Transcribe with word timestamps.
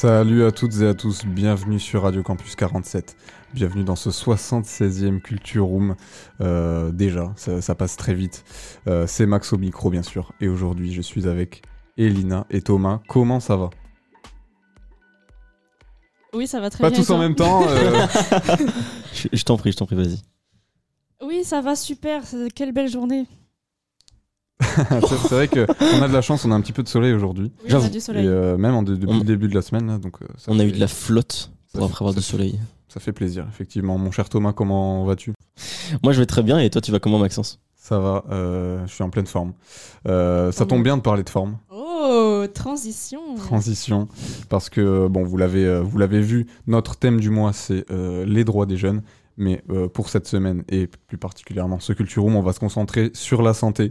Salut 0.00 0.44
à 0.44 0.52
toutes 0.52 0.80
et 0.80 0.86
à 0.86 0.94
tous, 0.94 1.24
bienvenue 1.26 1.80
sur 1.80 2.02
Radio 2.04 2.22
Campus 2.22 2.54
47. 2.54 3.16
Bienvenue 3.52 3.82
dans 3.82 3.96
ce 3.96 4.10
76e 4.10 5.20
Culture 5.20 5.64
Room. 5.64 5.96
Euh, 6.40 6.92
déjà, 6.92 7.32
ça, 7.34 7.60
ça 7.60 7.74
passe 7.74 7.96
très 7.96 8.14
vite. 8.14 8.44
Euh, 8.86 9.08
c'est 9.08 9.26
Max 9.26 9.52
au 9.52 9.58
micro, 9.58 9.90
bien 9.90 10.04
sûr. 10.04 10.30
Et 10.40 10.46
aujourd'hui, 10.46 10.92
je 10.94 11.02
suis 11.02 11.26
avec 11.26 11.62
Elina 11.96 12.46
et 12.48 12.62
Thomas. 12.62 13.00
Comment 13.08 13.40
ça 13.40 13.56
va? 13.56 13.70
Oui, 16.32 16.46
ça 16.46 16.60
va 16.60 16.70
très 16.70 16.82
Pas 16.82 16.90
bien. 16.90 16.98
tous 17.00 17.02
et 17.02 17.06
toi? 17.06 17.16
en 17.16 17.18
même 17.18 17.34
temps. 17.34 17.66
euh, 17.68 18.06
Je, 19.12 19.26
je 19.32 19.42
t'en 19.42 19.56
prie, 19.56 19.72
je 19.72 19.78
t'en 19.78 19.86
prie, 19.86 19.96
vas-y. 19.96 20.22
Oui, 21.26 21.42
ça 21.42 21.60
va 21.60 21.74
super. 21.74 22.22
Quelle 22.54 22.70
belle 22.70 22.88
journée. 22.88 23.26
c'est 24.60 25.16
c'est 25.28 25.34
vrai 25.34 25.48
qu'on 25.48 26.02
a 26.02 26.08
de 26.08 26.12
la 26.12 26.20
chance, 26.20 26.44
on 26.44 26.50
a 26.50 26.54
un 26.54 26.60
petit 26.60 26.72
peu 26.72 26.82
de 26.82 26.88
soleil 26.88 27.12
aujourd'hui. 27.12 27.52
Oui, 27.64 27.74
on 27.74 27.84
a 27.84 27.88
du 27.88 28.00
soleil. 28.00 28.24
Et 28.24 28.28
euh, 28.28 28.56
même 28.56 28.74
en 28.74 28.82
de- 28.82 28.96
depuis 28.96 29.14
On- 29.14 29.18
le 29.18 29.24
début 29.24 29.48
de 29.48 29.54
la 29.54 29.62
semaine, 29.62 29.86
là, 29.86 29.98
donc 29.98 30.16
euh, 30.22 30.26
ça 30.36 30.50
On 30.52 30.58
a 30.58 30.64
eu 30.64 30.72
de 30.72 30.80
la 30.80 30.88
flotte 30.88 31.50
pour 31.72 31.84
après 31.84 32.02
avoir 32.02 32.14
du 32.14 32.22
soleil. 32.22 32.58
Ça 32.88 33.00
fait 33.00 33.12
plaisir, 33.12 33.46
effectivement. 33.50 33.98
Mon 33.98 34.10
cher 34.10 34.28
Thomas, 34.28 34.52
comment 34.52 35.04
vas-tu? 35.04 35.32
Moi, 36.02 36.12
je 36.12 36.20
vais 36.20 36.26
très 36.26 36.42
bien 36.42 36.58
et 36.58 36.70
toi, 36.70 36.80
tu 36.80 36.90
vas 36.90 36.98
comment, 36.98 37.18
Maxence? 37.18 37.60
Ça 37.76 37.98
va, 38.00 38.24
euh, 38.30 38.84
je 38.86 38.92
suis 38.92 39.04
en 39.04 39.10
pleine 39.10 39.26
forme. 39.26 39.52
Euh, 40.06 40.50
ça 40.52 40.64
Oh 40.64 40.66
tombe 40.66 40.78
bon. 40.78 40.84
bien 40.84 40.96
de 40.96 41.02
parler 41.02 41.22
de 41.22 41.30
forme. 41.30 41.56
Oh, 41.70 42.44
transition. 42.52 43.20
transition 43.36 44.08
parce 44.48 44.68
que 44.70 45.08
bon 45.08 45.24
vous 45.24 45.36
l'avez 45.36 45.80
vous 45.80 45.98
l'avez 45.98 46.20
vu 46.20 46.46
notre 46.66 46.96
thème 46.96 47.18
du 47.20 47.28
mois 47.30 47.52
c'est 47.52 47.84
euh, 47.90 48.24
les 48.24 48.44
droits 48.44 48.66
des 48.66 48.76
jeunes 48.76 49.02
mais 49.38 49.62
euh, 49.70 49.88
pour 49.88 50.10
cette 50.10 50.26
semaine 50.26 50.64
et 50.68 50.86
plus 50.86 51.16
particulièrement 51.16 51.80
ce 51.80 51.94
Culture 51.94 52.24
Room 52.24 52.36
on 52.36 52.42
va 52.42 52.52
se 52.52 52.60
concentrer 52.60 53.10
sur 53.14 53.40
la 53.40 53.54
santé 53.54 53.88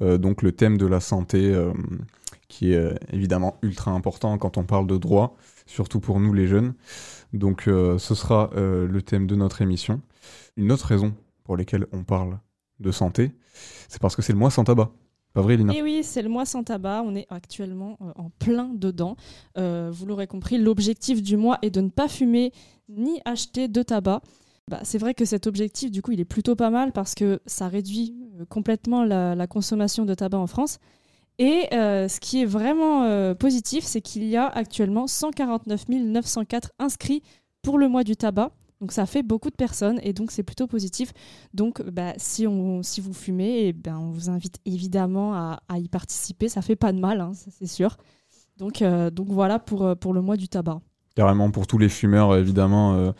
Euh, 0.00 0.18
donc 0.18 0.42
le 0.42 0.52
thème 0.52 0.78
de 0.78 0.86
la 0.86 1.00
santé 1.00 1.52
euh, 1.54 1.72
qui 2.48 2.72
est 2.72 2.98
évidemment 3.12 3.56
ultra 3.62 3.90
important 3.92 4.36
quand 4.38 4.58
on 4.58 4.64
parle 4.64 4.86
de 4.86 4.96
droits 4.96 5.34
surtout 5.66 6.00
pour 6.00 6.20
nous 6.20 6.32
les 6.32 6.46
jeunes 6.46 6.74
donc 7.32 7.62
ce 7.64 8.14
sera 8.14 8.50
le 8.54 9.00
thème 9.00 9.26
de 9.26 9.36
notre 9.36 9.62
émission 9.62 10.02
une 10.56 10.70
autre 10.72 10.86
raison 10.86 11.14
pour 11.44 11.56
laquelle 11.56 11.86
on 11.92 12.04
parle 12.04 12.38
de 12.80 12.90
santé 12.90 13.32
c'est 13.88 14.00
parce 14.00 14.16
que 14.16 14.22
c'est 14.22 14.34
le 14.34 14.38
mois 14.38 14.50
sans 14.50 14.64
tabac 14.64 14.90
pas 15.32 15.40
vrai 15.40 15.56
Lina? 15.56 15.72
Et 15.72 15.82
oui, 15.82 16.02
c'est 16.04 16.20
le 16.20 16.28
mois 16.28 16.44
sans 16.44 16.62
tabac. 16.62 17.02
On 17.06 17.14
est 17.14 17.26
actuellement 17.30 17.96
en 18.16 18.28
plein 18.38 18.68
dedans. 18.74 19.16
Vous 19.56 20.04
l'aurez 20.06 20.26
compris, 20.26 20.58
l'objectif 20.58 21.22
du 21.22 21.38
mois 21.38 21.58
est 21.62 21.70
de 21.70 21.80
ne 21.80 21.88
pas 21.88 22.08
fumer 22.08 22.52
ni 22.90 23.18
acheter 23.24 23.66
de 23.66 23.82
tabac. 23.82 24.20
Bah, 24.68 24.80
c'est 24.84 24.98
vrai 24.98 25.14
que 25.14 25.24
cet 25.24 25.46
objectif, 25.46 25.90
du 25.90 26.02
coup, 26.02 26.12
il 26.12 26.20
est 26.20 26.24
plutôt 26.24 26.54
pas 26.54 26.70
mal 26.70 26.92
parce 26.92 27.14
que 27.14 27.40
ça 27.46 27.68
réduit 27.68 28.14
euh, 28.40 28.44
complètement 28.46 29.04
la, 29.04 29.46
consommation 29.46 30.04
de 30.04 30.14
tabac 30.14 30.38
en 30.38 30.46
France. 30.46 30.78
Et 31.38 31.66
euh, 31.72 32.08
ce 32.08 32.20
qui 32.20 32.42
est 32.42 32.46
vraiment 32.46 33.04
euh, 33.04 33.34
positif, 33.34 33.84
c'est 33.84 34.00
qu'il 34.00 34.24
y 34.24 34.36
a 34.36 34.46
actuellement 34.46 35.06
149 35.06 35.88
904 35.88 36.72
inscrits 36.78 37.22
pour 37.62 37.78
le 37.78 37.88
mois 37.88 38.04
du 38.04 38.16
tabac. 38.16 38.52
Donc 38.80 38.92
ça 38.92 39.06
fait 39.06 39.22
beaucoup 39.22 39.50
de 39.50 39.54
personnes 39.54 40.00
et 40.02 40.12
donc 40.12 40.30
c'est 40.30 40.42
plutôt 40.42 40.66
positif. 40.66 41.12
Donc 41.54 41.82
bah, 41.82 42.12
si, 42.16 42.46
on, 42.46 42.82
si 42.82 43.00
vous 43.00 43.14
fumez, 43.14 43.68
eh 43.68 43.72
ben, 43.72 43.98
on 43.98 44.10
vous 44.10 44.30
invite 44.30 44.58
évidemment 44.64 45.34
à, 45.34 45.78
y 45.78 45.88
participer. 45.88 46.48
Ça 46.48 46.62
fait 46.62 46.76
pas 46.76 46.92
de 46.92 46.98
mal, 46.98 47.20
hein, 47.20 47.32
c'est 47.34 47.66
sûr. 47.66 47.96
Donc, 48.58 48.82
voilà 49.28 49.58
pour, 49.58 50.12
le 50.12 50.20
mois 50.20 50.36
du 50.36 50.48
tabac. 50.48 50.80
Carrément, 51.16 51.50
pour 51.50 51.66
tous 51.66 51.78
les 51.78 51.88
fumeurs, 51.88 52.36
évidemment, 52.36 53.12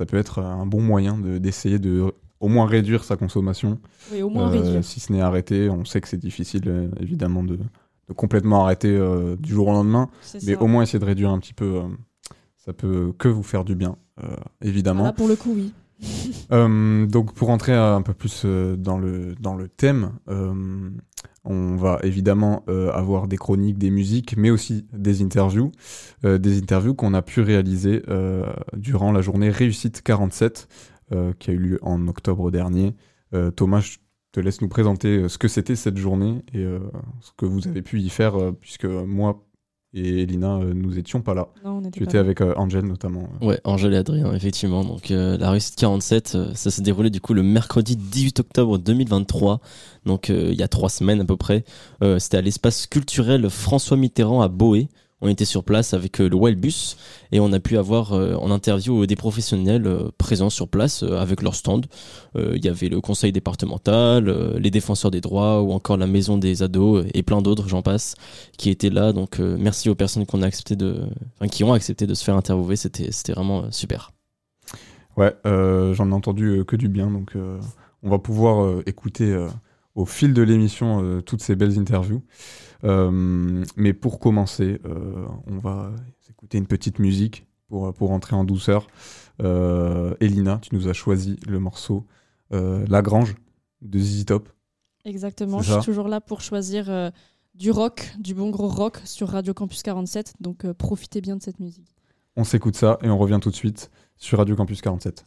ça 0.00 0.06
peut 0.06 0.16
être 0.16 0.38
un 0.40 0.64
bon 0.64 0.80
moyen 0.80 1.18
de- 1.18 1.36
d'essayer 1.36 1.78
de, 1.78 2.10
au 2.40 2.48
moins 2.48 2.64
réduire 2.64 3.04
sa 3.04 3.16
consommation. 3.18 3.78
Oui, 4.10 4.22
au 4.22 4.30
moins 4.30 4.46
Euh, 4.48 4.62
réduire. 4.62 4.82
Si 4.82 4.98
ce 4.98 5.12
n'est 5.12 5.20
arrêter, 5.20 5.68
on 5.68 5.84
sait 5.84 6.00
que 6.00 6.08
c'est 6.08 6.16
difficile, 6.16 6.62
euh, 6.68 6.88
évidemment, 6.98 7.44
de, 7.44 7.56
de 7.56 8.12
complètement 8.14 8.64
arrêter 8.64 8.88
euh, 8.96 9.36
du 9.36 9.52
jour 9.52 9.68
au 9.68 9.72
lendemain, 9.72 10.08
mais 10.34 10.54
ça. 10.54 10.62
au 10.62 10.66
moins 10.66 10.82
essayer 10.84 10.98
de 10.98 11.04
réduire 11.04 11.28
un 11.30 11.38
petit 11.38 11.52
peu. 11.52 11.66
euh, 11.66 11.82
ça 12.56 12.72
peut 12.72 13.12
que 13.18 13.28
vous 13.28 13.42
faire 13.42 13.64
du 13.64 13.74
bien, 13.74 13.96
évidemment. 14.62 15.00
Voilà, 15.00 15.12
pour 15.12 15.28
le 15.28 15.36
coup, 15.36 15.52
oui. 15.54 15.72
Euh, 16.52 17.06
donc 17.06 17.32
pour 17.32 17.50
entrer 17.50 17.74
un 17.74 18.02
peu 18.02 18.12
plus 18.12 18.42
euh, 18.44 18.74
dans, 18.74 18.98
le, 18.98 19.36
dans 19.38 19.54
le 19.54 19.68
thème, 19.68 20.14
euh, 20.28 20.90
on 21.44 21.76
va 21.76 22.00
évidemment 22.02 22.64
avoir 22.66 23.28
des 23.28 23.38
chroniques, 23.38 23.78
des 23.78 23.90
musiques, 23.90 24.36
mais 24.36 24.50
aussi 24.50 24.86
des 24.92 25.22
interviews. 25.22 25.72
Des 26.22 26.58
interviews 26.58 26.94
qu'on 26.94 27.14
a 27.14 27.22
pu 27.22 27.40
réaliser 27.40 28.02
durant 28.74 29.10
la 29.10 29.22
journée 29.22 29.48
Réussite 29.48 30.02
47 30.02 30.68
euh, 31.12 31.32
qui 31.38 31.50
a 31.50 31.54
eu 31.54 31.58
lieu 31.58 31.78
en 31.80 32.08
octobre 32.08 32.50
dernier. 32.50 32.94
Thomas, 33.56 33.80
je 33.80 33.96
te 34.32 34.40
laisse 34.40 34.60
nous 34.60 34.68
présenter 34.68 35.30
ce 35.30 35.38
que 35.38 35.48
c'était 35.48 35.76
cette 35.76 35.96
journée 35.96 36.42
et 36.52 36.62
ce 37.20 37.30
que 37.38 37.46
vous 37.46 37.68
avez 37.68 37.80
pu 37.80 38.00
y 38.00 38.10
faire, 38.10 38.34
puisque 38.60 38.84
moi 38.84 39.42
et 39.92 40.22
Elina, 40.22 40.56
euh, 40.58 40.72
nous 40.74 40.98
étions 40.98 41.20
pas 41.20 41.34
là. 41.34 41.48
Non, 41.64 41.78
on 41.78 41.80
était 41.80 41.90
Tu 41.90 42.04
étais 42.04 42.14
là. 42.18 42.20
avec 42.20 42.40
euh, 42.40 42.54
Angel 42.56 42.84
notamment. 42.84 43.28
Ouais, 43.40 43.60
Angèle 43.64 43.94
et 43.94 43.96
Adrien, 43.96 44.32
effectivement. 44.34 44.84
Donc, 44.84 45.10
euh, 45.10 45.36
la 45.38 45.50
réussite 45.50 45.74
47, 45.76 46.32
euh, 46.36 46.50
ça 46.54 46.70
s'est 46.70 46.82
déroulé 46.82 47.10
du 47.10 47.20
coup 47.20 47.34
le 47.34 47.42
mercredi 47.42 47.96
18 47.96 48.40
octobre 48.40 48.78
2023. 48.78 49.60
Donc, 50.06 50.30
euh, 50.30 50.48
il 50.52 50.58
y 50.58 50.62
a 50.62 50.68
trois 50.68 50.88
semaines 50.90 51.20
à 51.20 51.24
peu 51.24 51.36
près. 51.36 51.64
Euh, 52.02 52.18
C'était 52.18 52.36
à 52.36 52.40
l'espace 52.40 52.86
culturel 52.86 53.50
François 53.50 53.96
Mitterrand 53.96 54.42
à 54.42 54.48
Boé. 54.48 54.88
On 55.22 55.28
était 55.28 55.44
sur 55.44 55.64
place 55.64 55.92
avec 55.92 56.20
euh, 56.20 56.28
le 56.28 56.36
Wildbus 56.36 56.96
et 57.30 57.40
on 57.40 57.52
a 57.52 57.60
pu 57.60 57.76
avoir 57.76 58.12
euh, 58.12 58.34
en 58.36 58.50
interview 58.50 59.02
euh, 59.02 59.06
des 59.06 59.16
professionnels 59.16 59.86
présents 60.16 60.48
sur 60.48 60.68
place 60.68 61.02
avec 61.02 61.42
leur 61.42 61.54
stand. 61.54 61.86
Il 62.36 62.64
y 62.64 62.68
avait 62.68 62.88
le 62.88 63.00
conseil 63.00 63.32
départemental, 63.32 64.56
les 64.56 64.70
défenseurs 64.70 65.10
des 65.10 65.20
droits 65.20 65.62
ou 65.62 65.72
encore 65.72 65.96
la 65.96 66.06
maison 66.06 66.38
des 66.38 66.62
ados 66.62 67.04
et 67.12 67.22
plein 67.22 67.42
d'autres, 67.42 67.68
j'en 67.68 67.82
passe, 67.82 68.14
qui 68.56 68.70
étaient 68.70 68.90
là. 68.90 69.12
Donc 69.12 69.38
merci 69.38 69.90
aux 69.90 69.94
personnes 69.94 70.26
qu'on 70.26 70.42
a 70.42 70.46
accepté 70.46 70.76
de, 70.76 71.06
qui 71.50 71.64
ont 71.64 71.72
accepté 71.72 72.06
de 72.06 72.14
se 72.14 72.24
faire 72.24 72.36
interviewer. 72.36 72.76
C'était 72.76 73.32
vraiment 73.32 73.70
super. 73.72 74.12
Ouais, 75.16 75.34
j'en 75.44 76.10
ai 76.10 76.14
entendu 76.14 76.64
que 76.66 76.76
du 76.76 76.88
bien, 76.88 77.10
donc 77.10 77.36
on 78.02 78.10
va 78.10 78.18
pouvoir 78.18 78.80
écouter 78.86 79.36
au 79.94 80.06
fil 80.06 80.32
de 80.32 80.42
l'émission 80.42 81.20
toutes 81.22 81.42
ces 81.42 81.56
belles 81.56 81.78
interviews. 81.78 82.22
Euh, 82.84 83.64
mais 83.76 83.92
pour 83.92 84.18
commencer, 84.18 84.80
euh, 84.84 85.26
on 85.46 85.58
va 85.58 85.92
écouter 86.28 86.58
une 86.58 86.66
petite 86.66 86.98
musique 86.98 87.46
pour, 87.68 87.92
pour 87.94 88.10
entrer 88.10 88.34
en 88.36 88.44
douceur. 88.44 88.86
Euh, 89.42 90.14
Elina, 90.20 90.58
tu 90.62 90.74
nous 90.74 90.88
as 90.88 90.92
choisi 90.92 91.38
le 91.46 91.58
morceau 91.58 92.06
La 92.50 93.02
Grange 93.02 93.36
de 93.82 93.98
ZZ 93.98 94.24
Top. 94.26 94.48
Exactement, 95.04 95.62
je 95.62 95.72
suis 95.72 95.82
toujours 95.82 96.08
là 96.08 96.20
pour 96.20 96.40
choisir 96.42 96.90
euh, 96.90 97.10
du 97.54 97.70
rock, 97.70 98.12
du 98.18 98.34
bon 98.34 98.50
gros 98.50 98.68
rock 98.68 99.00
sur 99.04 99.28
Radio 99.28 99.54
Campus 99.54 99.82
47. 99.82 100.34
Donc 100.40 100.64
euh, 100.64 100.74
profitez 100.74 101.20
bien 101.20 101.36
de 101.36 101.42
cette 101.42 101.58
musique. 101.58 101.96
On 102.36 102.44
s'écoute 102.44 102.76
ça 102.76 102.98
et 103.02 103.08
on 103.08 103.18
revient 103.18 103.38
tout 103.40 103.50
de 103.50 103.56
suite 103.56 103.90
sur 104.16 104.38
Radio 104.38 104.56
Campus 104.56 104.82
47. 104.82 105.24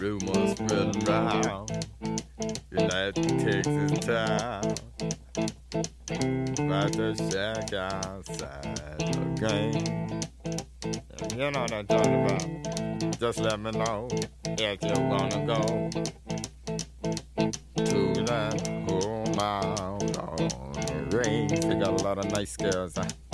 Rumors 0.00 0.52
spreading 0.52 1.08
around 1.08 1.86
United 2.70 3.14
Texas 3.40 3.98
town. 4.06 4.74
About 6.58 6.92
to 6.92 7.16
shack 7.30 7.72
outside 7.72 8.96
the 8.98 9.14
game. 9.40 10.20
You 11.36 11.50
know 11.50 11.62
what 11.62 11.72
I'm 11.72 11.86
talking 11.88 12.24
about. 12.24 13.18
Just 13.18 13.40
let 13.40 13.58
me 13.58 13.72
know 13.72 14.08
if 14.44 14.82
you 14.82 15.02
wanna 15.02 15.44
go. 15.46 15.90
To 17.84 18.24
that 18.24 18.68
home 18.88 19.38
out 19.40 20.18
on 20.18 20.36
the 20.74 21.18
range. 21.18 21.60
They 21.60 21.74
got 21.74 22.00
a 22.00 22.04
lot 22.04 22.18
of 22.18 22.30
nice 22.30 22.56
girls 22.56 22.94
huh? 22.96 23.27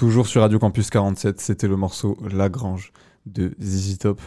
Toujours 0.00 0.26
sur 0.26 0.40
Radio 0.40 0.58
Campus 0.58 0.88
47, 0.88 1.42
c'était 1.42 1.68
le 1.68 1.76
morceau 1.76 2.16
Lagrange 2.32 2.90
de 3.26 3.54
ZZ 3.60 3.98
Top. 3.98 4.18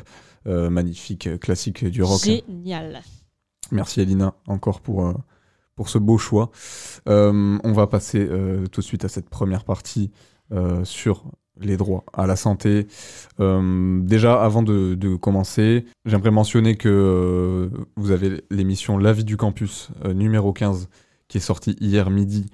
Euh, 0.46 0.70
magnifique 0.70 1.26
euh, 1.26 1.40
classique 1.40 1.84
du 1.84 2.04
rock. 2.04 2.22
Génial. 2.24 3.02
Merci 3.72 4.02
Elina 4.02 4.36
encore 4.46 4.82
pour, 4.82 5.08
euh, 5.08 5.14
pour 5.76 5.90
ce 5.90 5.98
beau 5.98 6.20
choix. 6.20 6.52
Euh, 7.10 7.58
on 7.64 7.72
va 7.72 7.88
passer 7.88 8.30
tout 8.72 8.82
de 8.82 8.86
suite 8.86 9.04
à 9.04 9.08
cette 9.10 9.32
première 9.32 9.64
partie 9.64 10.12
sur 10.84 11.24
les 11.60 11.76
droits 11.76 12.04
à 12.14 12.28
la 12.28 12.36
santé. 12.36 12.86
Déjà, 13.40 14.44
avant 14.44 14.62
de, 14.62 14.94
de 14.94 15.16
commencer, 15.16 15.86
j'aimerais 16.06 16.30
mentionner 16.30 16.78
que 16.78 17.72
vous 17.96 18.12
avez 18.12 18.44
l'émission 18.52 19.00
L'avis 19.00 19.24
du 19.24 19.38
campus 19.38 19.90
numéro 20.06 20.54
15 20.54 20.88
qui 21.28 21.38
est 21.38 21.42
sortie 21.42 21.76
hier 21.80 22.12
midi, 22.12 22.46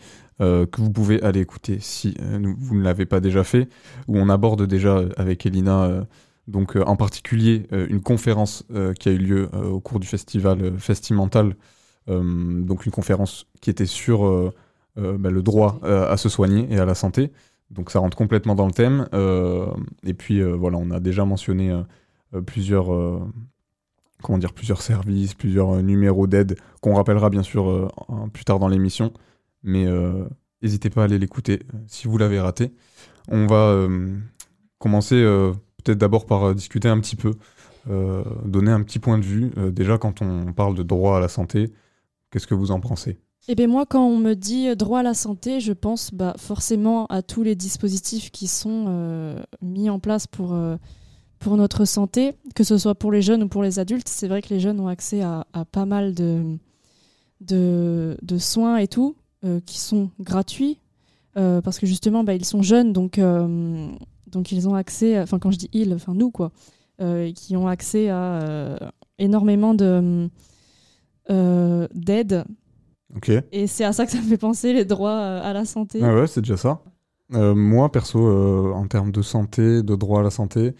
euh, 0.42 0.66
que 0.66 0.82
vous 0.82 0.92
pouvez 0.92 1.22
aller 1.22 1.42
écouter 1.42 1.78
si 1.80 2.16
euh, 2.22 2.40
vous 2.58 2.76
ne 2.76 2.84
l'avez 2.84 3.06
pas 3.06 3.20
déjà 3.20 3.44
fait, 3.44 3.68
où 4.08 4.18
on 4.18 4.30
aborde 4.30 4.66
déjà 4.66 5.04
avec 5.18 5.46
Elina, 5.46 5.84
euh, 5.86 6.04
donc 6.48 6.76
euh, 6.76 6.84
en 6.86 6.96
particulier 6.96 7.68
euh, 7.74 7.88
une 7.90 8.02
conférence 8.02 8.64
euh, 8.74 8.94
qui 8.94 9.10
a 9.10 9.12
eu 9.12 9.18
lieu 9.18 9.50
euh, 9.54 9.66
au 9.70 9.80
cours 9.80 10.00
du 10.00 10.08
festival 10.08 10.62
euh, 10.64 10.78
Festimental, 10.78 11.56
euh, 12.10 12.62
donc 12.64 12.86
une 12.86 12.92
conférence 12.92 13.46
qui 13.62 13.70
était 13.70 13.86
sur 13.86 14.26
euh, 14.26 14.52
euh, 14.98 15.18
bah, 15.18 15.30
le 15.30 15.44
droit 15.44 15.80
euh, 15.84 16.10
à 16.12 16.18
se 16.18 16.30
soigner 16.30 16.68
et 16.72 16.80
à 16.80 16.86
la 16.86 16.96
santé. 16.96 17.32
Donc 17.70 17.92
ça 17.92 18.00
rentre 18.00 18.18
complètement 18.18 18.56
dans 18.56 18.66
le 18.66 18.72
thème. 18.74 19.08
euh, 19.14 19.68
et 20.04 20.14
puis 20.16 20.42
euh, 20.42 20.56
voilà, 20.56 20.78
on 20.78 20.90
a 20.92 21.00
déjà 21.00 21.24
mentionné 21.26 21.70
euh, 21.72 21.84
euh, 22.34 22.42
plusieurs, 22.42 22.92
euh, 22.94 23.20
comment 24.24 24.40
dire, 24.40 24.54
plusieurs 24.54 24.82
services, 24.82 25.34
plusieurs 25.36 25.76
euh, 25.76 25.82
numéros 25.82 26.28
d'aide 26.28 26.58
qu'on 26.82 26.96
rappellera 26.96 27.30
bien 27.30 27.44
sûr 27.44 27.70
euh, 27.70 27.88
plus 28.34 28.44
tard 28.46 28.60
dans 28.60 28.68
l'émission. 28.68 29.14
Mais 29.64 29.86
euh, 29.86 30.26
n'hésitez 30.62 30.90
pas 30.90 31.02
à 31.02 31.04
aller 31.06 31.20
l'écouter 31.20 31.62
euh, 31.74 31.78
si 31.88 32.08
vous 32.08 32.18
l'avez 32.18 32.40
raté. 32.40 32.74
On 33.28 33.48
va 33.48 33.70
euh, 33.70 34.18
commencer 34.80 35.22
peut-être 35.84 35.98
d'abord 35.98 36.26
par 36.26 36.56
discuter 36.56 36.88
un 36.88 37.00
petit 37.00 37.16
peu, 37.16 37.34
donner 37.86 38.72
un 38.72 38.82
petit 38.82 38.98
point 38.98 39.18
de 39.18 39.24
vue. 39.24 39.52
Déjà 39.72 39.98
quand 39.98 40.22
on 40.22 40.54
parle 40.54 40.76
de 40.76 40.84
droit 40.84 41.18
à 41.18 41.20
la 41.20 41.28
santé, 41.28 41.72
qu'est-ce 42.32 42.48
que 42.48 42.56
vous 42.56 42.72
en 42.72 42.80
pensez? 42.80 43.20
Eh 43.48 43.56
bien 43.56 43.68
moi, 43.68 43.86
quand 43.86 44.04
on 44.04 44.18
me 44.18 44.36
dit 44.36 44.76
droit 44.76 45.02
à 45.02 45.04
la 45.04 45.14
santé, 45.14 45.60
je 45.60 45.74
pense 45.74 46.14
bah, 46.14 46.34
forcément 46.38 47.06
à 47.08 47.22
tous 47.22 47.44
les 47.44 47.56
dispositifs 47.56 48.32
qui 48.32 48.48
sont 48.48 49.36
mis 49.62 49.90
en 49.90 50.00
place 50.00 50.26
pour, 50.26 50.58
pour 51.40 51.58
notre 51.58 51.86
santé, 51.86 52.34
que 52.56 52.64
ce 52.64 52.78
soit 52.78 52.96
pour 52.96 53.12
les 53.12 53.22
jeunes 53.22 53.44
ou 53.44 53.48
pour 53.48 53.64
les 53.64 53.80
adultes. 53.80 54.10
C'est 54.10 54.28
vrai 54.28 54.42
que 54.42 54.50
les 54.50 54.60
jeunes 54.60 54.80
ont 54.80 54.88
accès 54.88 55.22
à, 55.22 55.46
pas 55.72 55.86
mal 55.86 56.14
de, 56.14 56.58
de, 57.42 58.38
soins 58.38 58.78
et 58.78 58.88
tout, 58.88 59.16
qui 59.66 59.80
sont 59.80 60.10
gratuits, 60.20 60.80
euh, 61.38 61.62
parce 61.62 61.80
que 61.80 61.86
justement, 61.88 62.24
bah, 62.24 62.34
ils 62.34 62.46
sont 62.46 62.62
jeunes, 62.62 62.92
donc, 62.94 63.18
euh, 63.20 63.88
donc 64.28 64.52
ils 64.52 64.68
ont 64.68 64.76
accès, 64.76 65.20
enfin 65.20 65.40
quand 65.40 65.52
je 65.52 65.58
dis 65.58 65.70
ils, 65.74 65.94
enfin 65.94 66.14
nous, 66.14 66.32
quoi, 66.32 66.52
euh, 67.02 67.32
qui 67.34 67.56
ont 67.56 67.68
accès 67.68 68.10
à 68.10 68.42
euh, 68.42 68.78
énormément 69.18 69.74
de... 69.74 70.30
euh, 71.30 71.88
d'aide 71.94 72.44
Ok. 73.16 73.32
et 73.52 73.66
c'est 73.68 73.84
à 73.84 73.92
ça 73.94 74.06
que 74.06 74.12
ça 74.12 74.20
me 74.20 74.24
fait 74.28 74.38
penser, 74.38 74.72
les 74.74 74.86
droits 74.86 75.18
euh, 75.20 75.42
à 75.44 75.54
la 75.54 75.66
santé. 75.66 76.00
Ah 76.04 76.14
ouais, 76.14 76.28
c'est 76.28 76.42
déjà 76.42 76.58
ça. 76.58 76.82
Euh, 77.34 77.56
moi, 77.56 77.92
perso, 77.92 78.20
euh, 78.28 78.72
en 78.74 78.88
termes 78.88 79.12
de 79.12 79.22
santé, 79.22 79.82
de 79.84 79.96
droit 79.96 80.20
à 80.20 80.24
la 80.24 80.30
santé, 80.32 80.76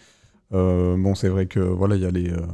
euh, 0.52 0.96
bon, 0.96 1.14
c'est 1.14 1.28
vrai 1.28 1.46
que 1.46 1.60
voilà, 1.60 1.96
il 1.96 2.02
y 2.02 2.06
a 2.06 2.10
les, 2.10 2.30
euh, 2.30 2.46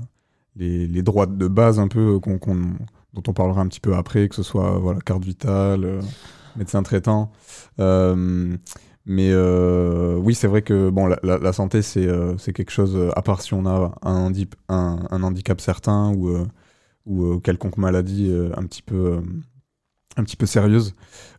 les, 0.55 0.87
les 0.87 1.03
droits 1.03 1.27
de 1.27 1.49
base 1.49 1.79
un 1.79 1.89
peu 1.89 2.15
euh, 2.17 2.21
qu'on, 2.21 2.39
qu'on- 2.39 2.75
dont 3.17 3.23
on 3.31 3.33
parlera 3.33 3.61
un 3.63 3.67
petit 3.69 3.81
peu 3.81 3.95
après, 3.95 4.29
que 4.29 4.35
ce 4.37 4.43
soit 4.45 4.79
voilà, 4.79 5.01
carte 5.01 5.25
vitale, 5.25 5.85
euh, 5.85 6.01
médecin 6.57 6.83
traitant. 6.83 7.33
Euh, 7.81 8.57
mais 9.07 9.31
euh, 9.33 10.17
oui, 10.17 10.35
c'est 10.35 10.49
vrai 10.49 10.63
que 10.63 10.91
bon, 10.91 11.07
la, 11.07 11.19
la- 11.23 11.39
la 11.39 11.53
santé, 11.53 11.83
c'est, 11.83 12.07
euh, 12.07 12.37
quelque 12.53 12.71
chose, 12.71 12.95
euh, 12.97 13.11
à 13.17 13.23
part 13.23 13.41
si 13.43 13.55
on 13.55 13.67
a 13.67 13.95
un, 14.03 14.31
handip- 14.31 14.55
un, 14.69 14.99
un 15.11 15.23
handicap 15.23 15.61
certain 15.61 16.13
ou, 16.15 16.29
euh, 16.29 16.47
ou 17.07 17.25
euh, 17.25 17.39
quelconque 17.41 17.79
maladie 17.79 18.29
euh, 18.31 18.51
un 18.57 18.65
petit 18.65 18.83
peu, 18.83 18.97
euh, 18.97 19.21
un 20.17 20.25
petit 20.25 20.37
peu 20.37 20.47
sérieuse. 20.47 20.95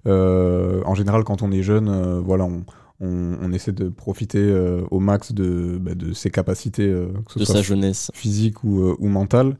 Euh, 0.08 0.82
en 0.86 0.96
général, 0.96 1.24
quand 1.24 1.42
on 1.42 1.52
est 1.52 1.64
jeune, 1.64 1.90
euh, 1.90 2.20
voilà, 2.22 2.46
on, 2.46 2.64
on, 3.02 3.38
on 3.42 3.52
essaie 3.52 3.74
de 3.74 3.90
profiter 3.90 4.40
euh, 4.40 4.82
au 4.92 5.00
max 5.00 5.34
de, 5.34 5.78
bah, 5.80 5.94
de 5.96 6.14
ses 6.14 6.30
capacités, 6.30 6.88
euh, 6.88 7.08
que 7.26 7.34
ce 7.34 7.40
de 7.40 7.46
soit 7.46 7.56
sa 7.56 7.62
jeunesse. 7.62 8.12
physique 8.14 8.64
ou, 8.64 8.82
euh, 8.82 8.96
ou 9.00 9.08
mentale, 9.08 9.48
euh, 9.48 9.52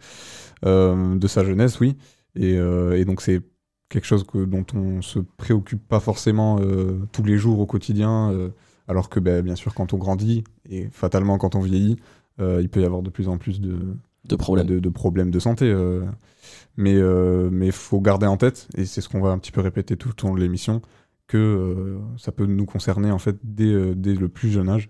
de 0.64 1.28
sa 1.28 1.44
jeunesse, 1.44 1.80
oui. 1.80 1.98
Et, 2.36 2.58
euh, 2.58 2.98
et 2.98 3.06
donc 3.06 3.22
c'est 3.22 3.42
quelque 3.90 4.06
chose 4.06 4.24
que, 4.26 4.46
dont 4.46 4.66
on 4.74 5.02
se 5.02 5.20
préoccupe 5.20 5.88
pas 5.88 6.00
forcément 6.00 6.60
euh, 6.62 7.00
tous 7.12 7.24
les 7.24 7.38
jours 7.38 7.60
au 7.60 7.66
quotidien, 7.66 8.32
euh, 8.32 8.50
alors 8.88 9.10
que 9.10 9.20
bah, 9.20 9.42
bien 9.42 9.56
sûr 9.56 9.74
quand 9.74 9.94
on 9.94 9.98
grandit 9.98 10.44
et 10.70 10.90
fatalement 10.92 11.38
quand 11.38 11.56
on 11.56 11.62
vieillit, 11.62 11.96
euh, 12.40 12.60
il 12.62 12.70
peut 12.70 12.82
y 12.82 12.86
avoir 12.86 13.02
de 13.02 13.10
plus 13.10 13.28
en 13.30 13.38
plus 13.38 13.60
de, 13.62 13.78
De 14.26 14.36
problème. 14.36 14.68
de, 14.68 14.80
de 14.80 14.90
problèmes 14.90 15.32
de 15.32 15.40
santé. 15.40 15.66
euh. 15.72 16.04
mais 16.78 16.94
il 16.96 17.50
mais 17.52 17.72
faut 17.72 18.02
garder 18.02 18.28
en 18.28 18.38
tête, 18.38 18.68
et 18.76 18.86
c'est 18.86 19.02
ce 19.02 19.10
qu'on 19.10 19.22
va 19.22 19.30
un 19.32 19.40
petit 19.40 19.52
peu 19.52 19.62
répéter 19.62 19.98
tout 19.98 20.14
au 20.24 20.28
long 20.30 20.36
de 20.36 20.40
l'émission, 20.42 20.82
que 21.28 21.38
euh, 21.38 22.00
ça 22.18 22.32
peut 22.32 22.46
nous 22.46 22.66
concerner 22.66 23.12
en 23.12 23.20
fait 23.20 23.38
dès, 23.44 23.66
euh, 23.74 23.94
dès 23.96 24.14
le 24.16 24.30
plus 24.30 24.50
jeune 24.50 24.70
âge, 24.70 24.90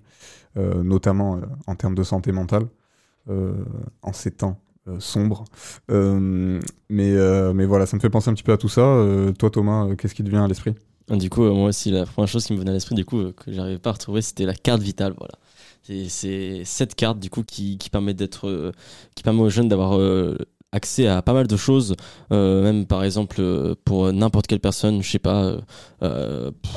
euh, 0.58 0.84
notamment 0.84 1.38
euh, 1.38 1.42
en 1.68 1.76
termes 1.76 1.96
de 1.96 2.04
santé 2.04 2.32
mentale, 2.32 2.68
euh, 3.30 3.54
en 4.04 4.14
ces 4.14 4.32
temps 4.32 4.60
euh, 4.88 5.00
sombres. 5.00 5.46
Euh, 5.92 6.60
mais, 6.90 7.12
euh, 7.14 7.54
mais 7.54 7.66
voilà, 7.66 7.86
ça 7.86 7.96
me 7.98 8.02
fait 8.02 8.10
penser 8.10 8.30
un 8.30 8.34
petit 8.34 8.44
peu 8.44 8.54
à 8.54 8.58
tout 8.58 8.70
ça. 8.70 8.82
Toi 9.40 9.50
Thomas, 9.50 9.88
qu'est-ce 9.98 10.16
qui 10.16 10.24
te 10.24 10.30
vient 10.30 10.44
à 10.44 10.48
l'esprit? 10.48 10.74
Du 11.10 11.30
coup, 11.30 11.44
moi 11.44 11.70
aussi, 11.70 11.90
la 11.90 12.06
première 12.06 12.28
chose 12.28 12.46
qui 12.46 12.52
me 12.54 12.58
venait 12.60 12.72
à 12.72 12.74
l'esprit, 12.74 12.96
du 12.96 13.06
coup, 13.06 13.32
que 13.32 13.52
j'arrivais 13.54 13.78
pas 13.80 13.92
à 13.92 13.94
retrouver, 13.94 14.22
c'était 14.22 14.46
la 14.46 14.54
carte 14.54 14.82
vitale. 14.82 15.14
Voilà. 15.18 15.36
C'est- 16.10 16.64
cette 16.66 16.96
carte, 16.96 17.18
du 17.20 17.30
coup, 17.30 17.44
qui, 17.44 17.78
qui 17.78 17.90
permet 17.90 18.14
d'être, 18.14 18.48
euh, 18.50 18.74
qui 19.16 19.24
permet 19.24 19.40
aux 19.42 19.50
jeunes 19.50 19.70
d'avoir 19.70 19.98
euh, 19.98 20.36
accès 20.74 21.08
à 21.08 21.22
pas 21.22 21.32
mal 21.32 21.48
de 21.48 21.56
choses, 21.56 21.96
euh, 22.34 22.62
même 22.62 22.86
par 22.86 23.06
exemple 23.06 23.42
pour 23.86 24.12
n'importe 24.12 24.48
quelle 24.48 24.60
personne, 24.60 25.02
je 25.02 25.10
sais 25.10 25.18
pas, 25.18 25.56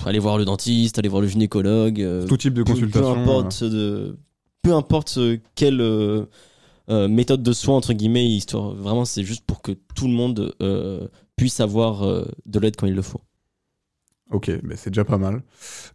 aller 0.06 0.18
voir 0.20 0.38
le 0.38 0.44
dentiste, 0.44 1.00
aller 1.00 1.08
voir 1.08 1.22
le 1.22 1.26
gynécologue, 1.28 2.06
Tout 2.28 2.36
type 2.36 2.54
de 2.54 2.62
consultation. 2.62 3.14
Peu 3.14 3.20
importe, 3.20 3.64
de, 3.64 4.16
peu 4.62 4.74
importe 4.74 5.18
quelle 5.56 5.80
euh, 6.90 7.08
méthode 7.08 7.42
de 7.42 7.52
soin, 7.52 7.76
entre 7.76 7.92
guillemets, 7.92 8.26
histoire, 8.26 8.74
vraiment, 8.74 9.04
c'est 9.04 9.24
juste 9.24 9.44
pour 9.46 9.62
que 9.62 9.72
tout 9.94 10.06
le 10.06 10.12
monde 10.12 10.54
euh, 10.60 11.08
puisse 11.36 11.60
avoir 11.60 12.02
euh, 12.04 12.24
de 12.46 12.58
l'aide 12.58 12.76
quand 12.76 12.86
il 12.86 12.94
le 12.94 13.02
faut. 13.02 13.20
Ok, 14.30 14.50
mais 14.62 14.76
c'est 14.76 14.90
déjà 14.90 15.04
pas 15.04 15.18
mal. 15.18 15.42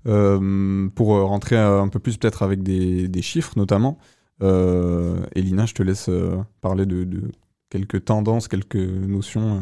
Euh, 0.07 0.89
pour 0.89 1.07
rentrer 1.07 1.57
un 1.57 1.87
peu 1.87 1.99
plus 1.99 2.17
peut-être 2.17 2.43
avec 2.43 2.63
des, 2.63 3.07
des 3.07 3.21
chiffres 3.21 3.53
notamment, 3.55 3.97
euh, 4.43 5.25
Elina, 5.35 5.65
je 5.65 5.73
te 5.73 5.83
laisse 5.83 6.09
parler 6.59 6.85
de, 6.85 7.05
de 7.05 7.31
quelques 7.69 8.03
tendances, 8.03 8.49
quelques 8.49 8.75
notions 8.75 9.61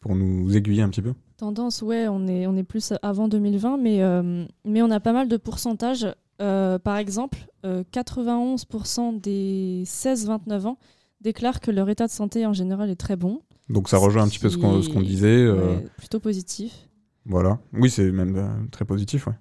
pour 0.00 0.16
nous 0.16 0.54
aiguiller 0.56 0.82
un 0.82 0.90
petit 0.90 1.02
peu. 1.02 1.14
Tendance, 1.38 1.82
ouais, 1.82 2.06
on 2.08 2.26
est, 2.26 2.46
on 2.46 2.56
est 2.56 2.62
plus 2.62 2.92
avant 3.02 3.26
2020, 3.26 3.78
mais, 3.78 4.02
euh, 4.02 4.44
mais 4.64 4.82
on 4.82 4.90
a 4.90 5.00
pas 5.00 5.12
mal 5.12 5.28
de 5.28 5.36
pourcentages. 5.36 6.06
Euh, 6.42 6.78
par 6.78 6.96
exemple, 6.96 7.38
euh, 7.64 7.84
91% 7.92 9.20
des 9.20 9.84
16-29 9.86 10.66
ans 10.66 10.78
déclarent 11.20 11.60
que 11.60 11.70
leur 11.70 11.88
état 11.88 12.06
de 12.06 12.12
santé 12.12 12.44
en 12.46 12.52
général 12.52 12.90
est 12.90 12.96
très 12.96 13.16
bon. 13.16 13.40
Donc 13.70 13.88
ça 13.88 13.98
rejoint 13.98 14.22
un 14.24 14.28
petit 14.28 14.38
peu 14.40 14.50
ce 14.50 14.56
qu'on 14.58 15.00
disait. 15.00 15.26
euh, 15.28 15.76
Ouais, 15.76 15.86
plutôt 15.96 16.20
positif. 16.20 16.88
Voilà. 17.24 17.58
Oui, 17.72 17.88
c'est 17.88 18.10
même 18.10 18.36
euh, 18.36 18.48
très 18.70 18.84
positif, 18.84 19.26
ouais. 19.26 19.32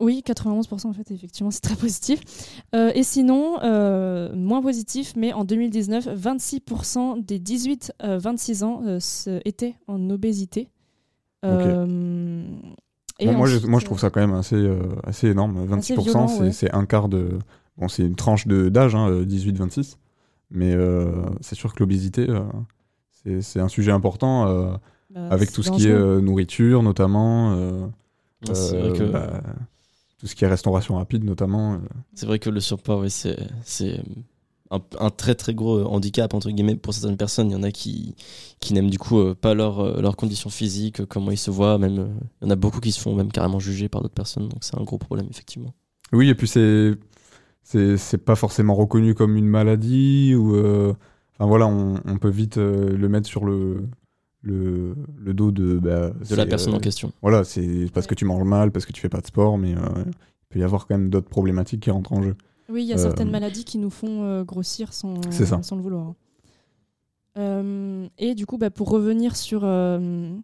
Oui, 0.00 0.22
91% 0.26 0.86
en 0.86 0.92
fait, 0.94 1.10
effectivement, 1.10 1.50
c'est 1.50 1.60
très 1.60 1.76
positif. 1.76 2.20
Euh, 2.74 2.90
et 2.94 3.02
sinon, 3.02 3.58
euh, 3.62 4.34
moins 4.34 4.62
positif, 4.62 5.12
mais 5.16 5.32
en 5.34 5.44
2019, 5.44 6.08
26% 6.16 7.24
des 7.24 7.38
18-26 7.38 8.64
ans 8.64 8.82
euh, 8.86 9.40
étaient 9.44 9.76
en 9.88 10.08
obésité. 10.10 10.68
Euh, 11.44 12.44
Bon, 13.26 13.32
moi, 13.34 13.46
je, 13.46 13.66
moi, 13.66 13.80
je 13.80 13.84
trouve 13.84 13.98
ça 13.98 14.10
quand 14.10 14.20
même 14.20 14.34
assez, 14.34 14.56
euh, 14.56 14.82
assez 15.04 15.28
énorme. 15.28 15.64
26%, 15.66 15.78
Assez 15.78 15.94
violent, 16.02 16.28
c'est 16.28 16.40
ouais. 16.44 16.52
c'est 16.52 16.74
un 16.74 16.86
quart 16.86 17.08
de. 17.08 17.38
Bon, 17.76 17.88
c'est 17.88 18.02
une 18.02 18.16
tranche 18.16 18.46
de- 18.46 18.68
d'âge, 18.68 18.94
hein, 18.94 19.22
18-26. 19.22 19.96
Mais 20.50 20.72
euh, 20.74 21.12
c'est 21.40 21.54
sûr 21.54 21.72
que 21.74 21.80
l'obésité, 21.80 22.26
euh, 22.28 22.40
c'est 23.22 23.40
c'est 23.42 23.60
un 23.60 23.68
sujet 23.68 23.92
important, 23.92 24.46
euh, 24.48 24.72
bah, 25.10 25.28
avec 25.30 25.52
tout 25.52 25.62
ce 25.62 25.70
qui 25.70 25.86
est 25.86 25.90
euh, 25.92 26.20
nourriture, 26.20 26.82
notamment. 26.82 27.52
euh, 27.52 27.86
C'est 28.52 28.76
euh, 28.76 28.88
vrai 28.88 28.98
que 28.98 29.04
bah, 29.04 29.40
tout 30.18 30.26
ce 30.26 30.34
qui 30.34 30.44
est 30.44 30.48
restauration 30.48 30.96
rapide, 30.96 31.24
notamment. 31.24 31.74
euh. 31.74 31.78
C'est 32.14 32.26
vrai 32.26 32.38
que 32.38 32.50
le 32.50 32.60
surpoids, 32.60 32.98
ouais, 33.00 33.08
c'est 33.10 33.38
c'est 33.64 34.00
un, 34.70 34.80
un 34.98 35.10
très 35.10 35.34
très 35.34 35.54
gros 35.54 35.84
handicap 35.84 36.32
entre 36.34 36.50
guillemets 36.50 36.76
pour 36.76 36.94
certaines 36.94 37.16
personnes. 37.16 37.50
Il 37.50 37.54
y 37.54 37.56
en 37.56 37.62
a 37.62 37.70
qui, 37.70 38.14
qui 38.60 38.72
n'aiment 38.74 38.90
du 38.90 38.98
coup 38.98 39.18
euh, 39.18 39.34
pas 39.34 39.54
leur, 39.54 39.80
euh, 39.80 40.00
leurs 40.00 40.16
conditions 40.16 40.50
physiques, 40.50 41.00
euh, 41.00 41.06
comment 41.06 41.30
ils 41.30 41.36
se 41.38 41.50
voient. 41.50 41.78
Même 41.78 41.98
euh, 41.98 42.08
il 42.40 42.44
y 42.44 42.48
en 42.48 42.50
a 42.50 42.56
beaucoup 42.56 42.80
qui 42.80 42.92
se 42.92 43.00
font 43.00 43.14
même 43.14 43.32
carrément 43.32 43.58
juger 43.58 43.88
par 43.88 44.02
d'autres 44.02 44.14
personnes. 44.14 44.48
Donc 44.48 44.62
c'est 44.62 44.78
un 44.78 44.84
gros 44.84 44.98
problème 44.98 45.26
effectivement. 45.30 45.72
Oui, 46.12 46.28
et 46.28 46.34
puis 46.34 46.48
c'est 46.48 46.92
c'est 47.62 47.96
c'est 47.96 48.18
pas 48.18 48.36
forcément 48.36 48.74
reconnu 48.74 49.14
comme 49.14 49.36
une 49.36 49.46
maladie 49.46 50.34
ou 50.34 50.54
euh, 50.56 50.92
enfin 51.38 51.46
voilà, 51.48 51.66
on, 51.66 52.00
on 52.04 52.18
peut 52.18 52.30
vite 52.30 52.58
euh, 52.58 52.96
le 52.96 53.08
mettre 53.08 53.28
sur 53.28 53.44
le 53.44 53.88
le, 54.42 54.94
le 55.18 55.34
dos 55.34 55.50
de, 55.50 55.78
bah, 55.78 56.12
De 56.28 56.34
la 56.34 56.46
personne 56.46 56.72
euh, 56.72 56.76
en 56.78 56.80
question. 56.80 57.12
Voilà, 57.20 57.44
c'est 57.44 57.86
parce 57.92 58.06
que 58.06 58.14
tu 58.14 58.24
manges 58.24 58.44
mal, 58.46 58.72
parce 58.72 58.86
que 58.86 58.92
tu 58.92 59.00
fais 59.00 59.10
pas 59.10 59.20
de 59.20 59.26
sport, 59.26 59.58
mais 59.58 59.74
euh, 59.76 59.80
il 60.06 60.46
peut 60.48 60.58
y 60.60 60.62
avoir 60.62 60.86
quand 60.86 60.96
même 60.96 61.10
d'autres 61.10 61.28
problématiques 61.28 61.82
qui 61.82 61.90
rentrent 61.90 62.14
en 62.14 62.22
jeu. 62.22 62.36
Oui, 62.70 62.82
il 62.82 62.86
y 62.86 62.92
a 62.92 62.96
Euh, 62.96 63.02
certaines 63.02 63.30
maladies 63.30 63.64
qui 63.64 63.78
nous 63.78 63.90
font 63.90 64.22
euh, 64.22 64.44
grossir 64.44 64.92
sans, 64.92 65.14
le 65.14 65.82
vouloir. 65.82 66.14
Euh, 67.38 68.08
et 68.18 68.34
du 68.34 68.46
coup, 68.46 68.58
bah, 68.58 68.70
pour 68.70 68.90
revenir 68.90 69.36
sur, 69.36 69.62
euh, 69.64 70.34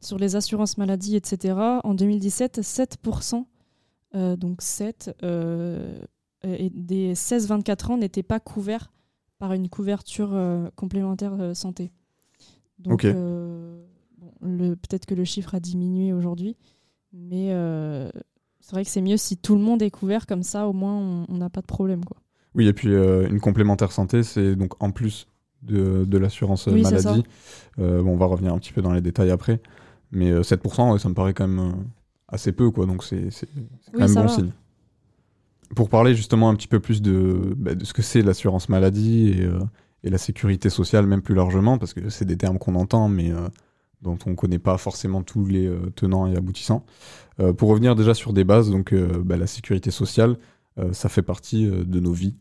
sur 0.00 0.18
les 0.18 0.36
assurances 0.36 0.78
maladie, 0.78 1.16
etc., 1.16 1.54
en 1.84 1.94
2017, 1.94 2.60
7%, 2.62 3.46
euh, 4.14 4.36
donc 4.36 4.62
7, 4.62 5.16
euh, 5.22 5.98
et 6.44 6.70
des 6.70 7.14
16-24 7.14 7.92
ans 7.92 7.96
n'étaient 7.96 8.22
pas 8.22 8.40
couverts 8.40 8.92
par 9.38 9.52
une 9.52 9.68
couverture 9.68 10.30
euh, 10.32 10.68
complémentaire 10.76 11.34
euh, 11.40 11.54
santé. 11.54 11.92
Donc, 12.78 13.04
euh, 13.04 13.84
bon, 14.18 14.76
peut-être 14.76 15.06
que 15.06 15.14
le 15.14 15.24
chiffre 15.24 15.54
a 15.54 15.60
diminué 15.60 16.12
aujourd'hui, 16.12 16.56
mais 17.12 17.50
euh, 17.52 18.10
c'est 18.68 18.76
vrai 18.76 18.84
que 18.84 18.90
c'est 18.90 19.00
mieux 19.00 19.16
si 19.16 19.38
tout 19.38 19.54
le 19.54 19.62
monde 19.62 19.80
est 19.80 19.90
couvert, 19.90 20.26
comme 20.26 20.42
ça 20.42 20.66
au 20.66 20.74
moins 20.74 21.24
on- 21.26 21.34
n'a 21.38 21.48
pas 21.48 21.62
de 21.62 21.66
problème. 21.66 22.04
Quoi. 22.04 22.18
Oui, 22.54 22.68
et 22.68 22.74
puis 22.74 22.92
euh, 22.92 23.26
une 23.26 23.40
complémentaire 23.40 23.92
santé, 23.92 24.22
c'est 24.22 24.56
donc 24.56 24.72
en 24.82 24.90
plus 24.90 25.26
de, 25.62 26.04
de 26.04 26.18
l'assurance 26.18 26.68
euh, 26.68 26.72
Oui, 26.72 26.82
maladie. 26.82 27.22
Euh, 27.78 28.02
bon, 28.02 28.10
on 28.12 28.16
va 28.18 28.26
revenir 28.26 28.52
un 28.52 28.58
petit 28.58 28.74
peu 28.74 28.82
dans 28.82 28.92
les 28.92 29.00
détails 29.00 29.30
après. 29.30 29.62
Mais 30.12 30.30
euh, 30.30 30.42
7%, 30.42 30.92
ouais, 30.92 30.98
ça 30.98 31.08
me 31.08 31.14
paraît 31.14 31.32
quand 31.32 31.48
même 31.48 31.76
assez 32.28 32.52
peu, 32.52 32.70
quoi. 32.70 32.84
Donc 32.84 33.04
c'est 33.04 33.30
quand 33.92 34.00
Oui, 34.00 34.00
même 34.00 34.14
bon 34.14 34.22
va. 34.24 34.28
signe. 34.28 34.50
Pour 35.74 35.88
parler 35.88 36.14
justement 36.14 36.50
un 36.50 36.54
petit 36.54 36.68
peu 36.68 36.78
plus 36.80 37.00
de, 37.00 37.54
bah, 37.56 37.74
de 37.74 37.84
ce 37.86 37.94
que 37.94 38.02
c'est 38.02 38.20
l'assurance 38.20 38.68
maladie 38.68 39.28
et, 39.30 39.48
et 40.04 40.10
la 40.10 40.18
sécurité 40.18 40.68
sociale, 40.68 41.06
même 41.06 41.22
plus 41.22 41.34
largement, 41.34 41.78
parce 41.78 41.94
que 41.94 42.10
c'est 42.10 42.24
des 42.26 42.36
termes 42.36 42.58
qu'on 42.58 42.74
entend, 42.74 43.08
mais 43.08 43.32
dont 44.02 44.18
on 44.26 44.30
ne 44.30 44.34
connaît 44.34 44.58
pas 44.58 44.78
forcément 44.78 45.22
tous 45.22 45.46
les 45.46 45.66
euh, 45.66 45.90
tenants 45.94 46.26
et 46.26 46.36
aboutissants. 46.36 46.84
Euh, 47.40 47.52
pour 47.52 47.68
revenir 47.68 47.96
déjà 47.96 48.14
sur 48.14 48.32
des 48.32 48.44
bases, 48.44 48.70
donc 48.70 48.92
euh, 48.92 49.22
bah, 49.24 49.36
la 49.36 49.46
sécurité 49.46 49.90
sociale, 49.90 50.36
ça 50.92 51.08
fait 51.08 51.22
partie 51.22 51.66
de 51.66 51.98
nos 51.98 52.12
vies, 52.12 52.36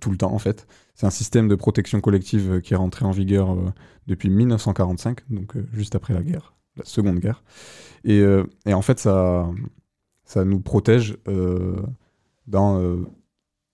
tout 0.00 0.10
le 0.10 0.16
temps 0.16 0.32
en 0.32 0.38
fait. 0.38 0.66
C'est 0.94 1.04
un 1.04 1.10
système 1.10 1.48
de 1.48 1.54
protection 1.54 2.00
collective 2.00 2.62
qui 2.62 2.72
est 2.72 2.78
rentré 2.78 3.04
en 3.04 3.10
vigueur 3.10 3.58
depuis 4.06 4.30
1945, 4.30 5.20
donc 5.28 5.52
juste 5.74 5.94
après 5.94 6.14
la 6.14 6.22
guerre, 6.22 6.54
la 6.78 6.84
Seconde 6.86 7.18
Guerre. 7.18 7.42
Et, 8.04 8.24
en 8.72 8.80
fait, 8.80 9.00
ça, 9.00 9.50
ça 10.24 10.46
nous 10.46 10.60
protège 10.60 11.18
dans 12.46 12.82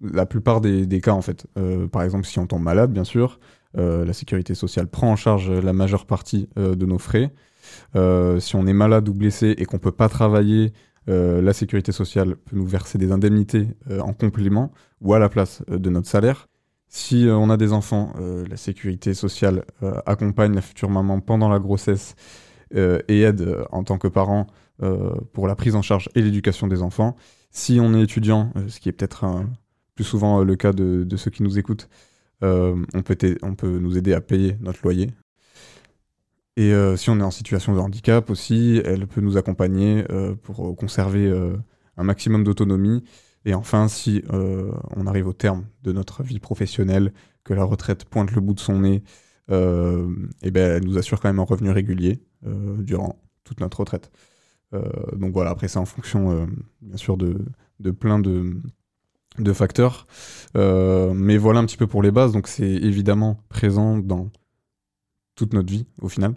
la 0.00 0.26
plupart 0.26 0.60
des, 0.60 1.00
cas 1.00 1.12
en 1.12 1.22
fait. 1.22 1.46
Par 1.92 2.02
exemple, 2.02 2.26
si 2.26 2.40
on 2.40 2.48
tombe 2.48 2.64
malade, 2.64 2.92
bien 2.92 3.04
sûr, 3.04 3.38
la 3.74 4.12
sécurité 4.12 4.54
sociale 4.54 4.88
prend 4.88 5.12
en 5.12 5.16
charge 5.16 5.50
la 5.50 5.72
majeure 5.72 6.06
partie 6.06 6.48
euh, 6.58 6.74
de 6.74 6.86
nos 6.86 6.98
frais. 6.98 7.32
Euh, 7.96 8.40
si 8.40 8.56
on 8.56 8.66
est 8.66 8.72
malade 8.72 9.08
ou 9.08 9.14
blessé 9.14 9.54
et 9.58 9.64
qu'on 9.64 9.78
peut 9.78 9.92
pas 9.92 10.08
travailler, 10.08 10.72
euh, 11.08 11.40
la 11.40 11.52
sécurité 11.52 11.92
sociale 11.92 12.36
peut 12.36 12.56
nous 12.56 12.66
verser 12.66 12.98
des 12.98 13.12
indemnités 13.12 13.68
euh, 13.90 14.00
en 14.00 14.12
complément 14.12 14.72
ou 15.00 15.14
à 15.14 15.18
la 15.18 15.28
place 15.28 15.62
euh, 15.70 15.78
de 15.78 15.90
notre 15.90 16.08
salaire. 16.08 16.48
Si 16.88 17.26
euh, 17.26 17.36
on 17.36 17.50
a 17.50 17.56
des 17.56 17.72
enfants, 17.72 18.12
euh, 18.20 18.44
la 18.48 18.56
sécurité 18.56 19.14
sociale 19.14 19.64
euh, 19.82 20.00
accompagne 20.06 20.54
la 20.54 20.60
future 20.60 20.90
maman 20.90 21.20
pendant 21.20 21.48
la 21.48 21.58
grossesse 21.58 22.16
euh, 22.74 23.00
et 23.08 23.22
aide 23.22 23.42
euh, 23.42 23.64
en 23.70 23.84
tant 23.84 23.98
que 23.98 24.08
parent 24.08 24.46
euh, 24.82 25.12
pour 25.32 25.46
la 25.46 25.54
prise 25.54 25.76
en 25.76 25.82
charge 25.82 26.08
et 26.14 26.22
l'éducation 26.22 26.66
des 26.66 26.82
enfants. 26.82 27.16
Si 27.50 27.78
on 27.80 27.94
est 27.94 28.02
étudiant, 28.02 28.52
euh, 28.56 28.68
ce 28.68 28.80
qui 28.80 28.88
est 28.88 28.92
peut-être 28.92 29.24
plus 29.94 30.04
souvent 30.04 30.40
euh, 30.40 30.44
le 30.44 30.56
cas 30.56 30.72
de, 30.72 31.16
ceux 31.16 31.30
qui 31.30 31.42
nous 31.42 31.58
écoutent, 31.58 31.88
euh, 31.88 32.09
on, 32.42 33.02
peut 33.02 33.18
ai- 33.22 33.38
on 33.42 33.54
peut 33.54 33.78
nous 33.78 33.98
aider 33.98 34.12
à 34.14 34.20
payer 34.20 34.56
notre 34.60 34.80
loyer. 34.82 35.10
Et 36.56 36.72
euh, 36.72 36.96
si 36.96 37.10
on 37.10 37.18
est 37.20 37.22
en 37.22 37.30
situation 37.30 37.74
de 37.74 37.80
handicap 37.80 38.28
aussi, 38.30 38.82
elle 38.84 39.06
peut 39.06 39.20
nous 39.20 39.36
accompagner 39.36 40.04
euh, 40.10 40.34
pour 40.34 40.68
euh, 40.68 40.74
conserver 40.74 41.26
euh, 41.26 41.56
un 41.96 42.02
maximum 42.04 42.44
d'autonomie. 42.44 43.02
Et 43.44 43.54
enfin, 43.54 43.88
si 43.88 44.22
euh, 44.32 44.70
on 44.96 45.06
arrive 45.06 45.26
au 45.28 45.32
terme 45.32 45.64
de 45.82 45.92
notre 45.92 46.22
vie 46.22 46.40
professionnelle, 46.40 47.12
que 47.44 47.54
la 47.54 47.64
retraite 47.64 48.04
pointe 48.04 48.32
le 48.32 48.40
bout 48.40 48.54
de 48.54 48.60
son 48.60 48.80
nez, 48.80 49.02
euh, 49.50 50.14
et 50.42 50.50
ben, 50.50 50.76
elle 50.76 50.84
nous 50.84 50.98
assure 50.98 51.20
quand 51.20 51.28
même 51.28 51.38
un 51.38 51.44
revenu 51.44 51.70
régulier 51.70 52.22
euh, 52.46 52.76
durant 52.78 53.22
toute 53.44 53.60
notre 53.60 53.80
retraite. 53.80 54.10
Euh, 54.74 54.82
donc 55.16 55.32
voilà, 55.32 55.50
après 55.50 55.68
c'est 55.68 55.78
en 55.78 55.86
fonction 55.86 56.30
euh, 56.30 56.46
bien 56.82 56.96
sûr 56.96 57.16
de 57.16 57.90
plein 57.90 58.18
de, 58.18 58.60
de 59.38 59.52
facteurs. 59.52 60.06
Euh, 60.56 61.12
mais 61.14 61.36
voilà 61.36 61.60
un 61.60 61.66
petit 61.66 61.76
peu 61.76 61.86
pour 61.86 62.02
les 62.02 62.10
bases. 62.10 62.32
Donc 62.32 62.48
c'est 62.48 62.70
évidemment 62.70 63.42
présent 63.48 63.98
dans 63.98 64.30
toute 65.34 65.54
notre 65.54 65.70
vie 65.70 65.86
au 66.02 66.08
final. 66.08 66.34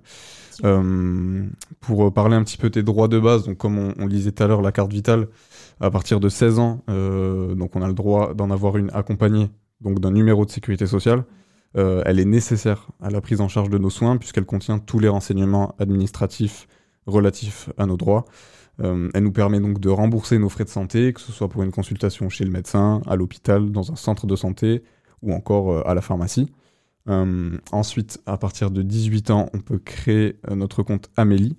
Euh, 0.63 1.45
pour 1.81 2.13
parler 2.13 2.35
un 2.35 2.43
petit 2.43 2.57
peu 2.57 2.69
des 2.69 2.83
droits 2.83 3.07
de 3.07 3.19
base, 3.19 3.45
donc 3.45 3.57
comme 3.57 3.77
on, 3.77 3.93
on 3.97 4.07
lisait 4.07 4.31
tout 4.31 4.43
à 4.43 4.47
l'heure 4.47 4.61
la 4.61 4.71
carte 4.71 4.91
vitale, 4.91 5.27
à 5.79 5.91
partir 5.91 6.19
de 6.19 6.29
16 6.29 6.59
ans, 6.59 6.83
euh, 6.89 7.55
donc 7.55 7.75
on 7.75 7.81
a 7.81 7.87
le 7.87 7.93
droit 7.93 8.33
d'en 8.33 8.51
avoir 8.51 8.77
une 8.77 8.89
accompagnée 8.93 9.49
donc 9.81 9.99
d'un 9.99 10.11
numéro 10.11 10.45
de 10.45 10.51
sécurité 10.51 10.87
sociale. 10.87 11.25
Euh, 11.75 12.03
elle 12.05 12.19
est 12.19 12.25
nécessaire 12.25 12.87
à 13.01 13.09
la 13.09 13.19
prise 13.19 13.41
en 13.41 13.47
charge 13.47 13.69
de 13.69 13.77
nos 13.77 13.89
soins 13.89 14.17
puisqu'elle 14.17 14.45
contient 14.45 14.79
tous 14.79 14.99
les 14.99 15.07
renseignements 15.07 15.75
administratifs 15.79 16.67
relatifs 17.05 17.69
à 17.77 17.85
nos 17.85 17.97
droits. 17.97 18.25
Euh, 18.81 19.09
elle 19.13 19.23
nous 19.23 19.31
permet 19.31 19.59
donc 19.59 19.79
de 19.79 19.89
rembourser 19.89 20.39
nos 20.39 20.49
frais 20.49 20.63
de 20.63 20.69
santé, 20.69 21.13
que 21.13 21.21
ce 21.21 21.31
soit 21.31 21.49
pour 21.49 21.63
une 21.63 21.71
consultation 21.71 22.29
chez 22.29 22.43
le 22.43 22.51
médecin, 22.51 23.01
à 23.07 23.15
l'hôpital, 23.15 23.71
dans 23.71 23.91
un 23.91 23.95
centre 23.95 24.25
de 24.25 24.35
santé 24.35 24.83
ou 25.21 25.33
encore 25.33 25.71
euh, 25.71 25.83
à 25.85 25.93
la 25.93 26.01
pharmacie. 26.01 26.51
Euh, 27.09 27.57
ensuite, 27.71 28.21
à 28.25 28.37
partir 28.37 28.71
de 28.71 28.81
18 28.81 29.29
ans, 29.29 29.49
on 29.53 29.59
peut 29.59 29.77
créer 29.77 30.37
notre 30.49 30.83
compte 30.83 31.09
Amélie, 31.17 31.57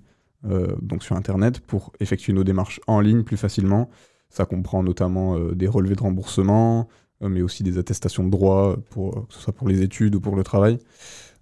donc 0.79 1.01
sur 1.01 1.15
Internet, 1.15 1.59
pour 1.59 1.91
effectuer 1.99 2.31
nos 2.31 2.43
démarches 2.43 2.79
en 2.85 2.99
ligne 2.99 3.23
plus 3.23 3.37
facilement. 3.37 3.89
Ça 4.29 4.45
comprend 4.45 4.83
notamment 4.83 5.39
des 5.39 5.67
relevés 5.67 5.95
de 5.95 6.01
remboursement, 6.01 6.87
mais 7.19 7.41
aussi 7.41 7.63
des 7.63 7.79
attestations 7.79 8.23
de 8.23 8.29
droit, 8.29 8.75
pour, 8.91 9.27
que 9.27 9.33
ce 9.33 9.39
soit 9.39 9.53
pour 9.53 9.67
les 9.67 9.81
études 9.81 10.13
ou 10.13 10.19
pour 10.19 10.35
le 10.35 10.43
travail. 10.43 10.77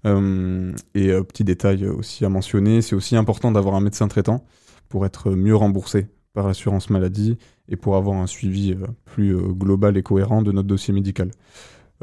Et 0.06 1.12
petit 1.22 1.44
détail 1.44 1.86
aussi 1.86 2.24
à 2.24 2.30
mentionner, 2.30 2.82
c'est 2.82 2.96
aussi 2.96 3.18
important 3.18 3.52
d'avoir 3.52 3.76
un 3.76 3.82
médecin 3.82 4.08
traitant 4.08 4.46
pour 4.94 5.08
être 5.08 5.32
mieux 5.32 5.56
remboursé 5.56 6.06
par 6.34 6.46
l'assurance 6.46 6.92
maladie 6.92 7.40
et 7.68 7.76
pour 7.76 7.96
avoir 7.96 8.18
un 8.18 8.28
suivi 8.28 8.74
euh, 8.74 8.86
plus 9.06 9.36
euh, 9.36 9.42
global 9.48 9.98
et 9.98 10.04
cohérent 10.04 10.44
de 10.44 10.52
notre 10.52 10.68
dossier 10.68 10.94
médical. 10.94 11.32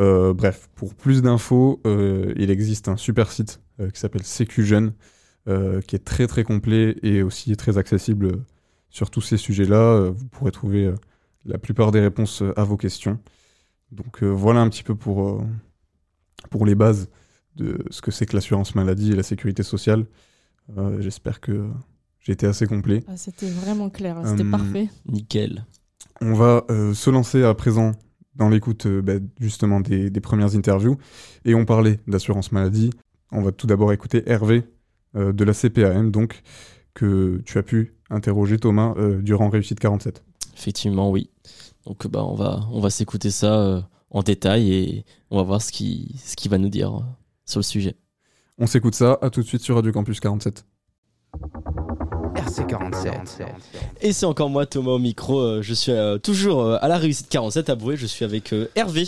Euh, 0.01 0.35
bref, 0.35 0.69
pour 0.75 0.97
plus 0.97 1.23
d'infos, 1.23 1.81
il 1.85 2.51
existe 2.51 2.89
un 2.89 2.97
super 2.97 3.31
site 3.31 3.61
qui 3.79 4.01
s'appelle 4.01 4.23
euh, 5.47 5.81
qui 5.83 5.95
est 5.95 6.05
très 6.05 6.27
très 6.27 6.43
complet 6.43 6.97
et 7.05 7.23
aussi 7.23 7.57
très 7.57 7.79
accessible 7.79 8.43
sur 8.89 9.09
tous 9.09 9.21
ces 9.21 9.37
sujets-là. 9.37 10.11
Vous 10.11 10.27
pourrez 10.27 10.51
trouver 10.51 10.93
la 11.45 11.59
plupart 11.59 11.93
des 11.93 12.01
réponses 12.01 12.43
à 12.57 12.65
vos 12.65 12.77
questions. 12.77 13.21
Donc 13.93 14.25
voilà 14.25 14.63
un 14.63 14.69
petit 14.69 14.83
peu 14.83 14.97
pour, 14.97 15.45
pour 16.51 16.67
les 16.67 16.75
bases 16.75 17.09
de 17.55 17.85
ce 17.91 18.03
que 18.03 18.11
c'est 18.11 18.27
que 18.27 18.35
l'assurance 18.35 18.75
maladie 18.75 19.13
et 19.13 19.17
la 19.17 19.23
sécurité 19.23 19.63
sociale. 19.63 20.07
J'espère 20.99 21.41
que 21.41 21.71
j'ai 22.21 22.33
été 22.33 22.47
assez 22.47 22.67
complet. 22.67 23.03
Ah, 23.09 23.17
c'était 23.17 23.49
vraiment 23.51 23.91
clair, 23.91 24.19
hein, 24.19 24.25
c'était 24.27 24.43
Hum, 24.43 24.51
parfait. 24.51 24.89
Nickel. 25.07 25.65
On 26.21 26.35
va 26.35 26.65
euh, 26.71 26.93
se 26.95 27.11
lancer 27.11 27.43
à 27.43 27.55
présent 27.55 27.93
dans 28.37 28.49
l'écoute 28.49 28.87
euh, 28.87 29.03
bah, 29.03 29.15
justement 29.41 29.81
des, 29.81 30.11
des 30.11 30.21
premières 30.21 30.55
interviews. 30.55 30.97
Et 31.45 31.55
on 31.55 31.65
parlait 31.65 31.99
d'assurance 32.07 32.53
maladie. 32.53 32.91
On 33.33 33.43
va 33.43 33.53
tout 33.53 33.67
d'abord 33.67 33.93
écouter 33.93 34.23
Hervé 34.27 34.65
euh, 35.17 35.33
de 35.33 35.45
la 35.45 35.53
CPAM, 35.55 36.11
donc, 36.11 36.43
que 36.95 37.41
tu 37.47 37.59
as 37.59 37.63
pu 37.63 37.95
interroger 38.11 38.59
Thomas 38.59 38.95
euh, 38.97 39.23
durant 39.23 39.49
Réussite 39.49 39.81
47. 39.81 40.23
Effectivement, 40.57 41.11
oui. 41.11 41.31
Donc 41.87 42.07
bah, 42.09 42.25
on 42.25 42.35
va, 42.35 42.61
on 42.73 42.81
va 42.81 42.91
s'écouter 42.91 43.31
ça 43.31 43.59
euh, 43.61 43.81
en 44.11 44.23
détail 44.23 44.73
et 44.73 45.05
on 45.31 45.37
va 45.39 45.43
voir 45.45 45.63
ce 45.63 45.73
qu'il 45.73 46.15
ce 46.19 46.37
qu'il 46.37 46.51
va 46.51 46.59
nous 46.59 46.69
dire 46.69 46.95
euh, 46.95 47.01
sur 47.47 47.61
le 47.61 47.65
sujet. 47.65 47.97
On 48.59 48.67
s'écoute 48.67 48.95
ça, 48.95 49.19
à 49.23 49.31
tout 49.31 49.41
de 49.41 49.47
suite 49.47 49.63
sur 49.63 49.77
Radio 49.77 49.91
Campus 49.93 50.21
47. 50.21 50.67
RC47. 52.51 53.13
Et 54.01 54.13
c'est 54.13 54.27
encore 54.27 54.51
moi, 54.51 54.67
Thomas, 54.67 54.93
au 54.93 54.99
micro. 54.99 55.39
Euh, 55.41 55.63
je 55.63 55.75
suis 55.75 55.93
euh, 55.93 56.19
toujours 56.19 56.63
euh, 56.63 56.79
à 56.81 56.89
la 56.89 56.99
réussite 56.99 57.29
47 57.29 57.71
à 57.71 57.75
Boué. 57.75 57.97
Je 57.97 58.07
suis 58.07 58.25
avec 58.25 58.53
euh, 58.53 58.69
Hervé, 58.75 59.07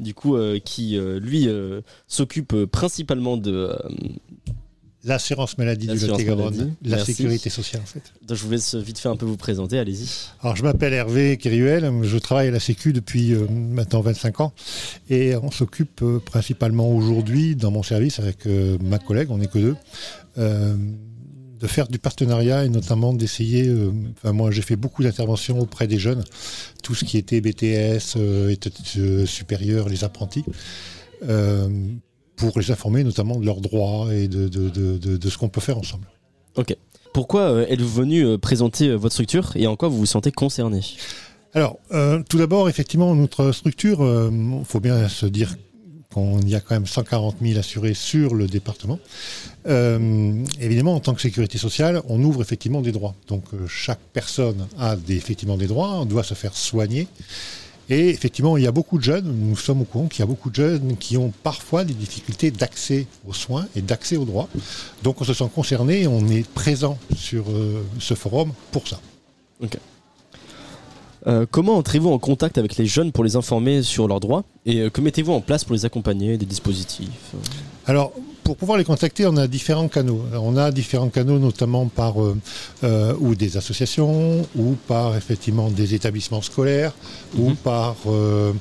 du 0.00 0.14
coup, 0.14 0.36
euh, 0.36 0.58
qui 0.64 0.96
euh, 0.98 1.18
lui 1.18 1.48
euh, 1.48 1.80
s'occupe 2.08 2.64
principalement 2.66 3.36
de. 3.36 3.52
euh, 3.52 3.76
L'assurance 5.06 5.58
maladie 5.58 5.86
du 5.86 5.98
Lot-et-Garonne, 6.06 6.76
la 6.82 6.96
merci. 6.96 7.12
sécurité 7.12 7.50
sociale 7.50 7.82
en 7.82 7.86
fait. 7.86 8.00
donc 8.26 8.38
je 8.38 8.42
vous 8.42 8.50
laisse 8.50 8.74
vite 8.74 8.98
fait 8.98 9.10
un 9.10 9.16
peu 9.16 9.26
vous 9.26 9.36
présenter. 9.36 9.78
Allez-y. 9.78 10.08
Alors 10.40 10.56
je 10.56 10.62
m'appelle 10.62 10.94
Hervé 10.94 11.36
Kiriuel, 11.36 11.92
je 12.04 12.16
travaille 12.16 12.48
à 12.48 12.50
la 12.50 12.58
Sécu 12.58 12.94
depuis 12.94 13.34
euh, 13.34 13.46
maintenant 13.50 14.00
25 14.00 14.40
ans 14.40 14.54
et 15.10 15.36
on 15.36 15.50
s'occupe 15.50 16.00
euh, 16.00 16.20
principalement 16.24 16.88
aujourd'hui 16.88 17.54
dans 17.54 17.70
mon 17.70 17.82
service 17.82 18.18
avec 18.18 18.46
euh, 18.46 18.78
ma 18.82 18.98
collègue, 18.98 19.28
on 19.30 19.36
n'est 19.36 19.46
que 19.46 19.58
deux, 19.58 19.76
euh, 20.38 20.74
de 21.64 21.68
faire 21.68 21.88
du 21.88 21.98
partenariat 21.98 22.64
et 22.66 22.68
notamment 22.68 23.12
d'essayer, 23.14 23.66
euh, 23.66 23.90
enfin 24.16 24.32
moi 24.32 24.50
j'ai 24.50 24.60
fait 24.62 24.76
beaucoup 24.76 25.02
d'interventions 25.02 25.58
auprès 25.58 25.86
des 25.86 25.98
jeunes, 25.98 26.22
tout 26.82 26.94
ce 26.94 27.04
qui 27.06 27.16
était 27.16 27.40
BTS, 27.40 28.16
euh, 28.16 28.54
euh, 28.98 29.26
supérieures, 29.26 29.88
les 29.88 30.04
apprentis. 30.04 30.44
euh, 31.28 31.68
pour 32.36 32.58
les 32.58 32.70
informer 32.70 33.02
notamment 33.04 33.36
de 33.40 33.46
leurs 33.46 33.60
droits 33.60 34.12
et 34.12 34.26
de, 34.28 34.48
de, 34.48 34.68
de, 34.68 34.98
de, 34.98 35.16
de 35.16 35.28
ce 35.30 35.38
qu'on 35.38 35.48
peut 35.48 35.60
faire 35.62 35.78
ensemble. 35.78 36.06
Pourquoi 37.14 37.42
euh, 37.42 37.66
êtes-vous 37.68 37.88
venu 38.02 38.38
présenter 38.38 38.92
votre 38.94 39.14
structure 39.14 39.52
et 39.54 39.66
en 39.68 39.76
quoi 39.76 39.88
vous 39.88 39.98
vous 39.98 40.06
sentez 40.16 40.32
concerné? 40.32 40.80
Alors, 41.54 41.78
euh, 41.92 42.20
tout 42.28 42.38
d'abord, 42.38 42.68
effectivement, 42.68 43.14
notre 43.14 43.52
structure, 43.52 44.00
il 44.32 44.64
faut 44.64 44.80
bien 44.80 45.08
se 45.08 45.26
dire 45.26 45.54
qu'il 46.14 46.48
y 46.48 46.54
a 46.54 46.60
quand 46.60 46.74
même 46.74 46.86
140 46.86 47.36
000 47.42 47.58
assurés 47.58 47.94
sur 47.94 48.34
le 48.34 48.46
département. 48.46 48.98
Euh, 49.66 50.44
évidemment, 50.60 50.94
en 50.94 51.00
tant 51.00 51.14
que 51.14 51.20
sécurité 51.20 51.58
sociale, 51.58 52.02
on 52.08 52.22
ouvre 52.22 52.40
effectivement 52.42 52.80
des 52.80 52.92
droits. 52.92 53.14
Donc, 53.28 53.44
euh, 53.52 53.66
chaque 53.66 54.00
personne 54.12 54.66
a 54.78 54.96
des, 54.96 55.16
effectivement 55.16 55.56
des 55.56 55.66
droits, 55.66 56.00
on 56.00 56.06
doit 56.06 56.22
se 56.22 56.34
faire 56.34 56.54
soigner. 56.56 57.08
Et 57.90 58.08
effectivement, 58.08 58.56
il 58.56 58.64
y 58.64 58.66
a 58.66 58.72
beaucoup 58.72 58.96
de 58.96 59.02
jeunes, 59.02 59.26
nous 59.26 59.56
sommes 59.56 59.82
au 59.82 59.84
courant 59.84 60.06
qu'il 60.06 60.20
y 60.20 60.22
a 60.22 60.26
beaucoup 60.26 60.48
de 60.48 60.54
jeunes 60.54 60.96
qui 60.96 61.18
ont 61.18 61.32
parfois 61.42 61.84
des 61.84 61.92
difficultés 61.92 62.50
d'accès 62.50 63.06
aux 63.26 63.34
soins 63.34 63.66
et 63.76 63.82
d'accès 63.82 64.16
aux 64.16 64.24
droits. 64.24 64.48
Donc, 65.02 65.20
on 65.20 65.24
se 65.24 65.34
sent 65.34 65.50
concerné 65.54 66.06
on 66.06 66.26
est 66.28 66.48
présent 66.48 66.98
sur 67.14 67.50
euh, 67.50 67.84
ce 67.98 68.14
forum 68.14 68.52
pour 68.72 68.88
ça. 68.88 69.00
Euh, 71.26 71.46
Comment 71.50 71.76
entrez-vous 71.76 72.10
en 72.10 72.18
contact 72.18 72.58
avec 72.58 72.76
les 72.76 72.86
jeunes 72.86 73.10
pour 73.12 73.24
les 73.24 73.36
informer 73.36 73.82
sur 73.82 74.06
leurs 74.08 74.20
droits 74.20 74.44
et 74.66 74.80
euh, 74.80 74.90
que 74.90 75.00
mettez-vous 75.00 75.32
en 75.32 75.40
place 75.40 75.64
pour 75.64 75.74
les 75.74 75.84
accompagner, 75.86 76.36
des 76.36 76.44
dispositifs 76.46 77.08
euh? 77.34 77.38
Alors, 77.86 78.12
pour 78.44 78.56
pouvoir 78.56 78.76
les 78.76 78.84
contacter, 78.84 79.26
on 79.26 79.36
a 79.38 79.46
différents 79.46 79.88
canaux. 79.88 80.20
On 80.34 80.56
a 80.58 80.70
différents 80.70 81.08
canaux, 81.08 81.38
notamment 81.38 81.86
par 81.86 82.14
euh, 82.22 83.14
ou 83.18 83.34
des 83.34 83.56
associations, 83.56 84.46
ou 84.54 84.74
par 84.86 85.16
effectivement 85.16 85.70
des 85.70 85.94
établissements 85.94 86.42
scolaires, 86.42 86.92
ou 87.38 87.50
Mhm. 87.50 87.56
par 87.56 87.96
euh, 88.06 88.52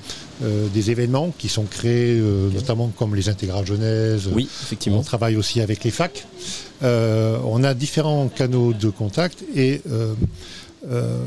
euh, 0.44 0.68
des 0.74 0.90
événements 0.92 1.34
qui 1.38 1.50
sont 1.50 1.64
créés, 1.64 2.18
notamment 2.54 2.92
comme 2.98 3.14
les 3.14 3.28
intégrales 3.28 3.66
jeunesse. 3.66 4.24
Oui, 4.34 4.48
On 4.50 4.64
effectivement. 4.64 5.02
travaille 5.04 5.36
aussi 5.36 5.60
avec 5.60 5.84
les 5.84 5.92
facs. 5.92 6.26
On 6.82 7.64
a 7.64 7.74
différents 7.74 8.28
canaux 8.30 8.74
de 8.74 8.90
contact 8.90 9.44
et 9.56 9.82
euh, 10.90 11.18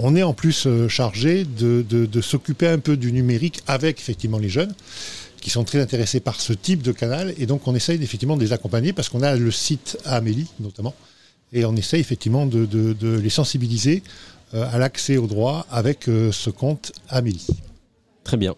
on 0.00 0.16
est 0.16 0.22
en 0.22 0.32
plus 0.32 0.66
euh, 0.66 0.88
chargé 0.88 1.44
de, 1.44 2.20
s'occuper 2.22 2.68
un 2.68 2.78
peu 2.78 2.96
du 2.96 3.12
numérique 3.12 3.60
avec 3.66 4.00
effectivement 4.00 4.38
les 4.38 4.48
jeunes 4.48 4.72
qui 5.40 5.50
sont 5.50 5.64
très 5.64 5.80
intéressés 5.80 6.20
par 6.20 6.40
ce 6.40 6.52
type 6.52 6.82
de 6.82 6.92
canal 6.92 7.34
et 7.38 7.46
donc 7.46 7.68
on 7.68 7.74
essaye 7.74 8.02
effectivement 8.02 8.36
de 8.36 8.42
les 8.42 8.52
accompagner 8.52 8.92
parce 8.92 9.08
qu'on 9.08 9.22
a 9.22 9.36
le 9.36 9.50
site 9.50 9.98
Amélie 10.04 10.48
notamment 10.58 10.94
et 11.52 11.64
on 11.64 11.76
essaye 11.76 12.00
effectivement 12.00 12.46
de, 12.46 12.96
les 13.02 13.30
sensibiliser 13.30 14.02
euh, 14.54 14.66
à 14.72 14.78
l'accès 14.78 15.18
aux 15.18 15.26
droits 15.26 15.66
avec 15.70 16.04
ce 16.04 16.50
compte 16.50 16.92
Amélie. 17.08 17.46
Très 18.24 18.36
bien. 18.36 18.54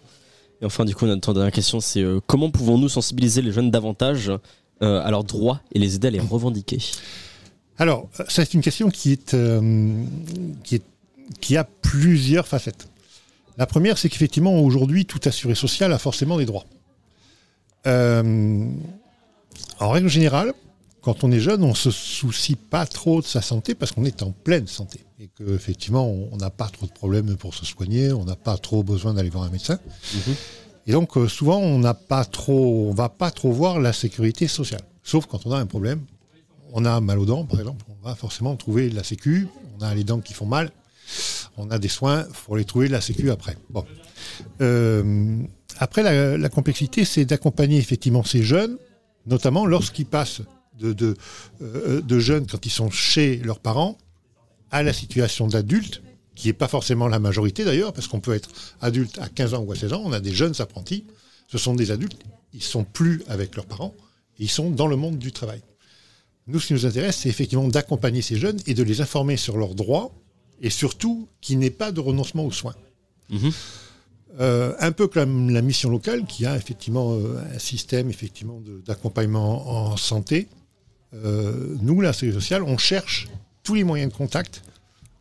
Et 0.61 0.65
enfin, 0.65 0.85
du 0.85 0.93
coup, 0.93 1.05
notre 1.07 1.33
dernière 1.33 1.51
question, 1.51 1.79
c'est 1.79 2.03
comment 2.27 2.51
pouvons-nous 2.51 2.89
sensibiliser 2.89 3.41
les 3.41 3.51
jeunes 3.51 3.71
davantage 3.71 4.31
à 4.79 5.09
leurs 5.09 5.23
droits 5.23 5.61
et 5.73 5.79
les 5.79 5.95
aider 5.95 6.07
à 6.07 6.11
les 6.11 6.19
revendiquer? 6.19 6.77
Alors, 7.81 8.09
euh, 8.19 8.25
c'est 8.29 8.53
une 8.53 8.61
question 8.61 8.91
qui, 8.91 9.11
est, 9.11 9.33
euh, 9.33 10.05
qui, 10.63 10.75
est, 10.75 10.83
qui 11.39 11.57
a 11.57 11.63
plusieurs 11.63 12.47
facettes. 12.47 12.87
La 13.57 13.65
première, 13.65 13.97
c'est 13.97 14.07
qu'effectivement, 14.07 14.59
aujourd'hui, 14.59 15.07
tout 15.07 15.19
assuré 15.25 15.55
social 15.55 15.91
a 15.91 15.97
forcément 15.97 16.37
des 16.37 16.45
droits. 16.45 16.65
Euh, 17.87 18.67
en 19.79 19.89
règle 19.89 20.09
générale, 20.09 20.53
quand 21.01 21.23
on 21.23 21.31
est 21.31 21.39
jeune, 21.39 21.63
on 21.63 21.73
se 21.73 21.89
soucie 21.89 22.55
pas 22.55 22.85
trop 22.85 23.19
de 23.19 23.25
sa 23.25 23.41
santé 23.41 23.73
parce 23.73 23.91
qu'on 23.93 24.05
est 24.05 24.21
en 24.21 24.29
pleine 24.29 24.67
santé. 24.67 25.03
Et 25.19 25.29
qu'effectivement, 25.35 26.07
on 26.07 26.37
n'a 26.37 26.51
pas 26.51 26.67
trop 26.67 26.85
de 26.85 26.91
problèmes 26.91 27.35
pour 27.35 27.55
se 27.55 27.65
soigner, 27.65 28.13
on 28.13 28.25
n'a 28.25 28.35
pas 28.35 28.57
trop 28.57 28.83
besoin 28.83 29.15
d'aller 29.15 29.31
voir 29.31 29.45
un 29.45 29.49
médecin. 29.49 29.79
Mhm. 30.13 30.35
Et 30.85 30.91
donc, 30.91 31.13
souvent, 31.29 31.57
on 31.57 31.79
n'a 31.79 31.95
pas 31.95 32.25
trop, 32.25 32.91
on 32.91 32.93
va 32.93 33.09
pas 33.09 33.31
trop 33.31 33.51
voir 33.51 33.79
la 33.79 33.91
sécurité 33.91 34.47
sociale. 34.47 34.83
Sauf 35.01 35.25
quand 35.25 35.47
on 35.47 35.51
a 35.51 35.57
un 35.57 35.65
problème. 35.65 36.01
On 36.71 36.85
a 36.85 36.99
mal 37.01 37.19
aux 37.19 37.25
dents, 37.25 37.45
par 37.45 37.59
exemple, 37.59 37.85
on 37.89 38.07
va 38.07 38.15
forcément 38.15 38.55
trouver 38.55 38.89
la 38.89 39.03
sécu. 39.03 39.47
On 39.77 39.83
a 39.83 39.93
les 39.93 40.03
dents 40.03 40.21
qui 40.21 40.33
font 40.33 40.45
mal. 40.45 40.71
On 41.57 41.69
a 41.69 41.79
des 41.79 41.89
soins, 41.89 42.25
il 42.29 42.35
faut 42.35 42.55
les 42.55 42.65
trouver 42.65 42.87
la 42.87 43.01
sécu 43.01 43.29
après. 43.29 43.57
Euh, 44.61 45.37
après, 45.77 46.37
la, 46.37 46.49
complexité, 46.49 47.03
c'est 47.03 47.25
d'accompagner 47.25 47.77
effectivement 47.77 48.23
ces 48.23 48.43
jeunes, 48.43 48.77
notamment 49.25 49.65
lorsqu'ils 49.65 50.05
passent 50.05 50.41
de, 50.79 51.15
euh, 51.61 52.01
de 52.01 52.19
jeunes 52.19 52.47
quand 52.47 52.65
ils 52.65 52.71
sont 52.71 52.89
chez 52.89 53.37
leurs 53.37 53.59
parents 53.59 53.97
à 54.71 54.83
la 54.83 54.93
situation 54.93 55.47
d'adulte, 55.47 56.01
qui 56.35 56.47
n'est 56.47 56.53
pas 56.53 56.69
forcément 56.69 57.07
la 57.07 57.19
majorité 57.19 57.65
d'ailleurs, 57.65 57.91
parce 57.91 58.07
qu'on 58.07 58.21
peut 58.21 58.33
être 58.33 58.49
adulte 58.79 59.19
à 59.19 59.27
15 59.27 59.53
ans 59.53 59.61
ou 59.61 59.71
à 59.71 59.75
16 59.75 59.93
ans. 59.93 60.01
On 60.05 60.13
a 60.13 60.21
des 60.21 60.33
jeunes 60.33 60.53
apprentis, 60.59 61.05
ce 61.47 61.57
sont 61.57 61.75
des 61.75 61.91
adultes, 61.91 62.23
ils 62.53 62.63
sont 62.63 62.85
plus 62.85 63.23
avec 63.27 63.55
leurs 63.55 63.65
parents, 63.65 63.93
ils 64.39 64.49
sont 64.49 64.71
dans 64.71 64.87
le 64.87 64.95
monde 64.95 65.17
du 65.17 65.31
travail. 65.31 65.61
Nous, 66.47 66.59
ce 66.59 66.67
qui 66.67 66.73
nous 66.73 66.85
intéresse, 66.85 67.17
c'est 67.17 67.29
effectivement 67.29 67.67
d'accompagner 67.67 68.21
ces 68.21 68.35
jeunes 68.35 68.59
et 68.65 68.73
de 68.73 68.83
les 68.83 69.01
informer 69.01 69.37
sur 69.37 69.57
leurs 69.57 69.75
droits 69.75 70.11
et 70.61 70.69
surtout 70.69 71.27
qu'il 71.41 71.59
n'y 71.59 71.65
ait 71.65 71.69
pas 71.71 71.91
de 71.91 71.99
renoncement 71.99 72.45
aux 72.45 72.51
soins. 72.51 72.75
Mhm. 73.29 73.51
Euh, 74.39 74.73
un 74.79 74.91
peu 74.91 75.07
comme 75.07 75.49
la 75.49 75.61
mission 75.61 75.89
locale, 75.89 76.25
qui 76.25 76.45
a 76.45 76.55
effectivement 76.55 77.15
euh, 77.15 77.43
un 77.53 77.59
système 77.59 78.09
effectivement 78.09 78.61
d'accompagnement 78.85 79.89
en 79.91 79.97
santé. 79.97 80.47
Euh, 81.13 81.75
nous, 81.81 81.99
la 81.99 82.13
sécurité 82.13 82.39
sociale, 82.39 82.63
on 82.63 82.77
cherche 82.77 83.27
tous 83.63 83.75
les 83.75 83.83
moyens 83.83 84.11
de 84.11 84.17
contact 84.17 84.63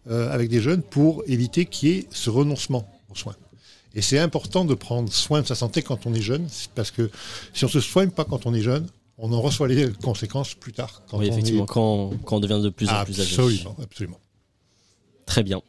avec 0.08 0.48
des 0.48 0.60
jeunes 0.60 0.82
pour 0.82 1.22
éviter 1.28 1.66
qu'il 1.66 1.88
y 1.88 1.92
ait 1.92 2.06
ce 2.10 2.30
renoncement 2.30 2.90
aux 3.10 3.14
soins. 3.14 3.36
Et 3.94 4.02
c'est 4.02 4.18
important 4.18 4.64
de 4.64 4.74
prendre 4.74 5.12
soin 5.12 5.42
de 5.42 5.46
sa 5.46 5.54
santé 5.54 5.82
quand 5.82 6.04
on 6.04 6.14
est 6.14 6.22
jeune, 6.22 6.48
parce 6.74 6.90
que 6.90 7.10
si 7.54 7.64
on 7.64 7.68
se 7.68 7.80
soigne 7.80 8.10
pas 8.10 8.24
quand 8.24 8.44
on 8.46 8.54
est 8.54 8.62
jeune, 8.62 8.88
on 9.20 9.32
en 9.32 9.40
reçoit 9.40 9.68
les 9.68 9.90
conséquences 10.02 10.54
plus 10.54 10.72
tard. 10.72 11.02
Quand 11.10 11.18
Oui, 11.18 11.28
on 11.28 11.32
effectivement, 11.32 11.64
est... 11.64 11.68
quand, 11.68 12.10
quand 12.24 12.36
on 12.36 12.40
devient 12.40 12.60
de 12.62 12.70
plus 12.70 12.88
en 12.88 13.04
plus 13.04 13.20
âgé. 13.20 13.34
Absolument, 13.34 13.76
absolument. 13.82 14.18
Très 15.26 15.42
bien. 15.44 15.60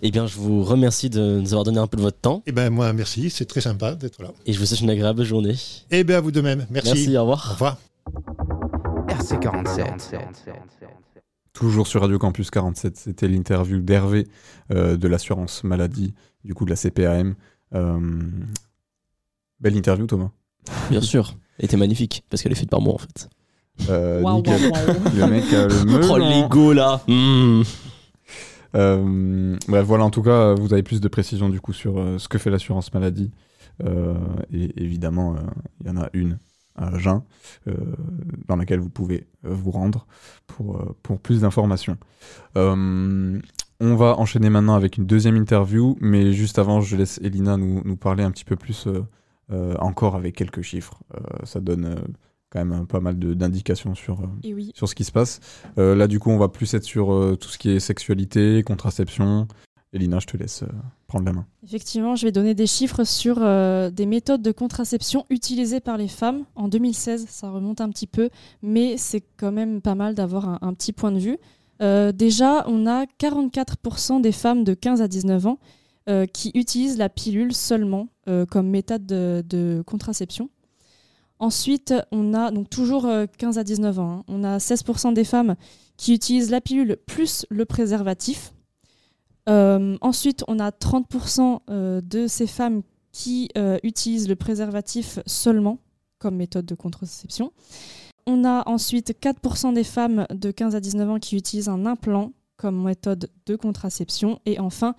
Eh 0.00 0.10
bien, 0.10 0.26
je 0.26 0.36
vous 0.36 0.64
remercie 0.64 1.10
de 1.10 1.40
nous 1.40 1.48
avoir 1.52 1.64
donné 1.64 1.78
un 1.78 1.86
peu 1.86 1.98
de 1.98 2.02
votre 2.02 2.18
temps 2.18 2.42
Eh 2.46 2.52
ben 2.52 2.70
moi, 2.70 2.90
merci, 2.94 3.28
c'est 3.28 3.44
très 3.44 3.60
sympa 3.60 3.94
d'être 3.94 4.22
là. 4.22 4.32
et 4.46 4.52
je 4.54 4.58
vous 4.58 4.64
souhaite 4.64 4.80
une 4.80 4.88
agréable 4.90 5.24
journée. 5.24 5.54
Eh 5.90 6.04
bien, 6.04 6.16
à 6.16 6.20
vous 6.22 6.30
de 6.30 6.40
même. 6.40 6.66
Merci. 6.70 6.88
Merci, 6.94 7.16
au 7.16 7.20
Au 7.20 7.22
revoir. 7.22 7.50
revoir. 7.52 7.78
RC47. 9.08 10.14
Toujours 11.52 11.86
sur 11.86 12.00
Radio 12.00 12.18
Campus 12.18 12.50
47, 12.50 12.96
c'était 12.96 13.28
l'interview 13.28 13.80
d'Hervé 13.80 14.26
euh, 14.72 14.96
de 14.96 15.08
l'assurance 15.08 15.64
maladie, 15.64 16.14
du 16.44 16.54
coup 16.54 16.64
de 16.64 16.70
la 16.70 16.76
CPAM. 16.76 17.34
Euh, 17.74 18.00
Belle 19.58 19.76
interview, 19.76 20.06
Thomas. 20.06 20.30
Bien 20.90 21.00
sûr. 21.00 21.34
Elle 21.58 21.66
était 21.66 21.76
magnifique 21.76 22.24
parce 22.30 22.42
qu'elle 22.42 22.52
est 22.52 22.56
faite 22.56 22.70
par 22.70 22.80
moi 22.80 22.94
en 22.94 22.98
fait. 22.98 23.28
Euh, 23.88 24.22
nickel. 24.22 24.72
Le 25.16 25.26
mec 25.26 25.52
a 25.52 25.66
le 25.66 25.84
melon. 25.84 26.08
Oh, 26.10 26.18
l'ego 26.18 26.72
là 26.72 27.00
Mmh. 27.06 27.62
Euh, 28.76 29.56
bref, 29.68 29.84
voilà, 29.84 30.04
en 30.04 30.10
tout 30.10 30.22
cas, 30.22 30.54
vous 30.54 30.72
avez 30.72 30.82
plus 30.82 31.00
de 31.00 31.08
précisions 31.08 31.48
du 31.48 31.60
coup 31.60 31.72
sur 31.72 31.98
euh, 31.98 32.18
ce 32.18 32.28
que 32.28 32.38
fait 32.38 32.50
l'assurance 32.50 32.92
maladie. 32.94 33.32
Euh, 33.84 34.14
et 34.52 34.80
évidemment, 34.82 35.34
euh, 35.34 35.40
il 35.80 35.88
y 35.88 35.90
en 35.90 35.96
a 35.96 36.08
une 36.12 36.38
à 36.76 36.96
Jeun, 36.98 37.22
euh, 37.68 37.72
dans 38.46 38.56
laquelle 38.56 38.78
vous 38.78 38.88
pouvez 38.90 39.26
euh, 39.44 39.48
vous 39.50 39.70
rendre 39.70 40.06
pour, 40.46 40.76
euh, 40.76 40.96
pour 41.02 41.18
plus 41.18 41.40
d'informations. 41.40 41.96
Euh, 42.56 43.40
on 43.80 43.96
va 43.96 44.18
enchaîner 44.18 44.50
maintenant 44.50 44.74
avec 44.74 44.98
une 44.98 45.06
deuxième 45.06 45.36
interview, 45.36 45.96
mais 46.00 46.32
juste 46.32 46.58
avant, 46.58 46.80
je 46.80 46.96
laisse 46.96 47.18
Elina 47.22 47.56
nous, 47.56 47.82
nous 47.84 47.96
parler 47.96 48.22
un 48.22 48.30
petit 48.30 48.44
peu 48.44 48.56
plus 48.56 48.86
euh, 48.86 48.90
euh, 48.92 49.02
encore 49.78 50.14
avec 50.16 50.36
quelques 50.36 50.62
chiffres. 50.62 51.02
Euh, 51.14 51.20
ça 51.44 51.60
donne 51.60 51.84
euh, 51.86 51.94
quand 52.50 52.64
même 52.64 52.86
pas 52.86 53.00
mal 53.00 53.18
de- 53.18 53.34
d'indications 53.34 53.94
sur, 53.94 54.20
euh, 54.20 54.26
Et 54.42 54.54
oui. 54.54 54.72
sur 54.74 54.88
ce 54.88 54.94
qui 54.94 55.04
se 55.04 55.12
passe. 55.12 55.40
Euh, 55.78 55.94
là, 55.94 56.06
du 56.08 56.18
coup, 56.18 56.30
on 56.30 56.38
va 56.38 56.48
plus 56.48 56.72
être 56.74 56.84
sur 56.84 57.12
euh, 57.12 57.36
tout 57.36 57.48
ce 57.48 57.58
qui 57.58 57.70
est 57.70 57.80
sexualité, 57.80 58.62
contraception. 58.64 59.46
Elina, 59.92 60.20
je 60.20 60.26
te 60.26 60.36
laisse 60.36 60.62
euh, 60.62 60.66
prendre 61.08 61.24
la 61.26 61.32
main. 61.32 61.46
Effectivement, 61.64 62.14
je 62.14 62.24
vais 62.24 62.30
donner 62.32 62.54
des 62.54 62.66
chiffres 62.68 63.02
sur 63.04 63.38
euh, 63.40 63.90
des 63.90 64.06
méthodes 64.06 64.42
de 64.42 64.52
contraception 64.52 65.26
utilisées 65.30 65.80
par 65.80 65.96
les 65.96 66.06
femmes. 66.06 66.44
En 66.54 66.68
2016, 66.68 67.26
ça 67.28 67.50
remonte 67.50 67.80
un 67.80 67.88
petit 67.90 68.06
peu, 68.06 68.30
mais 68.62 68.96
c'est 68.98 69.22
quand 69.36 69.50
même 69.50 69.80
pas 69.80 69.96
mal 69.96 70.14
d'avoir 70.14 70.48
un, 70.48 70.58
un 70.62 70.74
petit 70.74 70.92
point 70.92 71.10
de 71.10 71.18
vue. 71.18 71.38
Euh, 71.82 72.12
déjà, 72.12 72.64
on 72.68 72.86
a 72.86 73.04
44% 73.04 74.20
des 74.20 74.32
femmes 74.32 74.64
de 74.64 74.74
15 74.74 75.00
à 75.02 75.08
19 75.08 75.46
ans 75.46 75.58
euh, 76.08 76.26
qui 76.26 76.50
utilisent 76.54 76.98
la 76.98 77.08
pilule 77.08 77.52
seulement 77.54 78.08
euh, 78.19 78.19
comme 78.50 78.68
méthode 78.68 79.06
de, 79.06 79.82
contraception. 79.86 80.50
Ensuite, 81.40 81.94
on 82.12 82.34
a 82.34 82.50
donc 82.50 82.68
toujours 82.68 83.06
euh, 83.06 83.24
15 83.38 83.56
à 83.56 83.64
19 83.64 83.98
ans. 83.98 84.10
hein, 84.10 84.24
on 84.28 84.44
a 84.44 84.58
16% 84.58 85.14
des 85.14 85.24
femmes 85.24 85.56
qui 85.96 86.14
utilisent 86.14 86.50
la 86.50 86.60
pilule 86.60 86.98
plus 87.06 87.46
le 87.48 87.64
préservatif. 87.64 88.52
Euh, 89.48 89.96
ensuite, 90.02 90.44
on 90.48 90.58
a 90.58 90.70
30% 90.70 91.60
euh, 91.70 92.00
de 92.02 92.26
ces 92.26 92.46
femmes 92.46 92.82
qui 93.12 93.48
euh, 93.56 93.78
utilisent 93.82 94.28
le 94.28 94.36
préservatif 94.36 95.18
seulement 95.26 95.78
comme 96.18 96.36
méthode 96.36 96.66
de 96.66 96.74
contraception. 96.74 97.52
On 98.26 98.44
a 98.44 98.68
ensuite 98.68 99.18
4% 99.18 99.72
des 99.72 99.82
femmes 99.82 100.26
de 100.30 100.50
15 100.50 100.74
à 100.74 100.80
19 100.80 101.10
ans 101.10 101.18
qui 101.18 101.36
utilisent 101.36 101.70
un 101.70 101.86
implant 101.86 102.32
comme 102.58 102.84
méthode 102.84 103.30
de 103.46 103.56
contraception. 103.56 104.40
Et 104.44 104.60
enfin, 104.60 104.94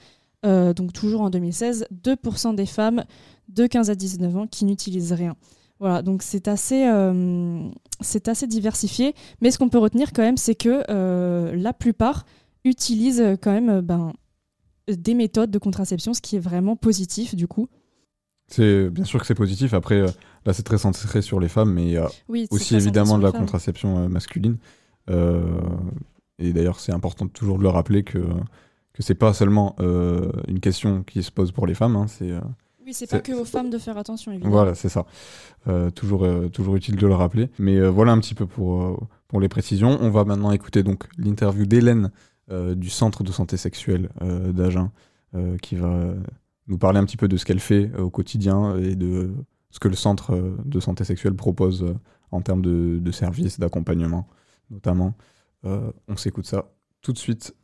euh, 0.46 0.74
donc 0.74 0.94
toujours 0.94 1.22
en 1.22 1.30
2016, 1.30 1.86
2% 2.04 2.56
des 2.56 2.66
femmes 2.66 3.04
de 3.50 3.68
15 3.68 3.90
à 3.90 3.96
19 3.96 4.38
ans 4.38 4.48
qui 4.48 4.66
n'utilisent 4.66 5.14
rien. 5.14 5.36
Voilà, 5.80 6.02
donc 6.02 6.24
c'est 6.24 6.48
assez, 6.48 6.88
euh, 6.88 7.68
c'est 8.00 8.28
assez 8.28 8.48
diversifié. 8.48 9.14
Mais 9.42 9.52
ce 9.52 9.58
qu'on 9.58 9.70
peut 9.70 9.78
retenir 9.78 10.14
quand 10.14 10.22
même, 10.22 10.38
c'est 10.38 10.56
que 10.56 10.84
euh, 10.90 11.56
la 11.56 11.74
plupart 11.74 12.26
utilisent 12.64 13.38
quand 13.42 13.52
même 13.52 13.82
ben, 13.82 14.14
des 14.88 15.14
méthodes 15.14 15.52
de 15.52 15.60
contraception, 15.60 16.14
ce 16.14 16.22
qui 16.22 16.36
est 16.36 16.40
vraiment 16.40 16.76
positif 16.76 17.36
du 17.36 17.48
coup. 17.48 17.68
C'est 18.48 18.90
bien 18.90 19.06
sûr 19.06 19.20
que 19.20 19.26
c'est 19.26 19.36
positif. 19.36 19.74
Après, 19.74 20.02
là, 20.46 20.54
c'est 20.54 20.64
très 20.64 20.78
centré 20.78 21.22
sur 21.22 21.40
les 21.40 21.48
femmes, 21.48 21.74
mais 21.74 21.84
il 21.84 21.92
y 21.92 21.98
a 21.98 22.10
Oui, 22.28 22.48
aussi 22.52 22.76
évidemment 22.76 23.18
de 23.18 23.24
la 23.24 23.32
contraception 23.32 24.10
masculine. 24.10 24.58
Et 25.08 26.54
d'ailleurs, 26.54 26.80
c'est 26.80 26.92
important 26.92 27.28
toujours 27.28 27.58
de 27.58 27.64
le 27.64 27.70
rappeler 27.70 28.04
que 28.04 28.20
que 28.94 29.04
c'est 29.04 29.16
pas 29.16 29.34
seulement 29.34 29.76
euh, 29.80 30.32
une 30.48 30.60
question 30.60 31.04
qui 31.04 31.24
se 31.24 31.32
pose 31.32 31.52
pour 31.52 31.68
les 31.68 31.74
femmes. 31.74 31.96
hein, 31.96 32.08
c'est 32.08 32.32
euh, 32.32 32.42
Oui, 32.86 32.94
c'est 32.94 33.10
pas 33.10 33.20
que 33.20 33.32
aux 33.34 33.46
femmes 33.46 33.70
de 33.70 33.78
faire 33.78 33.98
attention, 33.98 34.32
évidemment. 34.32 34.54
Voilà, 34.54 34.76
c'est 34.76 34.90
ça. 34.90 35.06
Euh, 35.68 35.90
toujours, 35.92 36.24
euh, 36.26 36.50
toujours 36.50 36.76
utile 36.76 36.96
de 36.98 37.08
le 37.08 37.14
rappeler. 37.14 37.50
Mais 37.60 37.80
voilà 37.88 38.12
un 38.12 38.20
petit 38.20 38.36
peu 38.36 38.46
pour, 38.46 39.08
pour 39.28 39.40
les 39.40 39.50
précisions. 39.50 39.98
On 40.02 40.10
va 40.10 40.26
maintenant 40.26 40.52
écouter 40.52 40.84
donc 40.84 41.06
l'interview 41.18 41.66
d'Hélène 41.66 42.12
du 42.76 42.90
Centre 42.90 43.24
de 43.24 43.32
santé 43.32 43.56
sexuelle 43.56 44.10
d'Agen, 44.20 44.92
qui 45.62 45.78
va 45.78 46.14
nous 46.68 46.78
parler 46.78 47.00
un 47.00 47.06
petit 47.06 47.16
peu 47.16 47.30
de 47.30 47.38
ce 47.38 47.46
qu'elle 47.46 47.62
fait 47.62 47.96
au 47.98 48.10
quotidien 48.10 48.76
et 48.76 48.96
de 48.96 49.32
ce 49.70 49.80
que 49.80 49.88
le 49.88 49.96
Centre 49.96 50.38
de 50.66 50.80
santé 50.82 51.06
sexuelle 51.06 51.34
propose 51.34 51.96
en 52.32 52.42
termes 52.42 52.62
de, 52.62 53.00
de 53.00 53.12
services, 53.12 53.58
d'accompagnement, 53.58 54.28
notamment. 54.70 55.14
On 55.64 56.18
s'écoute 56.18 56.46
ça 56.46 56.66
tout 57.02 57.14
de 57.14 57.18
suite. 57.18 57.56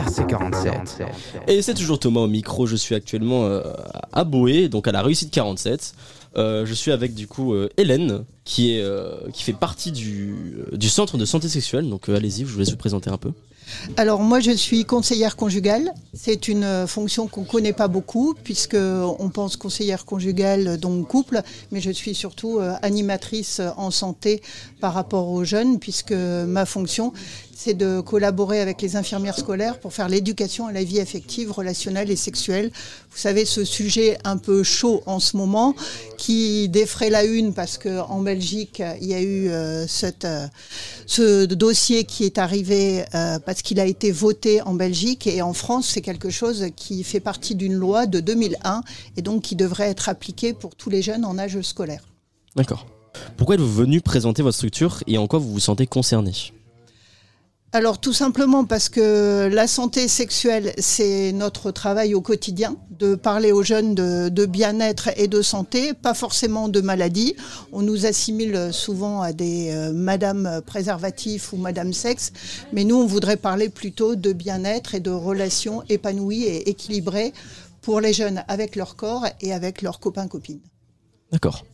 RC47. 0.00 1.06
Et 1.46 1.62
c'est 1.62 1.74
toujours 1.74 1.98
Thomas 1.98 2.20
au 2.20 2.26
micro, 2.26 2.66
je 2.66 2.76
suis 2.76 2.94
actuellement 2.94 3.44
euh, 3.44 3.62
à 4.12 4.24
Boé, 4.24 4.68
donc 4.68 4.88
à 4.88 4.92
la 4.92 5.02
réussite 5.02 5.30
47. 5.30 5.94
Euh, 6.36 6.64
je 6.64 6.74
suis 6.74 6.92
avec 6.92 7.14
du 7.14 7.26
coup 7.26 7.54
euh, 7.54 7.68
Hélène, 7.76 8.24
qui, 8.44 8.74
est, 8.74 8.82
euh, 8.82 9.28
qui 9.32 9.42
fait 9.42 9.52
partie 9.52 9.92
du, 9.92 10.34
du 10.72 10.88
centre 10.88 11.16
de 11.16 11.24
santé 11.24 11.48
sexuelle, 11.48 11.88
donc 11.88 12.08
euh, 12.08 12.16
allez-y, 12.16 12.40
je 12.40 12.46
vous 12.46 12.58
laisse 12.58 12.70
vous 12.70 12.76
présenter 12.76 13.10
un 13.10 13.16
peu. 13.16 13.32
Alors 13.96 14.20
moi 14.20 14.40
je 14.40 14.50
suis 14.50 14.84
conseillère 14.84 15.36
conjugale. 15.36 15.92
C'est 16.12 16.48
une 16.48 16.86
fonction 16.88 17.28
qu'on 17.28 17.44
connaît 17.44 17.72
pas 17.72 17.86
beaucoup 17.86 18.34
puisque 18.42 18.76
on 18.76 19.28
pense 19.28 19.56
conseillère 19.56 20.04
conjugale 20.04 20.78
donc 20.78 21.06
couple, 21.06 21.42
mais 21.70 21.80
je 21.80 21.90
suis 21.90 22.14
surtout 22.14 22.58
euh, 22.58 22.74
animatrice 22.82 23.60
en 23.76 23.92
santé 23.92 24.42
par 24.80 24.94
rapport 24.94 25.28
aux 25.28 25.44
jeunes 25.44 25.78
puisque 25.78 26.12
ma 26.12 26.66
fonction 26.66 27.12
c'est 27.62 27.74
de 27.74 28.00
collaborer 28.00 28.62
avec 28.62 28.80
les 28.80 28.96
infirmières 28.96 29.38
scolaires 29.38 29.78
pour 29.78 29.92
faire 29.92 30.08
l'éducation 30.08 30.66
à 30.66 30.72
la 30.72 30.82
vie 30.82 30.98
affective, 30.98 31.52
relationnelle 31.52 32.10
et 32.10 32.16
sexuelle. 32.16 32.70
Vous 33.10 33.18
savez 33.18 33.44
ce 33.44 33.66
sujet 33.66 34.16
un 34.24 34.38
peu 34.38 34.62
chaud 34.62 35.02
en 35.04 35.20
ce 35.20 35.36
moment 35.36 35.74
qui 36.16 36.70
défraie 36.70 37.10
la 37.10 37.22
une 37.24 37.52
parce 37.52 37.76
que 37.76 38.00
en 38.00 38.22
Belgique 38.22 38.82
il 39.02 39.08
y 39.08 39.12
a 39.14 39.20
eu 39.20 39.50
euh, 39.50 39.84
euh, 40.24 40.46
ce 41.06 41.44
dossier 41.44 42.04
qui 42.04 42.24
est 42.24 42.38
arrivé 42.38 43.04
euh, 43.14 43.38
parce 43.40 43.60
qu'il 43.60 43.78
a 43.78 43.84
été 43.84 44.10
voté 44.10 44.62
en 44.62 44.72
Belgique 44.72 45.26
et 45.26 45.42
en 45.42 45.52
France, 45.52 45.86
c'est 45.86 46.00
quelque 46.00 46.30
chose 46.30 46.68
qui 46.76 47.04
fait 47.04 47.20
partie 47.20 47.54
d'une 47.54 47.74
loi 47.74 48.06
de 48.06 48.20
2001 48.20 48.80
et 49.18 49.22
donc 49.22 49.42
qui 49.42 49.54
devrait 49.54 49.90
être 49.90 50.08
appliqué 50.08 50.54
pour 50.54 50.76
tous 50.76 50.88
les 50.88 51.02
jeunes 51.02 51.26
en 51.26 51.36
âge 51.36 51.60
scolaire. 51.60 52.04
D'accord. 52.56 52.86
Pourquoi 53.36 53.56
êtes-vous 53.56 53.70
venu 53.70 54.00
présenter 54.00 54.42
votre 54.42 54.56
structure 54.56 55.04
et 55.06 55.18
en 55.18 55.26
quoi 55.26 55.38
vous 55.38 55.52
vous 55.52 55.60
sentez 55.60 55.86
concerné 55.86 56.32
Alors 57.72 58.00
tout 58.00 58.12
simplement 58.12 58.64
parce 58.64 58.88
que 58.88 59.48
la 59.52 59.68
santé 59.68 60.08
sexuelle, 60.08 60.72
c'est 60.78 61.30
notre 61.30 61.70
travail 61.70 62.14
au 62.14 62.20
quotidien, 62.20 62.74
de 62.90 63.14
parler 63.14 63.52
aux 63.52 63.62
jeunes 63.62 63.94
de, 63.94 64.46
bien-être 64.46 65.10
et 65.16 65.28
de 65.28 65.40
santé, 65.40 65.94
pas 65.94 66.12
forcément 66.12 66.68
de 66.68 66.80
maladie. 66.80 67.36
On 67.70 67.82
nous 67.82 68.06
assimile 68.06 68.70
souvent 68.72 69.22
à 69.22 69.32
des 69.32 69.70
euh, 69.70 69.92
madame 69.92 70.62
préservatifs 70.66 71.52
ou 71.52 71.58
madame 71.58 71.92
sexe, 71.92 72.32
mais 72.72 72.82
nous 72.82 72.96
on 72.96 73.06
voudrait 73.06 73.36
parler 73.36 73.68
plutôt 73.68 74.16
de 74.16 74.32
bien-être 74.32 74.96
et 74.96 75.00
de 75.00 75.12
relations 75.12 75.84
épanouies 75.88 76.42
et 76.42 76.70
équilibrées 76.70 77.32
pour 77.82 78.00
les 78.00 78.12
jeunes 78.12 78.42
avec 78.48 78.74
leur 78.74 78.96
corps 78.96 79.26
et 79.40 79.52
avec 79.52 79.80
leurs 79.82 80.00
copains-copines. 80.00 80.60
D'accord. 81.30 81.64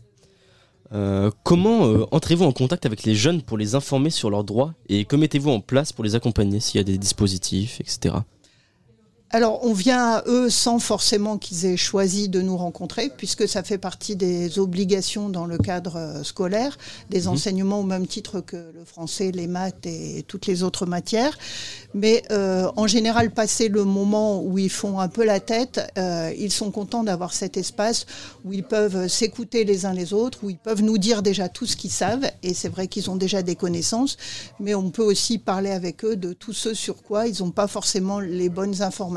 Euh, 0.92 1.30
comment 1.42 1.86
euh, 1.86 2.06
entrez-vous 2.12 2.44
en 2.44 2.52
contact 2.52 2.86
avec 2.86 3.02
les 3.02 3.14
jeunes 3.14 3.42
pour 3.42 3.58
les 3.58 3.74
informer 3.74 4.10
sur 4.10 4.30
leurs 4.30 4.44
droits 4.44 4.74
et 4.88 5.04
que 5.04 5.16
mettez-vous 5.16 5.50
en 5.50 5.60
place 5.60 5.92
pour 5.92 6.04
les 6.04 6.14
accompagner 6.14 6.60
s'il 6.60 6.78
y 6.78 6.80
a 6.80 6.84
des 6.84 6.98
dispositifs, 6.98 7.80
etc. 7.80 8.16
Alors, 9.30 9.64
on 9.64 9.72
vient 9.72 10.12
à 10.14 10.24
eux 10.28 10.48
sans 10.48 10.78
forcément 10.78 11.36
qu'ils 11.36 11.66
aient 11.66 11.76
choisi 11.76 12.28
de 12.28 12.40
nous 12.40 12.56
rencontrer, 12.56 13.10
puisque 13.14 13.48
ça 13.48 13.64
fait 13.64 13.76
partie 13.76 14.14
des 14.14 14.60
obligations 14.60 15.28
dans 15.28 15.46
le 15.46 15.58
cadre 15.58 15.96
euh, 15.96 16.22
scolaire, 16.22 16.78
des 17.10 17.22
Mhm. 17.22 17.28
enseignements 17.32 17.80
au 17.80 17.82
même 17.82 18.06
titre 18.06 18.40
que 18.40 18.56
le 18.56 18.84
français, 18.84 19.32
les 19.32 19.48
maths 19.48 19.84
et 19.84 20.24
toutes 20.28 20.46
les 20.46 20.62
autres 20.62 20.86
matières. 20.86 21.36
Mais 21.92 22.22
euh, 22.30 22.70
en 22.76 22.86
général, 22.86 23.32
passé 23.32 23.68
le 23.68 23.82
moment 23.84 24.40
où 24.42 24.58
ils 24.58 24.70
font 24.70 25.00
un 25.00 25.08
peu 25.08 25.24
la 25.24 25.40
tête, 25.40 25.80
euh, 25.98 26.32
ils 26.38 26.52
sont 26.52 26.70
contents 26.70 27.02
d'avoir 27.02 27.32
cet 27.34 27.56
espace 27.56 28.06
où 28.44 28.52
ils 28.52 28.62
peuvent 28.64 29.08
s'écouter 29.08 29.64
les 29.64 29.86
uns 29.86 29.92
les 29.92 30.12
autres, 30.12 30.38
où 30.44 30.50
ils 30.50 30.56
peuvent 30.58 30.82
nous 30.82 30.98
dire 30.98 31.22
déjà 31.22 31.48
tout 31.48 31.66
ce 31.66 31.74
qu'ils 31.76 31.90
savent. 31.90 32.30
Et 32.44 32.54
c'est 32.54 32.68
vrai 32.68 32.86
qu'ils 32.86 33.10
ont 33.10 33.16
déjà 33.16 33.42
des 33.42 33.56
connaissances, 33.56 34.18
mais 34.60 34.76
on 34.76 34.90
peut 34.90 35.02
aussi 35.02 35.38
parler 35.38 35.72
avec 35.72 36.04
eux 36.04 36.14
de 36.14 36.32
tout 36.32 36.52
ce 36.52 36.74
sur 36.74 37.02
quoi 37.02 37.26
ils 37.26 37.42
n'ont 37.42 37.50
pas 37.50 37.66
forcément 37.66 38.20
les 38.20 38.48
bonnes 38.48 38.82
informations 38.82 39.15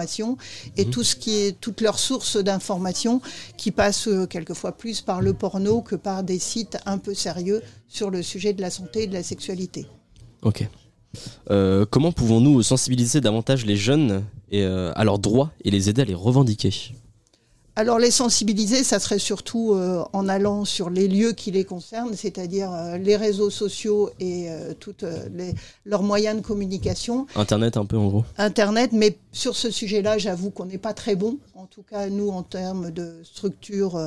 et 0.78 0.86
tout 0.86 1.04
ce 1.04 1.16
qui 1.16 1.36
est 1.36 1.60
toutes 1.60 1.82
leurs 1.82 2.00
sources 2.00 2.38
d'informations 2.38 3.22
qui 3.58 3.72
passent 3.72 4.08
euh, 4.08 4.26
quelquefois 4.26 4.72
plus 4.72 5.02
par 5.02 5.22
le 5.22 5.34
porno 5.34 5.82
que 5.82 5.96
par 5.96 6.24
des 6.24 6.40
sites 6.40 6.78
un 6.86 6.98
peu 6.98 7.14
sérieux 7.14 7.62
sur 7.88 8.10
le 8.10 8.22
sujet 8.22 8.54
de 8.54 8.62
la 8.62 8.70
santé 8.70 9.04
et 9.04 9.08
de 9.08 9.14
la 9.14 9.24
sexualité. 9.24 9.88
Ok. 10.42 10.68
Euh, 11.50 11.86
comment 11.90 12.12
pouvons-nous 12.12 12.62
sensibiliser 12.62 13.22
davantage 13.22 13.66
les 13.66 13.76
jeunes 13.76 14.24
et, 14.52 14.64
euh, 14.64 14.92
à 14.96 15.04
leurs 15.04 15.20
droits 15.20 15.52
et 15.64 15.72
les 15.72 15.90
aider 15.90 16.02
à 16.04 16.06
les 16.06 16.14
revendiquer? 16.14 16.94
Alors 17.76 18.00
les 18.00 18.12
sensibiliser, 18.12 18.84
ça 18.84 19.00
serait 19.00 19.20
surtout 19.20 19.74
euh, 19.74 20.04
en 20.12 20.28
allant 20.28 20.66
sur 20.66 20.90
les 20.90 21.08
lieux 21.08 21.32
qui 21.32 21.52
les 21.52 21.64
concernent, 21.64 22.14
c'est-à-dire 22.16 22.72
euh, 22.74 22.98
les 22.98 23.16
réseaux 23.16 23.50
sociaux 23.50 24.10
et 24.20 24.50
euh, 24.50 24.74
toutes 24.78 25.06
les, 25.34 25.54
leurs 25.86 26.04
moyens 26.04 26.42
de 26.42 26.46
communication. 26.46 27.26
Internet 27.36 27.78
un 27.78 27.86
peu 27.86 27.98
en 27.98 28.08
gros. 28.08 28.26
Internet, 28.38 28.92
mais 28.92 29.18
sur 29.32 29.56
ce 29.56 29.72
sujet-là, 29.72 30.18
j'avoue 30.18 30.50
qu'on 30.50 30.66
n'est 30.66 30.78
pas 30.78 30.94
très 30.94 31.16
bon, 31.16 31.38
en 31.56 31.68
tout 31.68 31.84
cas 31.84 32.10
nous 32.10 32.30
en 32.30 32.44
termes 32.44 32.92
de 32.92 33.22
structure 33.24 34.00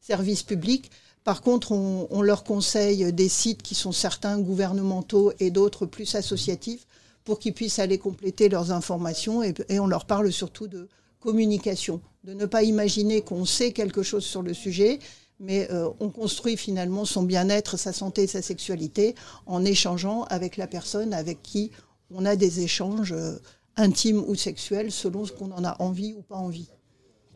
service 0.00 0.42
public. 0.42 0.90
Par 1.24 1.42
contre, 1.42 1.72
on, 1.72 2.06
on 2.10 2.22
leur 2.22 2.44
conseille 2.44 3.12
des 3.12 3.28
sites 3.28 3.62
qui 3.62 3.74
sont 3.74 3.92
certains 3.92 4.38
gouvernementaux 4.38 5.32
et 5.40 5.50
d'autres 5.50 5.86
plus 5.86 6.14
associatifs 6.14 6.86
pour 7.24 7.40
qu'ils 7.40 7.54
puissent 7.54 7.80
aller 7.80 7.98
compléter 7.98 8.48
leurs 8.48 8.70
informations 8.70 9.42
et, 9.42 9.52
et 9.68 9.80
on 9.80 9.88
leur 9.88 10.04
parle 10.04 10.30
surtout 10.30 10.68
de 10.68 10.88
communication, 11.18 12.00
de 12.26 12.34
ne 12.34 12.44
pas 12.44 12.64
imaginer 12.64 13.20
qu'on 13.20 13.44
sait 13.44 13.70
quelque 13.70 14.02
chose 14.02 14.24
sur 14.24 14.42
le 14.42 14.52
sujet, 14.52 14.98
mais 15.38 15.70
euh, 15.70 15.88
on 16.00 16.10
construit 16.10 16.56
finalement 16.56 17.04
son 17.04 17.22
bien-être, 17.22 17.76
sa 17.76 17.92
santé 17.92 18.26
sa 18.26 18.42
sexualité 18.42 19.14
en 19.46 19.64
échangeant 19.64 20.24
avec 20.24 20.56
la 20.56 20.66
personne 20.66 21.14
avec 21.14 21.40
qui 21.42 21.70
on 22.10 22.24
a 22.24 22.34
des 22.34 22.60
échanges 22.60 23.12
euh, 23.12 23.38
intimes 23.76 24.24
ou 24.26 24.34
sexuels 24.34 24.90
selon 24.90 25.24
ce 25.24 25.30
qu'on 25.30 25.52
en 25.52 25.62
a 25.64 25.80
envie 25.80 26.14
ou 26.18 26.22
pas 26.22 26.34
envie. 26.34 26.68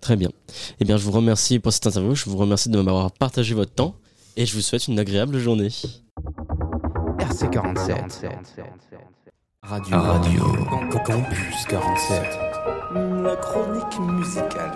Très 0.00 0.16
bien. 0.16 0.31
Eh 0.81 0.85
bien, 0.85 0.96
je 0.96 1.05
vous 1.05 1.12
remercie 1.12 1.61
pour 1.61 1.72
cette 1.72 1.87
interview. 1.87 2.16
Je 2.16 2.29
vous 2.29 2.38
remercie 2.38 2.68
de 2.68 2.81
m'avoir 2.81 3.12
partagé 3.12 3.55
votre 3.55 3.72
temps 3.72 3.94
et 4.37 4.44
je 4.44 4.55
vous 4.57 4.62
souhaite 4.62 4.88
une 4.88 4.98
agréable 4.98 5.38
journée. 5.38 5.68
RC47. 7.18 8.26
Radio. 9.62 10.01
Radio. 10.01 10.42
Campus 11.05 11.66
47. 11.68 12.23
La 13.23 13.37
chronique 13.37 14.01
musicale. 14.01 14.73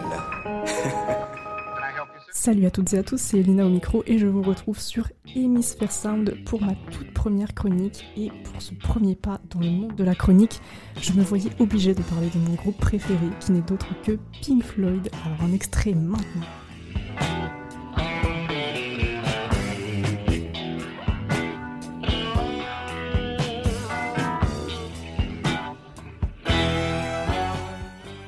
Salut 2.31 2.67
à 2.67 2.71
toutes 2.71 2.93
et 2.93 2.99
à 2.99 3.03
tous, 3.03 3.17
c'est 3.17 3.39
Elina 3.39 3.65
au 3.65 3.71
micro 3.71 4.05
et 4.07 4.19
je 4.19 4.27
vous 4.27 4.43
retrouve 4.43 4.79
sur 4.79 5.09
Hémisphère 5.35 5.91
Sound 5.91 6.37
pour 6.45 6.61
ma 6.63 6.75
toute 6.93 7.15
première 7.15 7.55
chronique. 7.55 8.05
Et 8.17 8.29
pour 8.29 8.61
ce 8.61 8.75
premier 8.75 9.15
pas 9.15 9.41
dans 9.51 9.61
le 9.61 9.71
monde 9.71 9.97
de 9.97 10.05
la 10.05 10.15
chronique, 10.15 10.61
je 11.01 11.15
me 11.15 11.23
voyais 11.23 11.51
obligée 11.59 11.95
de 11.95 12.03
parler 12.03 12.29
de 12.29 12.39
mon 12.39 12.55
groupe 12.55 12.77
préféré 12.77 13.31
qui 13.41 13.53
n'est 13.53 13.63
d'autre 13.63 13.89
que 14.05 14.19
Pink 14.43 14.63
Floyd. 14.63 15.09
Alors 15.25 15.49
un 15.49 15.53
extrait 15.55 15.95
maintenant. 15.95 16.47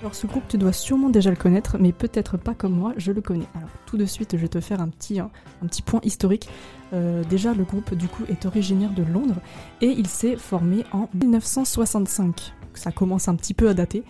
Alors 0.06 0.14
ce 0.14 0.28
groupe, 0.28 0.44
tu 0.46 0.56
dois 0.56 0.72
sûrement 0.72 1.10
déjà 1.10 1.30
le 1.30 1.36
connaître, 1.36 1.78
mais 1.80 1.90
peut-être 1.90 2.36
pas 2.36 2.54
comme 2.54 2.74
moi, 2.74 2.92
je 2.96 3.10
le 3.10 3.20
connais. 3.20 3.48
Alors 3.56 3.70
tout 3.86 3.96
de 3.96 4.04
suite, 4.04 4.36
je 4.36 4.36
vais 4.36 4.46
te 4.46 4.60
faire 4.60 4.80
un 4.80 4.86
petit, 4.86 5.20
petit 5.62 5.82
point 5.82 5.98
historique. 6.04 6.48
Euh, 6.92 7.24
déjà, 7.28 7.54
le 7.54 7.64
groupe 7.64 7.92
du 7.92 8.06
coup 8.06 8.22
est 8.28 8.46
originaire 8.46 8.90
de 8.90 9.02
Londres 9.02 9.34
et 9.80 9.88
il 9.88 10.06
s'est 10.06 10.36
formé 10.36 10.84
en 10.92 11.08
1965. 11.12 12.52
Ça 12.74 12.92
commence 12.92 13.26
un 13.26 13.34
petit 13.34 13.52
peu 13.52 13.68
à 13.68 13.74
dater. 13.74 14.04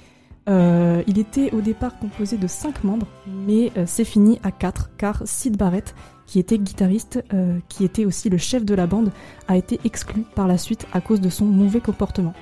Euh, 0.50 1.02
il 1.06 1.18
était 1.18 1.50
au 1.54 1.62
départ 1.62 1.98
composé 1.98 2.36
de 2.36 2.46
5 2.46 2.84
membres, 2.84 3.06
mais 3.26 3.72
euh, 3.78 3.84
c'est 3.86 4.04
fini 4.04 4.38
à 4.42 4.50
4 4.50 4.90
car 4.98 5.22
Sid 5.24 5.56
Barrett, 5.56 5.94
qui 6.26 6.38
était 6.38 6.58
guitariste, 6.58 7.24
qui 7.68 7.84
était 7.84 8.04
aussi 8.04 8.28
le 8.28 8.36
chef 8.36 8.66
de 8.66 8.74
la 8.74 8.86
bande, 8.86 9.12
a 9.48 9.56
été 9.56 9.80
exclu 9.84 10.24
par 10.34 10.46
la 10.46 10.58
suite 10.58 10.86
à 10.92 11.00
cause 11.00 11.22
de 11.22 11.30
son 11.30 11.46
mauvais 11.46 11.80
comportement. 11.80 12.34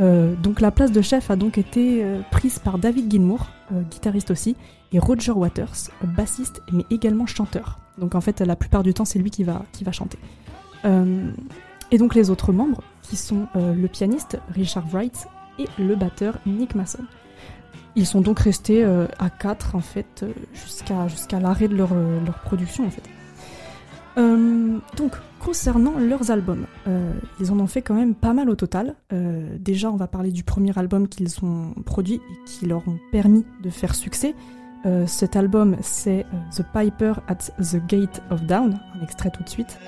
Euh, 0.00 0.34
donc 0.36 0.60
la 0.60 0.70
place 0.70 0.92
de 0.92 1.00
chef 1.00 1.30
a 1.30 1.36
donc 1.36 1.58
été 1.58 2.04
euh, 2.04 2.20
prise 2.30 2.58
par 2.58 2.78
David 2.78 3.10
Gilmour, 3.10 3.46
euh, 3.72 3.80
guitariste 3.82 4.30
aussi, 4.30 4.56
et 4.92 4.98
Roger 4.98 5.32
Waters, 5.32 5.90
bassiste 6.02 6.62
mais 6.72 6.84
également 6.90 7.26
chanteur. 7.26 7.78
Donc 7.98 8.14
en 8.14 8.20
fait 8.20 8.40
la 8.40 8.56
plupart 8.56 8.82
du 8.82 8.92
temps 8.92 9.04
c'est 9.04 9.18
lui 9.18 9.30
qui 9.30 9.44
va, 9.44 9.64
qui 9.72 9.84
va 9.84 9.92
chanter. 9.92 10.18
Et 11.90 11.98
donc 11.98 12.14
les 12.14 12.30
autres 12.30 12.52
membres, 12.52 12.80
qui 13.02 13.16
sont 13.16 13.48
le 13.56 13.88
pianiste 13.88 14.38
Richard 14.54 14.86
Wright 14.92 15.26
et 15.58 15.66
le 15.80 15.96
batteur 15.96 16.38
Nick 16.46 16.76
Mason. 16.76 17.02
Ils 17.96 18.06
sont 18.06 18.20
donc 18.20 18.38
restés 18.38 18.84
à 18.84 19.30
4 19.30 19.74
en 19.74 19.80
fait 19.80 20.24
jusqu'à 20.52 21.40
l'arrêt 21.40 21.66
de 21.66 21.74
leur, 21.74 21.92
leur 21.92 22.38
production 22.42 22.86
en 22.86 22.90
fait. 22.90 23.02
Euh, 24.18 24.78
donc 24.96 25.12
concernant 25.40 25.98
leurs 25.98 26.30
albums, 26.30 26.66
euh, 26.88 27.12
ils 27.40 27.52
en 27.52 27.60
ont 27.60 27.66
fait 27.66 27.82
quand 27.82 27.94
même 27.94 28.14
pas 28.14 28.32
mal 28.32 28.48
au 28.48 28.54
total. 28.54 28.94
Euh, 29.12 29.56
déjà 29.58 29.90
on 29.90 29.96
va 29.96 30.06
parler 30.06 30.32
du 30.32 30.42
premier 30.42 30.76
album 30.78 31.08
qu'ils 31.08 31.44
ont 31.44 31.74
produit 31.84 32.14
et 32.14 32.44
qui 32.46 32.66
leur 32.66 32.86
ont 32.88 32.98
permis 33.12 33.44
de 33.62 33.70
faire 33.70 33.94
succès. 33.94 34.34
Cet 35.08 35.34
album 35.34 35.76
c'est 35.80 36.24
The 36.56 36.62
Piper 36.72 37.14
at 37.26 37.50
the 37.58 37.84
Gate 37.88 38.22
of 38.30 38.42
Down, 38.44 38.78
un 38.94 39.02
extrait 39.02 39.32
tout 39.32 39.42
de 39.42 39.48
suite. 39.48 39.80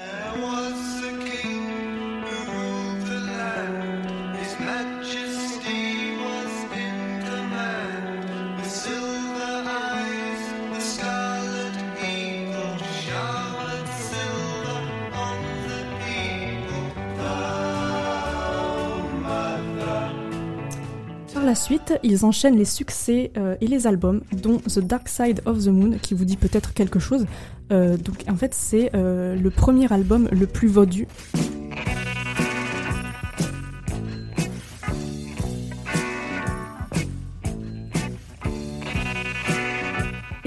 La 21.48 21.54
suite, 21.54 21.98
ils 22.02 22.26
enchaînent 22.26 22.58
les 22.58 22.66
succès 22.66 23.32
euh, 23.38 23.56
et 23.62 23.66
les 23.66 23.86
albums, 23.86 24.20
dont 24.32 24.58
The 24.58 24.80
Dark 24.80 25.08
Side 25.08 25.40
of 25.46 25.64
the 25.64 25.68
Moon, 25.68 25.92
qui 25.92 26.12
vous 26.12 26.26
dit 26.26 26.36
peut-être 26.36 26.74
quelque 26.74 26.98
chose. 26.98 27.24
Euh, 27.72 27.96
donc 27.96 28.16
en 28.28 28.36
fait, 28.36 28.52
c'est 28.52 28.90
euh, 28.94 29.34
le 29.34 29.48
premier 29.48 29.90
album 29.90 30.28
le 30.30 30.46
plus 30.46 30.68
vendu. 30.68 31.06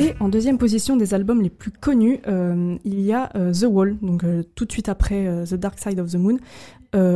Et 0.01 0.15
en 0.19 0.29
deuxième 0.29 0.57
position 0.57 0.97
des 0.97 1.13
albums 1.13 1.41
les 1.41 1.51
plus 1.51 1.69
connus, 1.69 2.19
euh, 2.27 2.75
il 2.83 3.01
y 3.01 3.13
a 3.13 3.29
euh, 3.35 3.53
The 3.53 3.65
Wall, 3.69 3.97
donc 4.01 4.23
euh, 4.23 4.41
tout 4.55 4.65
de 4.65 4.71
suite 4.71 4.89
après 4.89 5.27
The 5.45 5.53
Dark 5.53 5.77
Side 5.77 5.99
of 5.99 6.11
the 6.11 6.15
Moon, 6.15 6.37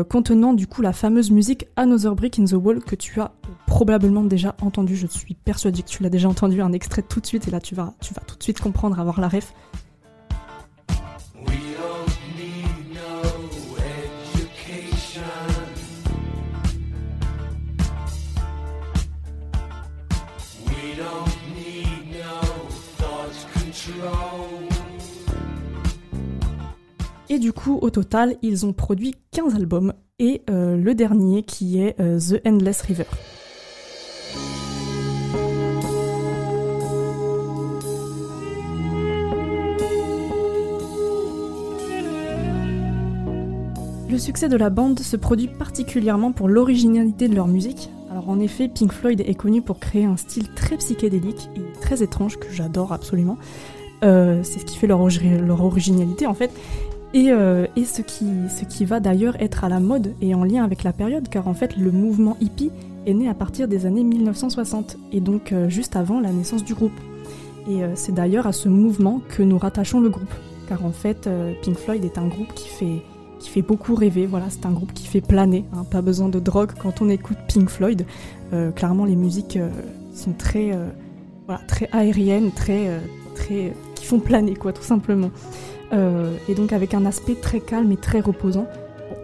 contenant 0.07 0.53
du 0.53 0.67
coup 0.67 0.81
la 0.81 0.93
fameuse 0.93 1.31
musique 1.31 1.67
Another 1.75 2.15
Brick 2.15 2.39
in 2.39 2.45
the 2.45 2.53
Wall 2.53 2.79
que 2.79 2.95
tu 2.95 3.19
as 3.19 3.31
probablement 3.65 4.23
déjà 4.23 4.55
entendu. 4.61 4.95
Je 4.95 5.07
suis 5.07 5.33
persuadée 5.33 5.81
que 5.81 5.87
tu 5.87 6.03
l'as 6.03 6.09
déjà 6.09 6.29
entendu, 6.29 6.61
un 6.61 6.71
extrait 6.71 7.01
tout 7.01 7.19
de 7.19 7.25
suite, 7.25 7.47
et 7.47 7.51
là 7.51 7.59
tu 7.59 7.75
vas, 7.75 7.93
tu 8.01 8.13
vas 8.13 8.21
tout 8.21 8.37
de 8.37 8.43
suite 8.43 8.61
comprendre, 8.61 8.99
avoir 8.99 9.19
la 9.19 9.27
ref. 9.27 9.53
Et 27.35 27.39
du 27.39 27.51
coup, 27.51 27.79
au 27.81 27.89
total, 27.89 28.37
ils 28.41 28.65
ont 28.65 28.71
produit 28.71 29.13
15 29.31 29.55
albums, 29.55 29.91
et 30.19 30.41
euh, 30.49 30.77
le 30.77 30.95
dernier 30.95 31.43
qui 31.43 31.81
est 31.81 31.99
euh, 31.99 32.17
The 32.17 32.39
Endless 32.47 32.79
River. 32.83 33.03
Le 44.09 44.17
succès 44.17 44.47
de 44.47 44.55
la 44.55 44.69
bande 44.69 44.99
se 44.99 45.17
produit 45.17 45.47
particulièrement 45.47 46.31
pour 46.31 46.47
l'originalité 46.47 47.27
de 47.27 47.35
leur 47.35 47.47
musique. 47.47 47.89
Alors 48.11 48.29
en 48.29 48.39
effet, 48.39 48.67
Pink 48.69 48.91
Floyd 48.93 49.21
est 49.21 49.33
connu 49.35 49.61
pour 49.61 49.79
créer 49.79 50.05
un 50.05 50.15
style 50.15 50.47
très 50.53 50.77
psychédélique 50.77 51.49
et 51.57 51.79
très 51.81 52.01
étrange 52.01 52.37
que 52.37 52.47
j'adore 52.51 52.93
absolument. 52.93 53.37
Euh, 54.03 54.41
c'est 54.43 54.59
ce 54.59 54.65
qui 54.65 54.77
fait 54.77 54.87
leur, 54.87 54.99
origi- 55.01 55.39
leur 55.39 55.63
originalité 55.63 56.27
en 56.27 56.33
fait. 56.33 56.51
Et, 57.15 57.31
euh, 57.31 57.65
et 57.77 57.85
ce, 57.85 58.01
qui, 58.01 58.25
ce 58.49 58.65
qui 58.65 58.83
va 58.83 58.99
d'ailleurs 58.99 59.41
être 59.41 59.63
à 59.63 59.69
la 59.69 59.79
mode 59.79 60.13
et 60.19 60.35
en 60.35 60.43
lien 60.43 60.65
avec 60.65 60.83
la 60.83 60.91
période, 60.91 61.29
car 61.29 61.47
en 61.47 61.53
fait 61.53 61.77
le 61.77 61.89
mouvement 61.89 62.35
hippie 62.41 62.71
est 63.05 63.13
né 63.13 63.29
à 63.29 63.33
partir 63.33 63.69
des 63.69 63.85
années 63.85 64.03
1960, 64.03 64.97
et 65.13 65.21
donc 65.21 65.53
euh, 65.53 65.69
juste 65.69 65.95
avant 65.95 66.19
la 66.19 66.33
naissance 66.33 66.65
du 66.65 66.73
groupe. 66.73 66.99
Et 67.69 67.83
euh, 67.83 67.93
c'est 67.95 68.13
d'ailleurs 68.13 68.47
à 68.47 68.51
ce 68.51 68.67
mouvement 68.67 69.21
que 69.29 69.43
nous 69.43 69.57
rattachons 69.57 70.01
le 70.01 70.09
groupe, 70.09 70.33
car 70.67 70.83
en 70.83 70.91
fait 70.91 71.29
Pink 71.61 71.77
Floyd 71.77 72.03
est 72.03 72.17
un 72.17 72.27
groupe 72.27 72.53
qui 72.53 72.67
fait, 72.67 73.01
qui 73.39 73.49
fait 73.49 73.61
beaucoup 73.61 73.95
rêver, 73.95 74.25
voilà, 74.25 74.47
c'est 74.49 74.65
un 74.65 74.73
groupe 74.73 74.93
qui 74.93 75.07
fait 75.07 75.21
planer, 75.21 75.63
hein, 75.73 75.85
pas 75.89 76.01
besoin 76.01 76.27
de 76.27 76.41
drogue 76.41 76.71
quand 76.77 77.01
on 77.01 77.07
écoute 77.07 77.37
Pink 77.47 77.69
Floyd. 77.69 78.05
Clairement 78.75 79.05
les 79.05 79.15
musiques 79.15 79.59
sont 80.13 80.33
très, 80.33 80.77
voilà, 81.45 81.61
très 81.67 81.89
aériennes, 81.91 82.51
très, 82.51 82.89
très, 83.35 83.73
qui 83.95 84.05
font 84.05 84.19
planer 84.19 84.55
quoi, 84.55 84.73
tout 84.73 84.83
simplement. 84.83 85.31
Euh, 85.95 86.35
et 86.49 86.55
donc 86.55 86.73
avec 86.73 86.93
un 86.93 87.05
aspect 87.05 87.35
très 87.35 87.59
calme 87.59 87.91
et 87.91 87.97
très 87.97 88.19
reposant. 88.19 88.67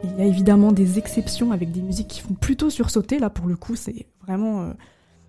Il 0.03 0.17
y 0.17 0.21
a 0.21 0.25
évidemment 0.25 0.71
des 0.71 0.97
exceptions 0.97 1.51
avec 1.51 1.71
des 1.71 1.81
musiques 1.81 2.07
qui 2.07 2.21
font 2.21 2.33
plutôt 2.33 2.69
sursauter. 2.69 3.19
Là, 3.19 3.29
pour 3.29 3.47
le 3.47 3.55
coup, 3.55 3.75
c'est 3.75 4.07
vraiment 4.25 4.61
euh, 4.61 4.73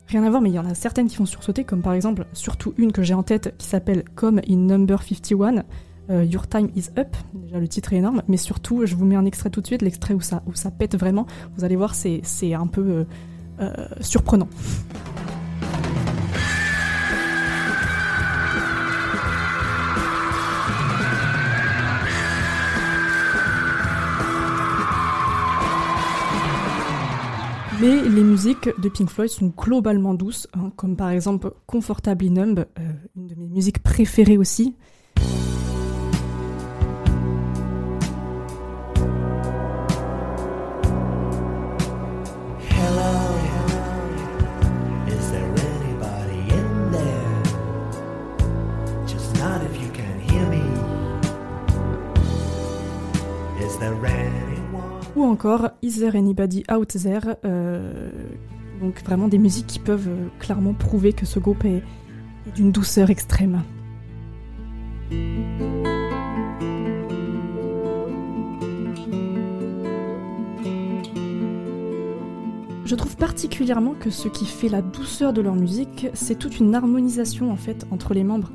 rien 0.07 0.23
à 0.23 0.31
voir, 0.31 0.41
mais 0.41 0.51
il 0.51 0.55
y 0.55 0.59
en 0.59 0.67
a 0.67 0.75
certaines 0.75 1.09
qui 1.09 1.17
font 1.17 1.27
sursauter, 1.27 1.65
comme 1.65 1.83
par 1.83 1.93
exemple, 1.95 2.27
surtout 2.33 2.75
une 2.79 2.93
que 2.93 3.03
j'ai 3.03 3.15
en 3.15 3.23
tête 3.23 3.55
qui 3.59 3.67
s'appelle 3.67 4.05
Come 4.15 4.41
in 4.49 4.57
Number 4.57 5.03
51. 5.03 5.65
euh, 6.11 6.25
Your 6.25 6.47
Time 6.49 6.69
is 6.75 6.89
Up, 6.99 7.17
déjà 7.35 7.59
le 7.59 7.69
titre 7.69 7.93
est 7.93 7.97
énorme, 7.97 8.23
mais 8.29 8.37
surtout, 8.37 8.87
je 8.87 8.95
vous 8.95 9.05
mets 9.05 9.17
un 9.17 9.25
extrait 9.25 9.51
tout 9.51 9.61
de 9.61 9.67
suite, 9.67 9.83
l'extrait 9.83 10.15
où 10.15 10.21
ça, 10.21 10.43
où 10.47 10.55
ça 10.55 10.71
pète 10.71 10.97
vraiment. 10.97 11.27
Vous 11.57 11.65
allez 11.65 11.77
voir, 11.77 11.95
c'est 11.95 12.23
un 12.55 12.67
peu 12.67 13.05
euh, 13.61 13.87
surprenant. 14.01 14.49
Mais 27.83 28.01
les 28.01 28.23
musiques 28.23 28.69
de 28.81 28.89
Pink 28.89 29.11
Floyd 29.11 29.29
sont 29.29 29.49
globalement 29.49 30.15
douces, 30.15 30.47
hein, 30.55 30.71
comme 30.77 30.95
par 30.95 31.11
exemple 31.11 31.51
Comfortably 31.67 32.31
Numb, 32.31 32.61
euh, 32.79 32.93
une 33.17 33.27
de 33.27 33.35
mes 33.35 33.49
musiques 33.49 33.83
préférées 33.83 34.39
aussi. 34.39 34.77
Ou 55.15 55.25
encore 55.25 55.71
Is 55.83 55.99
There 55.99 56.17
Anybody 56.17 56.65
Out 56.73 56.89
There 56.89 57.37
euh, 57.45 58.11
Donc 58.81 59.03
vraiment 59.05 59.29
des 59.29 59.39
musiques 59.39 59.67
qui 59.67 59.79
peuvent 59.79 60.09
euh, 60.09 60.29
clairement 60.39 60.73
prouver 60.73 61.13
que 61.13 61.27
ce 61.27 61.39
groupe 61.39 61.65
est, 61.65 61.83
est 62.47 62.53
d'une 62.55 62.73
douceur 62.73 63.11
extrême. 63.11 63.63
Je 72.87 72.97
trouve 72.97 73.17
particulièrement 73.17 73.95
que 73.99 74.11
ce 74.11 74.29
qui 74.29 74.45
fait 74.45 74.69
la 74.69 74.83
douceur 74.83 75.33
de 75.33 75.41
leur 75.41 75.55
musique, 75.55 76.09
c'est 76.15 76.39
toute 76.39 76.59
une 76.59 76.75
harmonisation 76.75 77.51
en 77.51 77.57
fait 77.57 77.87
entre 77.91 78.13
les 78.13 78.25
membres. 78.25 78.51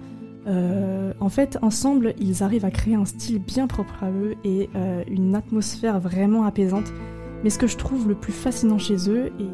Euh, 0.47 1.13
en 1.19 1.29
fait, 1.29 1.57
ensemble, 1.61 2.13
ils 2.19 2.43
arrivent 2.43 2.65
à 2.65 2.71
créer 2.71 2.95
un 2.95 3.05
style 3.05 3.39
bien 3.39 3.67
propre 3.67 4.03
à 4.03 4.09
eux 4.09 4.35
et 4.43 4.69
euh, 4.75 5.03
une 5.07 5.35
atmosphère 5.35 5.99
vraiment 5.99 6.43
apaisante. 6.43 6.93
Mais 7.43 7.49
ce 7.49 7.57
que 7.57 7.67
je 7.67 7.77
trouve 7.77 8.07
le 8.07 8.15
plus 8.15 8.33
fascinant 8.33 8.77
chez 8.77 9.09
eux 9.09 9.31
et 9.39 9.47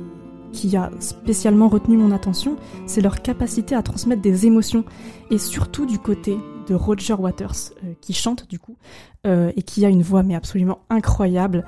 qui 0.52 0.78
a 0.78 0.92
spécialement 1.00 1.68
retenu 1.68 1.98
mon 1.98 2.12
attention, 2.12 2.58
c'est 2.86 3.02
leur 3.02 3.22
capacité 3.22 3.76
à 3.76 3.82
transmettre 3.82 4.22
des 4.22 4.46
émotions 4.46 4.86
et 5.32 5.40
surtout 5.40 5.86
du 5.86 5.98
côté 5.98 6.38
de 6.68 6.76
Roger 6.76 7.16
Waters 7.16 7.72
euh, 7.84 7.94
qui 8.00 8.14
chante 8.14 8.48
du 8.50 8.60
coup 8.60 8.78
et 9.26 9.62
qui 9.62 9.86
a 9.86 9.90
une 9.90 10.02
voix 10.02 10.22
mais 10.22 10.36
absolument 10.36 10.80
incroyable 10.90 11.64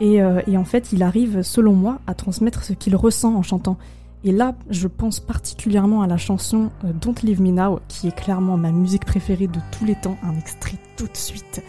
et 0.00 0.20
en 0.20 0.64
fait 0.64 0.92
il 0.92 1.04
arrive 1.04 1.42
selon 1.42 1.72
moi 1.72 2.00
à 2.08 2.14
transmettre 2.14 2.64
ce 2.64 2.72
qu'il 2.72 2.96
ressent 2.96 3.36
en 3.36 3.44
chantant 3.44 3.78
Et 4.24 4.32
là, 4.32 4.54
je 4.68 4.88
pense 4.88 5.20
particulièrement 5.20 6.02
à 6.02 6.06
la 6.06 6.16
chanson 6.16 6.70
euh, 6.84 6.92
Don't 6.92 7.14
Leave 7.22 7.40
Me 7.40 7.50
Now, 7.50 7.80
qui 7.88 8.08
est 8.08 8.16
clairement 8.16 8.56
ma 8.56 8.72
musique 8.72 9.04
préférée 9.04 9.46
de 9.46 9.60
tous 9.70 9.84
les 9.84 9.94
temps. 9.94 10.16
Un 10.22 10.36
extrait 10.36 10.76
tout 10.96 11.06
de 11.06 11.16
suite. 11.16 11.62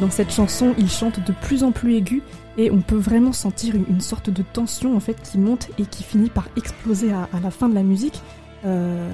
Dans 0.00 0.10
cette 0.10 0.32
chanson, 0.32 0.74
il 0.78 0.88
chante 0.88 1.24
de 1.26 1.32
plus 1.32 1.62
en 1.62 1.72
plus 1.72 1.94
aigu 1.94 2.22
et 2.56 2.70
on 2.70 2.80
peut 2.80 2.96
vraiment 2.96 3.32
sentir 3.32 3.74
une, 3.74 4.00
sorte 4.00 4.30
de 4.30 4.42
tension 4.42 4.96
en 4.96 5.00
fait 5.00 5.20
qui 5.22 5.38
monte 5.38 5.68
et 5.78 5.84
qui 5.84 6.02
finit 6.02 6.30
par 6.30 6.48
exploser 6.56 7.12
à, 7.12 7.28
la 7.42 7.50
fin 7.50 7.68
de 7.68 7.74
la 7.74 7.82
musique. 7.82 8.20
Euh, 8.64 9.10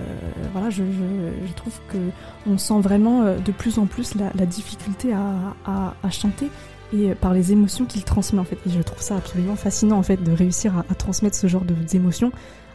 voilà, 0.53 0.71
je, 0.71 0.83
trouve 1.57 1.81
que 1.89 1.99
on 2.49 2.59
sent 2.59 2.81
vraiment 2.81 3.23
euh, 3.23 3.39
de 3.39 3.53
plus 3.53 3.79
en 3.79 3.87
plus 3.87 4.15
la, 4.15 4.47
difficulté 4.47 5.13
à, 5.13 6.11
chanter 6.11 6.49
et 6.93 7.15
par 7.15 7.35
les 7.35 7.53
émotions 7.53 7.85
qu'il 7.85 8.05
transmet 8.05 8.39
en 8.39 8.45
fait. 8.45 8.59
Et 8.67 8.71
je 8.71 8.81
trouve 8.83 9.03
ça 9.03 9.17
absolument 9.17 9.57
fascinant 9.57 9.99
en 9.99 10.03
fait 10.03 10.23
de 10.23 10.33
réussir 10.33 10.79
à, 10.79 10.95
transmettre 10.95 11.37
ce 11.37 11.49
genre 11.49 11.65
d'émotions 11.65 12.31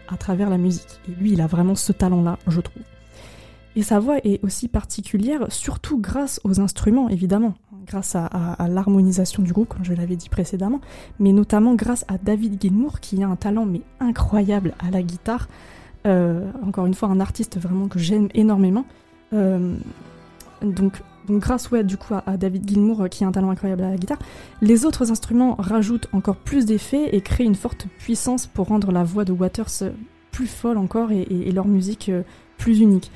à 0.09 0.17
travers 0.17 0.49
la 0.49 0.57
musique. 0.57 0.99
Et 1.07 1.21
lui, 1.21 1.31
il 1.31 1.41
a 1.41 1.47
vraiment 1.47 1.75
ce 1.75 1.93
talent-là, 1.93 2.37
je 2.47 2.59
trouve. 2.59 2.83
Et 3.77 3.83
sa 3.83 3.99
voix 3.99 4.17
est 4.23 4.43
aussi 4.43 4.67
particulière, 4.67 5.45
surtout 5.49 5.99
grâce 5.99 6.41
aux 6.43 6.59
instruments, 6.59 7.09
évidemment, 7.09 7.53
grâce 7.87 8.15
à, 8.15 8.67
l'harmonisation 8.67 9.41
du 9.41 9.53
groupe, 9.53 9.69
comme 9.69 9.85
je 9.85 9.93
l'avais 9.93 10.15
dit 10.15 10.29
précédemment, 10.29 10.81
mais 11.19 11.31
notamment 11.31 11.73
grâce 11.73 12.05
à 12.07 12.17
David 12.17 12.61
Gilmour, 12.61 12.99
qui 12.99 13.23
a 13.23 13.27
un 13.27 13.35
talent 13.35 13.67
incroyable 13.99 14.73
à 14.85 14.91
la 14.91 15.01
guitare. 15.01 15.47
Euh, 16.05 16.51
encore 16.65 16.85
une 16.85 16.93
fois, 16.93 17.09
un 17.09 17.19
artiste 17.19 17.57
vraiment 17.59 17.87
que 17.87 17.99
j'aime 17.99 18.27
énormément. 18.33 18.85
Euh, 19.33 19.75
donc, 20.61 21.01
grâce 21.29 21.71
ouais, 21.71 21.83
du 21.83 21.97
à, 22.25 22.37
David 22.37 22.67
Gilmour, 22.67 23.01
euh, 23.01 23.07
qui 23.07 23.23
a 23.23 23.27
un 23.27 23.31
talent 23.31 23.49
incroyable 23.49 23.83
à 23.83 23.89
la 23.89 23.97
guitare, 23.97 24.19
les 24.61 24.85
autres 24.85 25.11
instruments 25.11 25.55
rajoutent 25.57 26.07
encore 26.11 26.37
plus 26.37 26.65
d'effets 26.65 27.15
et 27.15 27.21
créent 27.21 27.45
une 27.45 27.55
forte 27.55 27.87
puissance 27.99 28.47
pour 28.47 28.67
rendre 28.67 28.91
la 28.91 29.03
voix 29.03 29.25
de 29.25 29.31
Waters 29.31 29.91
plus 30.31 30.47
folle 30.47 30.77
encore 30.77 31.11
et, 31.11 31.21
et- 31.21 31.51
leur 31.51 31.67
musique 31.67 32.11
plus 32.57 32.79
unique. 32.79 33.11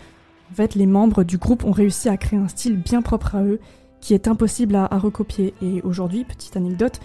En 0.51 0.55
fait, 0.55 0.75
les 0.75 0.85
membres 0.85 1.23
du 1.23 1.37
groupe 1.37 1.63
ont 1.63 1.71
réussi 1.71 2.09
à 2.09 2.17
créer 2.17 2.39
un 2.39 2.47
style 2.47 2.77
bien 2.77 3.01
propre 3.01 3.35
à 3.35 3.43
eux, 3.43 3.59
qui 4.01 4.13
est 4.13 4.27
impossible 4.27 4.75
à, 4.75 4.87
recopier. 4.97 5.53
Et 5.61 5.81
aujourd'hui, 5.83 6.25
petite 6.25 6.57
anecdote, 6.57 6.99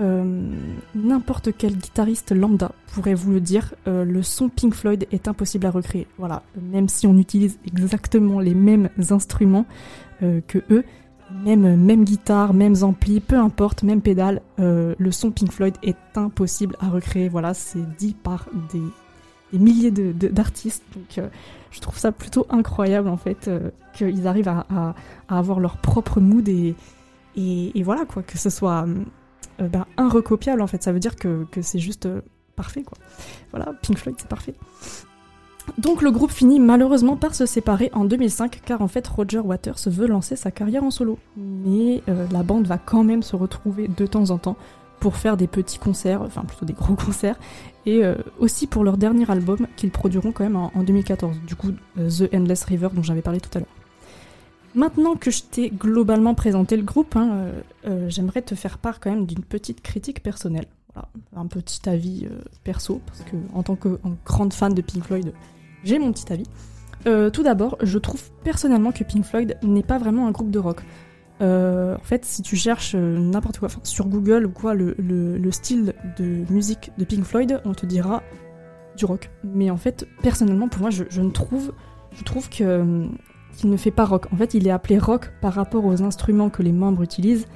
euh, 0.00 0.54
n'importe 0.94 1.50
quel 1.56 1.76
guitariste 1.76 2.32
lambda 2.32 2.72
pourrait 2.94 3.14
vous 3.14 3.32
le 3.32 3.40
dire, 3.40 3.74
euh, 3.88 4.04
le 4.04 4.22
son 4.22 4.48
Pink 4.48 4.74
Floyd 4.74 5.06
est 5.10 5.28
impossible 5.28 5.66
à 5.66 5.70
recréer. 5.70 6.06
Voilà, 6.18 6.42
même 6.60 6.88
si 6.88 7.06
on 7.06 7.16
utilise 7.16 7.58
exactement 7.66 8.40
les 8.40 8.54
mêmes 8.54 8.88
instruments 9.10 9.66
euh, 10.22 10.40
que 10.46 10.58
eux, 10.70 10.84
même, 11.44 11.76
même 11.76 12.04
guitare, 12.04 12.52
mêmes 12.52 12.76
amplis, 12.82 13.20
peu 13.20 13.36
importe, 13.36 13.82
même 13.82 14.02
pédale, 14.02 14.42
le 14.58 15.10
son 15.10 15.30
Pink 15.30 15.50
Floyd 15.50 15.74
est 15.82 15.96
impossible 16.14 16.76
à 16.78 16.90
recréer. 16.90 17.30
Voilà, 17.30 17.54
c'est 17.54 17.96
dit 17.96 18.14
par 18.14 18.48
des, 18.70 18.82
des 19.52 19.58
milliers 19.58 19.90
de- 19.90 20.12
de- 20.12 20.28
d'artistes. 20.28 20.82
Donc 20.94 21.18
euh, 21.18 21.28
je 21.70 21.80
trouve 21.80 21.98
ça 21.98 22.12
plutôt 22.12 22.46
incroyable 22.50 23.08
en 23.08 23.16
fait 23.16 23.48
euh, 23.48 23.70
qu'ils 23.94 24.26
arrivent 24.26 24.48
à, 24.48 24.66
à- 24.70 24.94
avoir 25.38 25.60
leur 25.60 25.76
propre 25.78 26.20
mood 26.20 26.48
et, 26.48 26.74
et, 27.36 27.82
voilà 27.82 28.04
quoi, 28.04 28.22
que 28.22 28.38
ce 28.38 28.50
soit 28.50 28.86
euh, 29.60 29.68
ben, 29.68 29.86
irrecopiable 29.98 30.60
en 30.62 30.66
fait. 30.66 30.82
Ça 30.82 30.92
veut 30.92 31.00
dire 31.00 31.16
que, 31.16 31.44
que 31.50 31.62
c'est 31.62 31.78
juste 31.78 32.06
euh, 32.06 32.20
parfait 32.56 32.82
quoi. 32.82 32.98
Voilà, 33.50 33.72
Pink 33.82 33.98
Floyd 33.98 34.16
c'est 34.18 34.28
parfait. 34.28 34.54
Donc 35.78 36.02
le 36.02 36.10
groupe 36.10 36.32
finit 36.32 36.58
malheureusement 36.58 37.16
par 37.16 37.34
se 37.36 37.46
séparer 37.46 37.88
en 37.94 38.04
2005 38.04 38.62
car 38.64 38.82
en 38.82 38.88
fait 38.88 39.06
Roger 39.06 39.38
Waters 39.38 39.76
veut 39.86 40.08
lancer 40.08 40.34
sa 40.34 40.50
carrière 40.50 40.82
en 40.82 40.90
solo. 40.90 41.18
Mais 41.36 42.02
euh, 42.08 42.26
la 42.32 42.42
bande 42.42 42.66
va 42.66 42.78
quand 42.78 43.04
même 43.04 43.22
se 43.22 43.36
retrouver 43.36 43.88
de 43.88 44.06
temps 44.06 44.30
en 44.30 44.38
temps 44.38 44.56
pour 45.02 45.16
faire 45.16 45.36
des 45.36 45.48
petits 45.48 45.80
concerts, 45.80 46.22
enfin 46.22 46.42
plutôt 46.42 46.64
des 46.64 46.74
gros 46.74 46.94
concerts, 47.06 47.34
et 47.86 48.04
euh, 48.04 48.14
aussi 48.38 48.68
pour 48.68 48.84
leur 48.84 48.96
dernier 48.96 49.28
album 49.28 49.66
qu'ils 49.74 49.90
produiront 49.90 50.30
quand 50.30 50.44
même 50.44 50.54
en, 50.54 50.70
en 50.76 50.84
2014, 50.84 51.40
du 51.44 51.56
coup 51.56 51.72
euh, 51.98 52.08
The 52.08 52.32
Endless 52.32 52.62
River 52.62 52.90
dont 52.94 53.02
j'avais 53.02 53.20
parlé 53.20 53.40
tout 53.40 53.50
à 53.54 53.58
l'heure. 53.58 53.74
Maintenant 54.76 55.16
que 55.16 55.32
je 55.32 55.42
t'ai 55.42 55.70
globalement 55.70 56.34
présenté 56.34 56.76
le 56.76 56.84
groupe, 56.84 57.16
hein, 57.16 57.46
euh, 57.84 58.08
j'aimerais 58.10 58.42
te 58.42 58.54
faire 58.54 58.78
part 58.78 59.00
quand 59.00 59.10
même 59.10 59.26
d'une 59.26 59.42
petite 59.42 59.82
critique 59.82 60.22
personnelle. 60.22 60.66
Voilà, 60.94 61.08
un 61.34 61.46
petit 61.46 61.88
avis 61.88 62.28
perso, 62.62 63.00
parce 63.04 63.22
que 63.22 63.34
en 63.54 63.64
tant 63.64 63.74
que 63.74 63.98
grande 64.24 64.52
fan 64.52 64.72
de 64.72 64.82
Pink 64.82 65.02
Floyd, 65.02 65.32
j'ai 65.82 65.98
mon 65.98 66.12
petit 66.12 66.32
avis. 66.32 66.46
Tout 67.32 67.42
d'abord, 67.42 67.76
je 67.82 67.98
trouve 67.98 68.22
personnellement 68.44 68.92
que 68.92 69.02
Pink 69.02 69.24
Floyd 69.24 69.56
n'est 69.62 69.82
pas 69.82 69.98
vraiment 69.98 70.28
un 70.28 70.30
groupe 70.30 70.50
de 70.50 70.58
rock. 70.58 70.82
Euh, 71.42 71.96
en 71.96 72.04
fait, 72.04 72.24
si 72.24 72.40
tu 72.42 72.54
cherches 72.56 72.94
euh, 72.94 73.18
n'importe 73.18 73.58
quoi 73.58 73.68
sur 73.82 74.06
Google 74.06 74.46
ou 74.46 74.50
quoi, 74.50 74.74
le, 74.74 74.94
le- 74.98 75.36
le 75.38 75.50
style 75.50 75.92
de 76.16 76.44
musique 76.52 76.92
de 76.98 77.04
Pink 77.04 77.24
Floyd, 77.24 77.60
on 77.64 77.72
te 77.74 77.84
dira 77.84 78.22
du 78.96 79.04
rock. 79.04 79.30
Mais 79.42 79.68
en 79.70 79.76
fait, 79.76 80.06
personnellement, 80.22 80.68
pour 80.68 80.82
moi, 80.82 80.90
je, 80.90 81.02
ne 81.20 81.30
trouve, 81.30 81.72
que 82.50 82.62
euh, 82.62 83.06
qu'il 83.56 83.70
ne 83.70 83.76
fait 83.76 83.90
pas 83.90 84.04
rock. 84.04 84.26
En 84.32 84.36
fait, 84.36 84.54
il 84.54 84.66
est 84.68 84.70
appelé 84.70 84.98
rock 84.98 85.32
par 85.40 85.54
rapport 85.54 85.84
aux 85.84 86.02
instruments 86.02 86.48
que 86.48 86.62
les 86.62 86.72
membres 86.72 87.02
utilisent, 87.02 87.46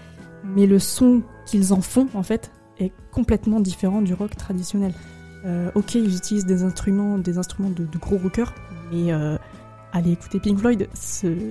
mais 0.44 0.66
le 0.66 0.78
son 0.80 1.22
qu'ils 1.46 1.72
en 1.72 1.80
font, 1.80 2.08
en 2.14 2.22
fait, 2.22 2.50
est 2.78 2.92
complètement 3.12 3.60
différent 3.60 4.02
du 4.02 4.14
rock 4.14 4.36
traditionnel. 4.36 4.92
Ok, 5.76 5.94
ils 5.94 6.16
utilisent 6.16 6.44
des 6.44 6.64
instruments, 6.64 7.18
des 7.18 7.38
instruments 7.38 7.70
de, 7.70 7.86
gros 8.00 8.18
rockers, 8.18 8.52
mais 8.90 9.12
allez 9.96 10.12
écouter 10.12 10.38
Pink 10.38 10.58
Floyd, 10.58 10.88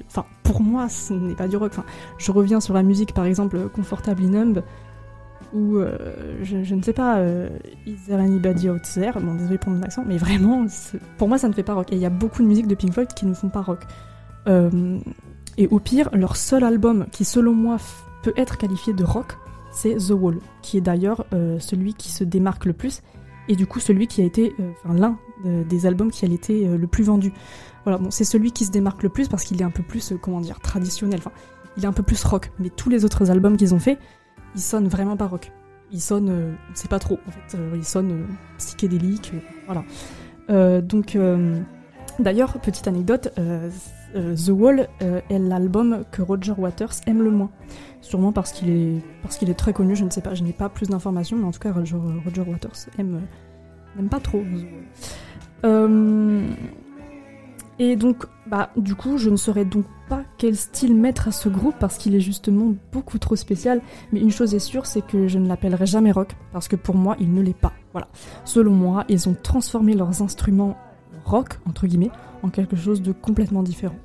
enfin 0.07 0.25
pour 0.43 0.61
moi, 0.61 0.87
ce 0.89 1.13
n'est 1.13 1.35
pas 1.35 1.47
du 1.47 1.57
rock. 1.57 1.71
Enfin, 1.73 1.85
je 2.17 2.31
reviens 2.31 2.59
sur 2.59 2.73
la 2.73 2.83
musique, 2.83 3.13
par 3.13 3.25
exemple, 3.25 3.67
Comfortably 3.69 4.27
Numb, 4.27 4.61
ou 5.53 5.77
euh, 5.77 6.37
je, 6.43 6.75
ne 6.75 6.81
sais 6.81 6.93
pas, 6.93 7.17
euh, 7.17 7.49
Is 7.85 7.97
There 8.07 8.21
Anybody 8.21 8.69
Out 8.69 8.83
There? 8.93 9.19
Bon, 9.21 9.33
désolé 9.33 9.57
pour 9.57 9.71
mon 9.71 9.81
accent, 9.81 10.03
mais 10.05 10.17
vraiment, 10.17 10.65
pour 11.17 11.27
moi, 11.27 11.37
ça 11.37 11.47
ne 11.47 11.53
fait 11.53 11.63
pas 11.63 11.73
rock. 11.73 11.91
Et 11.91 11.95
il 11.95 12.01
y 12.01 12.05
a 12.05 12.09
beaucoup 12.09 12.41
de 12.41 12.47
musiques 12.47 12.67
de 12.67 12.75
Pink 12.75 12.93
Floyd 12.93 13.13
qui 13.13 13.25
ne 13.25 13.33
font 13.33 13.49
pas 13.49 13.61
rock. 13.61 13.81
Euh, 14.47 14.99
et 15.57 15.67
au 15.67 15.79
pire, 15.79 16.09
leur 16.13 16.35
seul 16.35 16.63
album 16.63 17.07
qui, 17.11 17.25
selon 17.25 17.53
moi, 17.53 17.77
peut 18.23 18.33
être 18.37 18.57
qualifié 18.57 18.93
de 18.93 19.03
rock, 19.03 19.37
c'est 19.71 19.95
The 19.95 20.11
Wall, 20.11 20.37
qui 20.61 20.77
est 20.77 20.81
d'ailleurs 20.81 21.25
celui 21.59 21.93
qui 21.93 22.09
se 22.09 22.23
démarque 22.23 22.65
le 22.65 22.73
plus, 22.73 23.01
et 23.49 23.55
du 23.55 23.67
coup 23.67 23.79
celui 23.79 24.07
qui 24.07 24.21
a 24.21 24.25
été, 24.25 24.55
enfin 24.83 24.93
l'un 24.93 25.17
des 25.43 25.85
albums 25.85 26.11
qui 26.11 26.23
a 26.25 26.29
été 26.29 26.65
le 26.65 26.87
plus 26.87 27.03
vendu. 27.03 27.33
Voilà, 27.85 27.99
bon, 27.99 28.09
c'est 28.11 28.23
celui 28.25 28.51
qui 28.51 28.65
se 28.65 28.71
démarque 28.71 29.03
le 29.03 29.09
plus 29.09 29.27
parce 29.29 29.43
qu'il 29.43 29.61
est 29.61 29.63
un 29.65 29.69
peu 29.69 29.83
plus, 29.83 30.11
euh, 30.11 30.17
comment 30.17 30.41
dire, 30.41 30.59
traditionnel. 30.59 31.19
Enfin, 31.19 31.31
il 31.77 31.83
est 31.83 31.87
un 31.87 31.93
peu 31.93 32.03
plus 32.03 32.23
rock. 32.23 32.51
Mais 32.59 32.69
tous 32.69 32.89
les 32.89 33.05
autres 33.05 33.29
albums 33.31 33.55
qu'ils 33.57 33.73
ont 33.75 33.79
fait, 33.79 33.99
ils 34.55 34.61
sonnent 34.61 34.87
vraiment 34.87 35.15
pas 35.15 35.27
rock. 35.27 35.51
Ils 35.91 36.01
sonnent, 36.01 36.29
euh, 36.29 36.53
sait 36.73 36.87
pas 36.87 36.97
trop. 36.99 37.19
En 37.27 37.31
fait, 37.31 37.57
Euh, 37.57 37.73
ils 37.75 37.85
sonnent 37.85 38.11
euh, 38.11 38.25
psychédéliques. 38.57 39.33
voilà. 39.67 39.83
Donc, 40.81 41.17
d'ailleurs, 42.19 42.53
petite 42.59 42.87
anecdote, 42.87 43.33
The 43.35 44.49
Wall 44.49 44.87
est 44.99 45.39
l'album 45.39 46.03
que 46.11 46.21
Roger 46.21 46.53
Waters 46.55 46.93
aime 47.07 47.23
le 47.23 47.31
moins. 47.31 47.49
Sûrement 48.01 48.31
parce 48.31 48.51
qu'il 48.51 48.69
est, 48.69 49.01
parce 49.23 49.37
qu'il 49.37 49.49
est 49.49 49.55
très 49.55 49.73
connu, 49.73 49.95
je 49.95 50.05
ne 50.05 50.11
sais 50.11 50.21
pas, 50.21 50.35
je 50.35 50.43
n'ai 50.43 50.53
pas 50.53 50.69
plus 50.69 50.87
d'informations, 50.87 51.35
mais 51.35 51.45
en 51.45 51.51
tout 51.51 51.59
cas, 51.59 51.71
Roger, 51.71 51.95
Waters 51.97 52.75
aime, 52.99 53.21
n'aime 53.95 54.09
pas 54.09 54.19
trop 54.19 54.43
The 54.43 54.65
Wall. 55.63 56.45
Et 57.77 57.95
donc, 57.95 58.25
bah, 58.47 58.69
du 58.77 58.95
coup, 58.95 59.17
je 59.17 59.29
ne 59.29 59.35
saurais 59.35 59.65
donc 59.65 59.85
pas 60.07 60.23
quel 60.37 60.55
style 60.55 60.95
mettre 60.95 61.27
à 61.27 61.31
ce 61.31 61.49
groupe 61.49 61.75
parce 61.79 61.97
qu'il 61.97 62.15
est 62.15 62.21
justement 62.21 62.73
beaucoup 62.91 63.19
trop 63.19 63.35
spécial. 63.35 63.81
Mais 64.13 64.21
une 64.21 64.31
chose 64.31 64.55
est 64.55 64.59
sûre, 64.59 64.85
c'est 64.85 65.05
que 65.05 65.27
je 65.27 65.39
ne 65.39 65.47
l'appellerai 65.47 65.85
jamais 65.85 66.11
rock 66.11 66.35
parce 66.53 66.67
que 66.67 66.77
pour 66.77 66.95
moi, 66.95 67.17
il 67.19 67.33
ne 67.33 67.41
l'est 67.41 67.57
pas. 67.57 67.73
Voilà. 67.91 68.07
Selon 68.45 68.71
moi, 68.71 69.03
ils 69.09 69.27
ont 69.27 69.35
transformé 69.41 69.93
leurs 69.93 70.21
instruments 70.21 70.77
rock, 71.25 71.59
entre 71.67 71.87
guillemets, 71.87 72.11
en 72.43 72.49
quelque 72.49 72.75
chose 72.75 73.01
de 73.01 73.11
complètement 73.11 73.63
différent. 73.63 73.95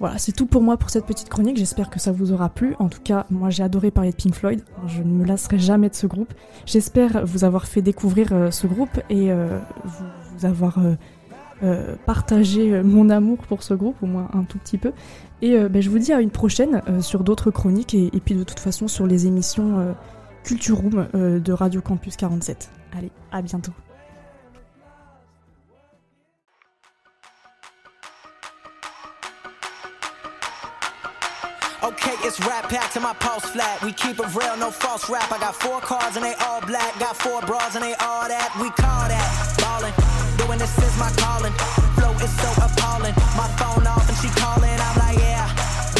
Voilà, 0.00 0.16
c'est 0.16 0.32
tout 0.32 0.46
pour 0.46 0.62
moi 0.62 0.78
pour 0.78 0.88
cette 0.88 1.04
petite 1.04 1.28
chronique. 1.28 1.58
J'espère 1.58 1.90
que 1.90 2.00
ça 2.00 2.10
vous 2.10 2.32
aura 2.32 2.48
plu. 2.48 2.74
En 2.78 2.88
tout 2.88 3.02
cas, 3.04 3.26
moi 3.28 3.50
j'ai 3.50 3.62
adoré 3.62 3.90
parler 3.90 4.12
de 4.12 4.16
Pink 4.16 4.34
Floyd. 4.34 4.64
Je 4.86 5.02
ne 5.02 5.12
me 5.12 5.26
lasserai 5.26 5.58
jamais 5.58 5.90
de 5.90 5.94
ce 5.94 6.06
groupe. 6.06 6.32
J'espère 6.64 7.26
vous 7.26 7.44
avoir 7.44 7.66
fait 7.66 7.82
découvrir 7.82 8.28
euh, 8.32 8.50
ce 8.50 8.66
groupe 8.66 8.98
et 9.10 9.30
euh, 9.30 9.58
vous, 9.84 10.06
vous 10.38 10.46
avoir 10.46 10.78
euh, 11.62 11.94
partagé 12.06 12.72
euh, 12.72 12.82
mon 12.82 13.10
amour 13.10 13.38
pour 13.48 13.62
ce 13.62 13.74
groupe, 13.74 13.96
au 14.02 14.06
moins 14.06 14.28
un 14.32 14.44
tout 14.44 14.58
petit 14.58 14.78
peu. 14.78 14.92
Et 15.42 15.56
euh, 15.56 15.68
ben, 15.68 15.80
je 15.80 15.90
vous 15.90 15.98
dis 15.98 16.12
à 16.12 16.20
une 16.20 16.30
prochaine 16.30 16.82
euh, 16.88 17.00
sur 17.00 17.24
d'autres 17.24 17.50
chroniques 17.50 17.94
et, 17.94 18.10
et 18.14 18.20
puis 18.20 18.34
de 18.34 18.44
toute 18.44 18.60
façon 18.60 18.88
sur 18.88 19.06
les 19.06 19.26
émissions 19.26 19.78
euh, 19.78 19.92
Culture 20.44 20.78
Room 20.78 21.06
euh, 21.14 21.38
de 21.38 21.52
Radio 21.52 21.80
Campus 21.80 22.16
47. 22.16 22.70
Allez, 22.96 23.10
à 23.32 23.42
bientôt. 23.42 23.72
Okay, 31.82 32.12
it's 32.24 32.38
rap 32.40 32.68
pack 32.68 32.92
to 32.92 33.00
my 33.00 33.14
pulse 33.20 33.46
flat. 33.50 33.78
We 33.82 33.92
keep 33.92 34.18
it 34.18 34.34
real, 34.34 34.56
no 34.58 34.70
false 34.70 35.08
rap. 35.08 35.32
I 35.32 35.38
got 35.38 35.54
four 35.54 35.80
cars 35.80 36.14
and 36.16 36.24
they 36.24 36.34
all 36.34 36.60
black. 36.66 36.98
Got 36.98 37.16
four 37.16 37.40
bras 37.42 37.74
and 37.74 37.82
they 37.82 37.94
all 37.94 38.28
that. 38.28 38.54
We 38.60 38.68
call 38.70 39.08
that 39.08 39.56
ballin'. 39.58 40.19
Doing 40.40 40.56
this 40.56 40.72
is 40.80 40.96
my 40.96 41.12
calling. 41.20 41.52
Flow 42.00 42.16
is 42.16 42.32
so 42.40 42.48
appalling. 42.64 43.12
My 43.36 43.44
phone 43.60 43.84
off 43.84 44.08
and 44.08 44.16
she 44.24 44.32
calling. 44.40 44.72
I'm 44.72 44.96
like, 44.96 45.20
yeah, 45.20 45.44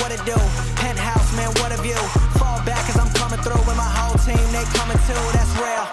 what 0.01 0.09
it 0.17 0.23
do? 0.25 0.39
Penthouse, 0.81 1.29
man, 1.37 1.53
what 1.61 1.77
a 1.77 1.79
view. 1.85 2.01
Fall 2.41 2.57
back 2.65 2.81
cause 2.89 2.97
I'm 2.97 3.13
coming 3.21 3.37
through 3.45 3.61
with 3.69 3.77
my 3.77 3.91
whole 4.01 4.17
team. 4.25 4.41
They 4.49 4.65
coming 4.73 4.97
too, 5.05 5.25
that's 5.37 5.53
real. 5.61 5.85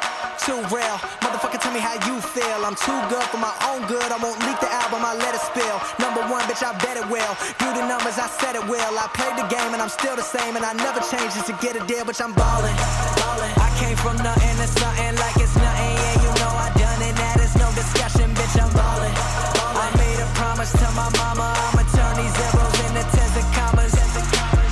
Too 0.48 0.64
real. 0.72 0.96
Motherfucker, 1.20 1.60
tell 1.60 1.76
me 1.76 1.84
how 1.84 2.00
you 2.08 2.24
feel. 2.24 2.64
I'm 2.64 2.80
too 2.80 2.96
good 3.12 3.28
for 3.36 3.42
my 3.44 3.52
own 3.68 3.84
good. 3.92 4.08
I 4.16 4.18
won't 4.24 4.40
leak 4.48 4.64
the 4.64 4.72
album, 4.72 5.04
I 5.04 5.12
let 5.12 5.36
it 5.36 5.44
spill. 5.44 5.84
Number 6.00 6.24
one, 6.32 6.48
bitch, 6.48 6.64
I 6.64 6.72
bet 6.80 6.96
it 6.96 7.08
will. 7.12 7.34
Do 7.60 7.68
the 7.76 7.84
numbers, 7.84 8.16
I 8.16 8.32
said 8.32 8.56
it 8.56 8.64
will. 8.64 8.94
I 8.96 9.12
played 9.12 9.36
the 9.36 9.48
game 9.52 9.76
and 9.76 9.84
I'm 9.84 9.92
still 9.92 10.16
the 10.16 10.24
same. 10.24 10.56
And 10.56 10.64
I 10.64 10.72
never 10.72 11.04
change 11.12 11.36
just 11.36 11.52
to 11.52 11.56
get 11.60 11.76
a 11.76 11.84
deal, 11.84 12.08
bitch, 12.08 12.24
I'm 12.24 12.32
ballin'. 12.32 12.72
ballin'. 13.20 13.52
I 13.60 13.70
came 13.76 13.98
from 14.00 14.16
nothing 14.24 14.56
to 14.56 14.68
something 14.72 15.16
like 15.20 15.36
it's 15.36 15.56
nothing. 15.60 15.97
To 20.74 20.88
my 20.96 21.10
mama. 21.18 21.48
I'ma 21.72 21.84
turn 21.96 22.14
these 22.20 22.34
zeros 22.36 22.76
into 22.88 23.04
tens 23.16 23.36
and 23.40 23.50
commas. 23.56 23.94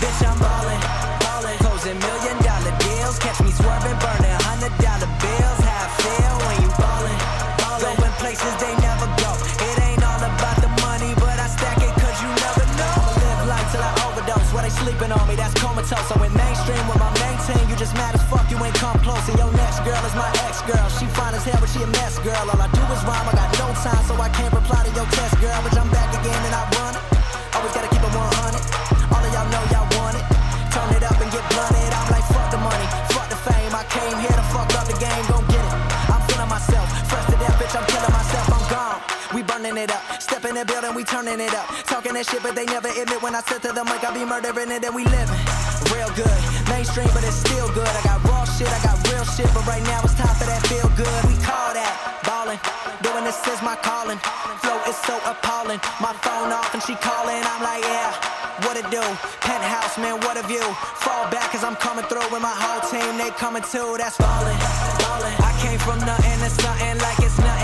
Bitch, 0.02 0.22
I'm 0.26 0.38
ballin'. 0.40 0.82
ballin'. 1.24 1.58
Closing 1.64 1.98
million 2.00 2.38
dollar 2.44 2.74
deals. 2.84 3.18
Catch 3.20 3.40
me 3.42 3.52
swerving, 3.52 3.98
burning 4.04 4.38
hundred 4.48 4.74
dollar 4.84 5.10
bills. 5.24 5.60
How 5.64 5.86
I 5.86 5.90
feel 6.02 6.34
when 6.46 6.56
you 6.64 6.70
ballin'. 6.80 7.20
Ballin'. 7.62 7.96
Going 8.00 8.16
places 8.20 8.54
they 8.60 8.74
never 8.84 9.08
go. 9.22 9.32
It 9.70 9.76
ain't 9.88 10.04
all 10.04 10.20
about 10.20 10.58
the 10.60 10.72
money, 10.84 11.14
but 11.16 11.36
I 11.40 11.48
stack 11.48 11.80
it 11.80 11.94
cause 11.96 12.18
you 12.24 12.30
never 12.44 12.66
know. 12.80 12.96
I'ma 13.00 13.14
live 13.24 13.42
life 13.48 13.68
till 13.72 13.84
I 13.84 13.92
overdose. 14.10 14.50
While 14.52 14.64
they 14.68 14.74
sleeping 14.74 15.12
on 15.12 15.24
me, 15.30 15.36
that's 15.36 15.56
comatose. 15.56 16.10
I 16.12 16.18
went 16.20 16.36
mainstream 16.36 16.84
with 16.90 17.00
my 17.00 17.12
main 17.24 17.38
team. 17.48 17.64
You 17.70 17.76
just 17.76 17.94
mad 17.96 18.16
as 18.16 18.24
fuck, 18.28 18.50
you 18.52 18.58
ain't 18.60 18.76
come 18.76 18.98
close. 19.00 19.24
And 19.30 19.38
your 19.40 19.52
next 19.54 19.80
girl 19.86 20.02
is 20.04 20.16
my 20.16 20.30
ex 20.48 20.62
girl. 20.66 20.88
She 20.98 21.06
fine 21.16 21.34
as 21.36 21.44
hell, 21.46 21.60
but 21.62 21.70
she 21.70 21.82
a 21.84 21.88
mess 21.88 22.20
girl. 22.20 22.44
All 22.52 22.60
I 22.60 22.68
do 22.74 22.84
is 22.92 23.02
rhyme, 23.06 23.28
I 23.30 23.34
got 23.38 23.50
no 23.62 23.68
time, 23.86 24.04
so 24.10 24.16
I 24.20 24.30
can't 24.30 24.54
reply 24.54 24.84
to 24.84 24.92
your 24.96 25.08
test 25.14 25.40
girl. 25.40 25.60
But 25.62 25.75
It 39.76 39.92
up, 39.92 40.22
step 40.22 40.46
in 40.46 40.56
the 40.56 40.64
building, 40.64 40.96
we 40.96 41.04
turning 41.04 41.42
it 41.42 41.54
up. 41.54 41.68
Talking 41.84 42.14
that 42.16 42.24
shit, 42.24 42.40
but 42.40 42.56
they 42.56 42.64
never 42.64 42.88
admit 42.88 43.20
when 43.20 43.36
I 43.36 43.42
said 43.44 43.60
to 43.68 43.76
them, 43.76 43.92
like 43.92 44.08
I 44.08 44.14
be 44.16 44.24
murdering 44.24 44.72
it, 44.72 44.80
and 44.88 44.96
we 44.96 45.04
living 45.04 45.36
real 45.92 46.08
good. 46.16 46.40
Mainstream, 46.72 47.12
but 47.12 47.28
it's 47.28 47.36
still 47.44 47.68
good. 47.76 47.84
I 47.84 48.02
got 48.08 48.24
raw 48.24 48.48
shit, 48.48 48.72
I 48.72 48.80
got 48.88 48.96
real 49.12 49.28
shit, 49.36 49.52
but 49.52 49.68
right 49.68 49.84
now 49.84 50.00
it's 50.08 50.16
time 50.16 50.32
for 50.40 50.48
that 50.48 50.64
feel 50.72 50.88
good. 50.96 51.22
We 51.28 51.36
call 51.44 51.76
that 51.76 51.92
ballin'. 52.24 52.60
Doing 53.04 53.28
this 53.28 53.36
is 53.52 53.60
my 53.68 53.76
calling. 53.84 54.16
Flow 54.64 54.80
is 54.88 54.96
so 55.04 55.20
appalling. 55.28 55.84
My 56.00 56.16
phone 56.24 56.56
off 56.56 56.72
and 56.72 56.80
she 56.80 56.96
calling. 56.96 57.44
I'm 57.44 57.60
like, 57.60 57.84
yeah, 57.84 58.16
what 58.64 58.80
it 58.80 58.88
do? 58.88 59.04
Penthouse, 59.44 60.00
man, 60.00 60.24
what 60.24 60.40
a 60.40 60.44
view. 60.48 60.64
Fall 61.04 61.28
back 61.28 61.52
cause 61.52 61.68
I'm 61.68 61.76
coming 61.76 62.08
through 62.08 62.32
with 62.32 62.40
my 62.40 62.56
whole 62.56 62.80
team. 62.88 63.20
They 63.20 63.28
coming 63.36 63.64
too, 63.68 64.00
that's 64.00 64.16
ballin'. 64.16 64.56
ballin'. 65.04 65.36
I 65.44 65.52
came 65.60 65.80
from 65.84 66.00
nothing 66.00 66.40
to 66.40 66.50
something 66.64 66.96
like 67.04 67.20
it's. 67.20 67.55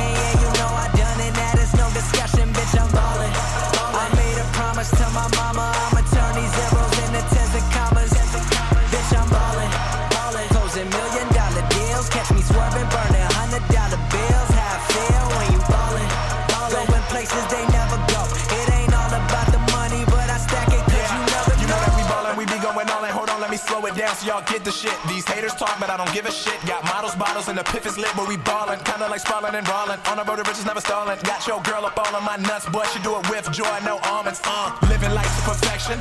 Y'all 24.42 24.54
get 24.54 24.64
the 24.66 24.72
shit. 24.72 24.96
These 25.08 25.26
haters 25.28 25.54
talk, 25.54 25.78
but 25.80 25.89
I 25.89 25.98
don't 25.98 26.12
give 26.14 26.26
a 26.26 26.32
shit. 26.32 26.58
Got 26.66 26.84
models, 26.86 27.16
bottles, 27.16 27.48
and 27.48 27.58
the 27.58 27.64
piff 27.64 27.86
is 27.86 27.98
lit 27.98 28.10
where 28.18 28.28
we 28.28 28.38
ballin'. 28.38 28.80
Kinda 28.80 29.08
like 29.08 29.22
sprawling 29.22 29.56
and 29.56 29.66
brawling. 29.66 30.00
On 30.10 30.18
the 30.18 30.24
road 30.24 30.38
to 30.38 30.44
riches, 30.44 30.66
never 30.66 30.82
stallin'. 30.82 31.18
Got 31.24 31.48
your 31.48 31.62
girl 31.62 31.86
up 31.86 31.98
all 31.98 32.16
on 32.16 32.24
my 32.24 32.38
nuts, 32.38 32.66
but 32.72 32.86
she 32.89 33.00
do 33.02 33.18
it 33.18 33.30
with 33.30 33.52
joy, 33.52 33.78
no 33.86 34.00
almonds. 34.10 34.42
Uh, 34.44 34.74
living 34.89 35.14
life 35.14 35.30
to 35.38 35.42
perfection. 35.46 35.98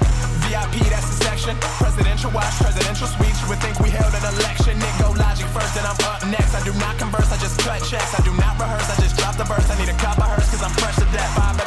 VIP, 0.47 0.89
that's 0.89 1.09
the 1.11 1.19
section. 1.25 1.57
Presidential 1.79 2.31
watch, 2.31 2.55
presidential 2.59 3.07
suite. 3.07 3.37
You 3.43 3.47
would 3.49 3.61
think 3.61 3.79
we 3.81 3.91
held 3.91 4.13
an 4.15 4.25
election. 4.35 4.79
Nick 4.79 4.95
go 5.01 5.13
logic 5.13 5.47
first, 5.53 5.77
and 5.77 5.87
I'm 5.87 5.99
up 6.09 6.25
next. 6.27 6.55
I 6.55 6.63
do 6.65 6.73
not 6.79 6.97
converse, 6.99 7.31
I 7.33 7.39
just 7.39 7.61
cut 7.61 7.83
checks. 7.85 8.15
I 8.17 8.23
do 8.25 8.33
not 8.41 8.57
rehearse, 8.59 8.89
I 8.89 8.97
just 9.03 9.17
drop 9.19 9.37
the 9.37 9.45
verse. 9.45 9.69
I 9.69 9.77
need 9.79 9.91
a 9.91 9.99
cup 10.01 10.19
of 10.19 10.29
hers, 10.33 10.40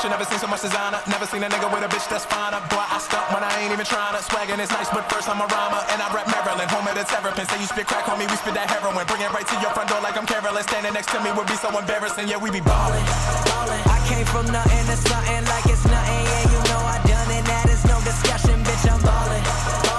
bet 0.03 0.11
you 0.11 0.19
never 0.19 0.27
seen 0.27 0.39
so 0.39 0.47
much 0.47 0.61
designer. 0.61 0.99
Never 1.07 1.25
seen 1.25 1.43
a 1.43 1.49
nigga 1.49 1.71
with 1.71 1.83
a 1.83 1.87
bitch 1.87 2.07
that's 2.11 2.25
finer. 2.25 2.59
Boy, 2.67 2.83
I 2.83 2.99
stunt 2.99 3.23
when 3.31 3.43
I 3.43 3.51
ain't 3.63 3.71
even 3.71 3.85
trying 3.85 4.15
to. 4.15 4.21
Swaggin' 4.23 4.59
is 4.59 4.71
nice, 4.71 4.89
but 4.91 5.07
first 5.07 5.29
I'm 5.29 5.39
a 5.39 5.47
rhymer. 5.47 5.79
And 5.91 6.01
I 6.01 6.07
rap 6.11 6.27
Maryland, 6.27 6.69
home 6.71 6.87
of 6.87 6.95
the 6.95 7.03
terrapin. 7.07 7.45
Say 7.47 7.59
you 7.59 7.67
spit 7.67 7.87
crack, 7.87 8.03
homie, 8.03 8.27
we 8.27 8.35
spit 8.35 8.53
that 8.55 8.67
heroin. 8.67 9.05
Bring 9.07 9.21
it 9.21 9.31
right 9.31 9.47
to 9.47 9.55
your 9.63 9.71
front 9.71 9.89
door 9.89 10.01
like 10.01 10.17
I'm 10.17 10.27
careless. 10.27 10.67
Standing 10.67 10.93
next 10.93 11.09
to 11.15 11.19
me 11.23 11.31
would 11.31 11.47
be 11.47 11.55
so 11.55 11.71
embarrassing. 11.71 12.27
Yeah, 12.27 12.37
we 12.37 12.51
be 12.51 12.59
ballin'. 12.59 13.03
ballin'. 13.47 13.83
I 13.87 13.99
came 14.11 14.27
from 14.27 14.45
nothing 14.51 14.83
to 14.91 14.95
something 14.99 15.43
like 15.47 15.65
it's 15.71 15.85
nothing. 15.87 16.23
Yeah, 16.27 16.51
you 16.51 16.59
know 16.67 16.81
I 16.83 16.97
done 17.07 17.29
it. 17.31 17.43
That 17.47 17.67
is 17.71 17.81
no 17.87 17.97
discussion, 18.03 18.59
bitch. 18.67 18.83
I'm 18.91 18.99
ballin'. 18.99 19.43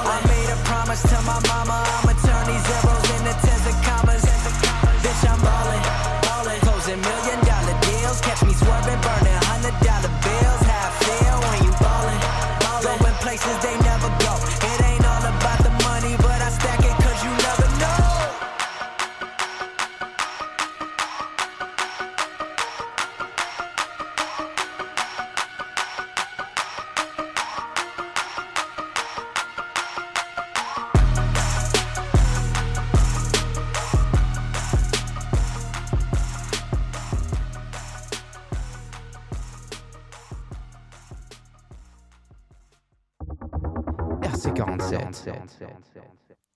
I 0.05 0.17
made 0.29 0.51
a 0.53 0.59
promise 0.69 1.01
to 1.01 1.19
my 1.25 1.41
mama. 1.49 1.81
I'ma 1.81 2.13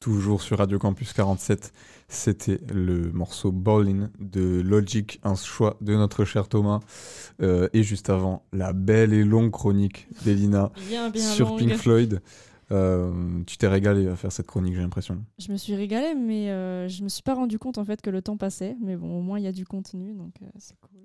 Toujours 0.09 0.41
sur 0.41 0.57
Radio 0.57 0.79
Campus 0.79 1.13
47, 1.13 1.75
c'était 2.09 2.63
le 2.73 3.13
morceau 3.13 3.53
Ballin 3.53 4.09
de 4.19 4.63
Logic, 4.63 5.21
un 5.23 5.35
choix 5.35 5.77
de 5.83 5.95
notre 5.95 6.25
cher 6.25 6.49
Thomas. 6.49 6.81
Euh, 7.43 7.69
et 7.75 7.83
juste 7.83 8.09
avant, 8.09 8.43
la 8.55 8.73
belle 8.73 9.13
et 9.13 9.23
longue 9.23 9.51
chronique 9.51 10.09
d'Elina 10.25 10.73
Bien, 10.89 11.11
bien 11.11 11.23
sur 11.23 11.49
longue. 11.51 11.59
Pink 11.59 11.75
Floyd. 11.75 12.23
Euh, 12.73 13.13
tu 13.47 13.59
t'es 13.59 13.69
régalé 13.69 14.09
à 14.09 14.17
faire 14.17 14.33
cette 14.33 14.47
chronique, 14.47 14.77
j'ai 14.77 14.81
l'impression. 14.81 15.23
Je 15.39 15.53
me 15.53 15.59
suis 15.59 15.75
régalée, 15.75 16.15
mais 16.15 16.49
euh, 16.53 16.89
je 16.89 17.03
me 17.05 17.11
suis 17.11 17.23
pas 17.23 17.35
rendu 17.35 17.59
compte 17.59 17.77
en 17.77 17.85
fait 17.85 18.01
que 18.01 18.09
le 18.09 18.23
temps 18.23 18.39
passait. 18.39 18.79
Mais 18.81 18.97
bon, 18.97 19.19
au 19.19 19.21
moins 19.21 19.39
il 19.39 19.45
y 19.45 19.49
a 19.49 19.53
du 19.53 19.67
contenu, 19.67 20.15
donc 20.15 20.33
euh, 20.41 20.47
c'est 20.57 20.81
cool. 20.81 21.01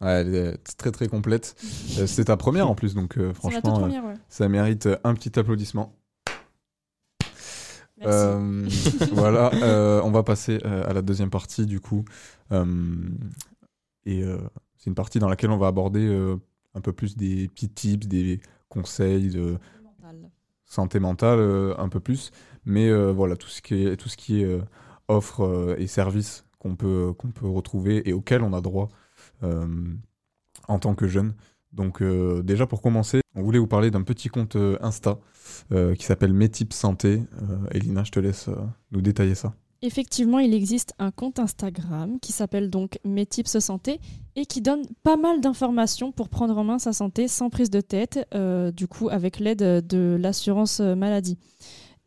Ouais, 0.00 0.22
elle 0.22 0.34
est 0.34 0.76
très 0.76 0.90
très 0.90 1.06
complète. 1.06 1.54
C'était 1.60 2.24
ta 2.24 2.36
première 2.36 2.68
en 2.68 2.74
plus, 2.74 2.96
donc 2.96 3.12
C'est 3.14 3.34
franchement, 3.34 3.78
première, 3.78 4.04
ouais. 4.04 4.14
ça 4.28 4.48
mérite 4.48 4.88
un 5.04 5.14
petit 5.14 5.38
applaudissement. 5.38 5.94
Euh, 8.04 8.68
voilà, 9.12 9.52
euh, 9.54 10.00
on 10.04 10.10
va 10.10 10.22
passer 10.22 10.58
euh, 10.64 10.88
à 10.88 10.92
la 10.92 11.02
deuxième 11.02 11.30
partie 11.30 11.66
du 11.66 11.80
coup. 11.80 12.04
Euh, 12.52 12.64
et 14.04 14.22
euh, 14.22 14.38
c'est 14.76 14.86
une 14.86 14.94
partie 14.94 15.18
dans 15.18 15.28
laquelle 15.28 15.50
on 15.50 15.58
va 15.58 15.66
aborder 15.66 16.06
euh, 16.06 16.36
un 16.74 16.80
peu 16.80 16.92
plus 16.92 17.16
des 17.16 17.48
petits 17.48 17.68
tips, 17.68 18.06
des 18.06 18.40
conseils 18.68 19.30
de 19.30 19.58
Mental. 19.82 20.30
santé 20.64 21.00
mentale 21.00 21.38
euh, 21.40 21.74
un 21.78 21.88
peu 21.88 22.00
plus. 22.00 22.30
Mais 22.64 22.88
euh, 22.88 23.12
voilà, 23.12 23.36
tout 23.36 23.48
ce 23.48 23.62
qui 23.62 23.86
est, 23.86 23.96
tout 23.96 24.08
ce 24.08 24.16
qui 24.16 24.42
est 24.42 24.44
euh, 24.44 24.60
offre 25.08 25.42
euh, 25.44 25.74
et 25.78 25.86
services 25.86 26.44
qu'on 26.58 26.76
peut, 26.76 27.12
qu'on 27.16 27.30
peut 27.30 27.48
retrouver 27.48 28.08
et 28.08 28.12
auxquels 28.12 28.42
on 28.42 28.52
a 28.52 28.60
droit 28.60 28.88
euh, 29.42 29.66
en 30.68 30.78
tant 30.78 30.94
que 30.94 31.06
jeune. 31.08 31.34
Donc 31.72 32.02
euh, 32.02 32.42
déjà 32.42 32.66
pour 32.66 32.82
commencer, 32.82 33.20
on 33.34 33.42
voulait 33.42 33.58
vous 33.58 33.66
parler 33.66 33.90
d'un 33.90 34.02
petit 34.02 34.28
compte 34.28 34.56
euh, 34.56 34.76
Insta 34.80 35.18
euh, 35.72 35.94
qui 35.94 36.04
s'appelle 36.04 36.36
Tips 36.50 36.74
Santé. 36.74 37.22
Elina, 37.72 38.04
je 38.04 38.10
te 38.10 38.20
laisse 38.20 38.48
nous 38.90 39.00
détailler 39.00 39.34
ça. 39.34 39.54
Effectivement, 39.80 40.40
il 40.40 40.54
existe 40.54 40.92
un 40.98 41.12
compte 41.12 41.38
Instagram 41.38 42.18
qui 42.20 42.32
s'appelle 42.32 42.68
donc 42.68 42.98
Mes 43.04 43.26
Tips 43.26 43.58
Santé 43.60 44.00
et 44.34 44.44
qui 44.44 44.60
donne 44.60 44.82
pas 45.04 45.16
mal 45.16 45.40
d'informations 45.40 46.10
pour 46.10 46.28
prendre 46.28 46.58
en 46.58 46.64
main 46.64 46.80
sa 46.80 46.92
santé 46.92 47.28
sans 47.28 47.48
prise 47.48 47.70
de 47.70 47.80
tête, 47.80 48.26
du 48.74 48.88
coup 48.88 49.08
avec 49.08 49.38
l'aide 49.38 49.86
de 49.86 50.16
l'assurance 50.20 50.80
maladie. 50.80 51.38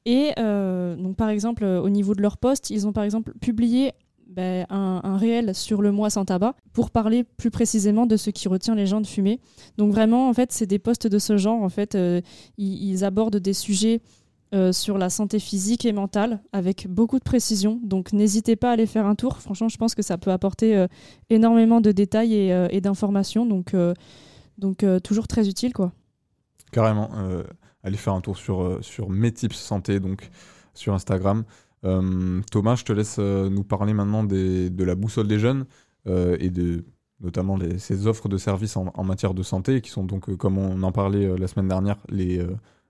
Et 0.06 0.34
donc 0.36 1.16
par 1.16 1.30
exemple, 1.30 1.64
au 1.64 1.90
niveau 1.90 2.14
de 2.14 2.22
leur 2.22 2.38
poste, 2.38 2.72
ils 2.72 2.88
ont 2.88 2.92
par 2.92 3.06
exemple 3.06 3.34
publié 3.40 3.94
ben, 4.32 4.66
un, 4.70 5.18
réel 5.18 5.54
sur 5.54 5.82
le 5.82 5.92
mois 5.92 6.10
sans 6.10 6.24
tabac 6.24 6.56
pour 6.72 6.90
parler 6.90 7.24
plus 7.24 7.52
précisément 7.52 8.06
de 8.06 8.16
ce 8.16 8.30
qui 8.30 8.48
retient 8.48 8.76
les 8.76 8.86
gens 8.88 9.02
de 9.02 9.08
fumer. 9.08 9.42
Donc 9.78 9.92
vraiment, 9.92 10.30
en 10.30 10.34
fait, 10.34 10.54
c'est 10.54 10.66
des 10.66 10.80
postes 10.80 11.06
de 11.06 11.20
ce 11.20 11.36
genre. 11.36 11.62
En 11.62 11.70
fait, 11.70 11.96
euh, 11.96 12.22
ils, 12.58 13.04
abordent 13.04 13.38
des 13.38 13.52
sujets 13.52 14.02
euh, 14.54 14.72
sur 14.72 14.98
la 14.98 15.10
santé 15.10 15.38
physique 15.40 15.86
et 15.86 15.92
mentale 15.92 16.40
avec 16.54 16.88
beaucoup 16.88 17.20
de 17.20 17.24
précision. 17.24 17.82
Donc 17.84 18.14
n'hésitez 18.14 18.56
pas 18.56 18.70
à 18.70 18.74
aller 18.74 18.86
faire 18.86 19.06
un 19.06 19.16
tour. 19.16 19.38
Franchement, 19.40 19.68
je 19.68 19.78
pense 19.78 19.96
que 19.96 20.02
ça 20.02 20.18
peut 20.18 20.32
apporter 20.32 20.78
euh, 20.78 20.88
énormément 21.30 21.82
de 21.82 21.92
détails 21.92 22.34
et, 22.34 22.82
d'informations. 22.82 23.46
Donc, 23.46 23.76
donc 24.58 24.86
toujours 25.04 25.28
très 25.28 25.50
utile. 25.50 25.74
quoi. 25.74 25.92
Carrément. 26.72 27.10
allez 27.84 27.98
faire 27.98 28.14
un 28.14 28.22
tour 28.22 28.38
sur, 28.38 28.80
sur 28.82 29.10
mes 29.10 29.34
tips 29.34 29.58
santé, 29.58 30.00
donc 30.00 30.30
sur 30.74 30.94
Instagram. 30.94 31.44
Euh, 31.86 32.42
Thomas, 32.52 32.76
je 32.76 32.84
te 32.84 32.94
laisse 32.94 33.18
euh, 33.20 33.50
nous 33.50 33.64
parler 33.64 33.94
maintenant 33.94 34.24
des- 34.24 34.70
de 34.70 34.84
la 34.84 34.96
boussole 34.96 35.28
des 35.28 35.40
jeunes 35.40 35.66
euh, 36.08 36.38
et 36.40 36.50
de 36.50 36.84
notamment 37.20 37.58
les, 37.58 37.78
ces 37.80 38.08
offres 38.08 38.28
de 38.30 38.38
services 38.38 38.78
en, 38.78 38.92
en 38.96 39.04
matière 39.04 39.34
de 39.34 39.44
santé, 39.44 39.82
qui 39.82 39.92
sont 39.92 40.04
donc, 40.04 40.36
comme 40.38 40.58
on 40.58 40.82
en 40.84 40.92
parlait 40.92 41.38
la 41.38 41.48
semaine 41.48 41.68
dernière, 41.68 41.98
les 42.10 42.44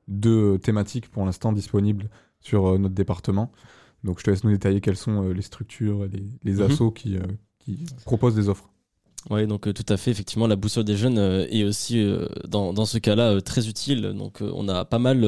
deux 0.08 0.58
thématiques 0.58 1.10
pour 1.10 1.26
l'instant 1.26 1.52
disponibles 1.52 2.10
sur 2.40 2.80
notre 2.80 2.96
département. 2.96 3.52
Donc 4.06 4.20
je 4.20 4.24
te 4.24 4.30
laisse 4.32 4.44
nous 4.46 4.52
détailler 4.52 4.80
quelles 4.82 4.96
sont 4.98 5.30
les 5.30 5.42
structures, 5.42 6.06
les, 6.06 6.24
les 6.44 6.54
Mhm. 6.54 6.62
assos 6.62 6.92
qui, 6.92 7.18
qui 7.60 7.86
proposent 8.06 8.36
des 8.36 8.48
offres. 8.48 8.70
Oui, 9.30 9.46
donc 9.48 9.68
euh, 9.68 9.74
tout 9.74 9.86
à 9.90 9.98
fait, 9.98 10.10
effectivement, 10.12 10.48
la 10.48 10.56
boussole 10.56 10.84
des 10.86 10.96
jeunes 10.98 11.20
euh, 11.20 11.46
est 11.52 11.64
aussi 11.66 12.02
euh, 12.02 12.28
dans, 12.48 12.74
dans 12.74 12.86
ce 12.86 12.98
cas-là 12.98 13.40
très 13.42 13.68
utile. 13.68 14.14
Donc 14.18 14.40
on 14.42 14.68
a 14.70 14.86
pas 14.86 14.98
mal, 14.98 15.24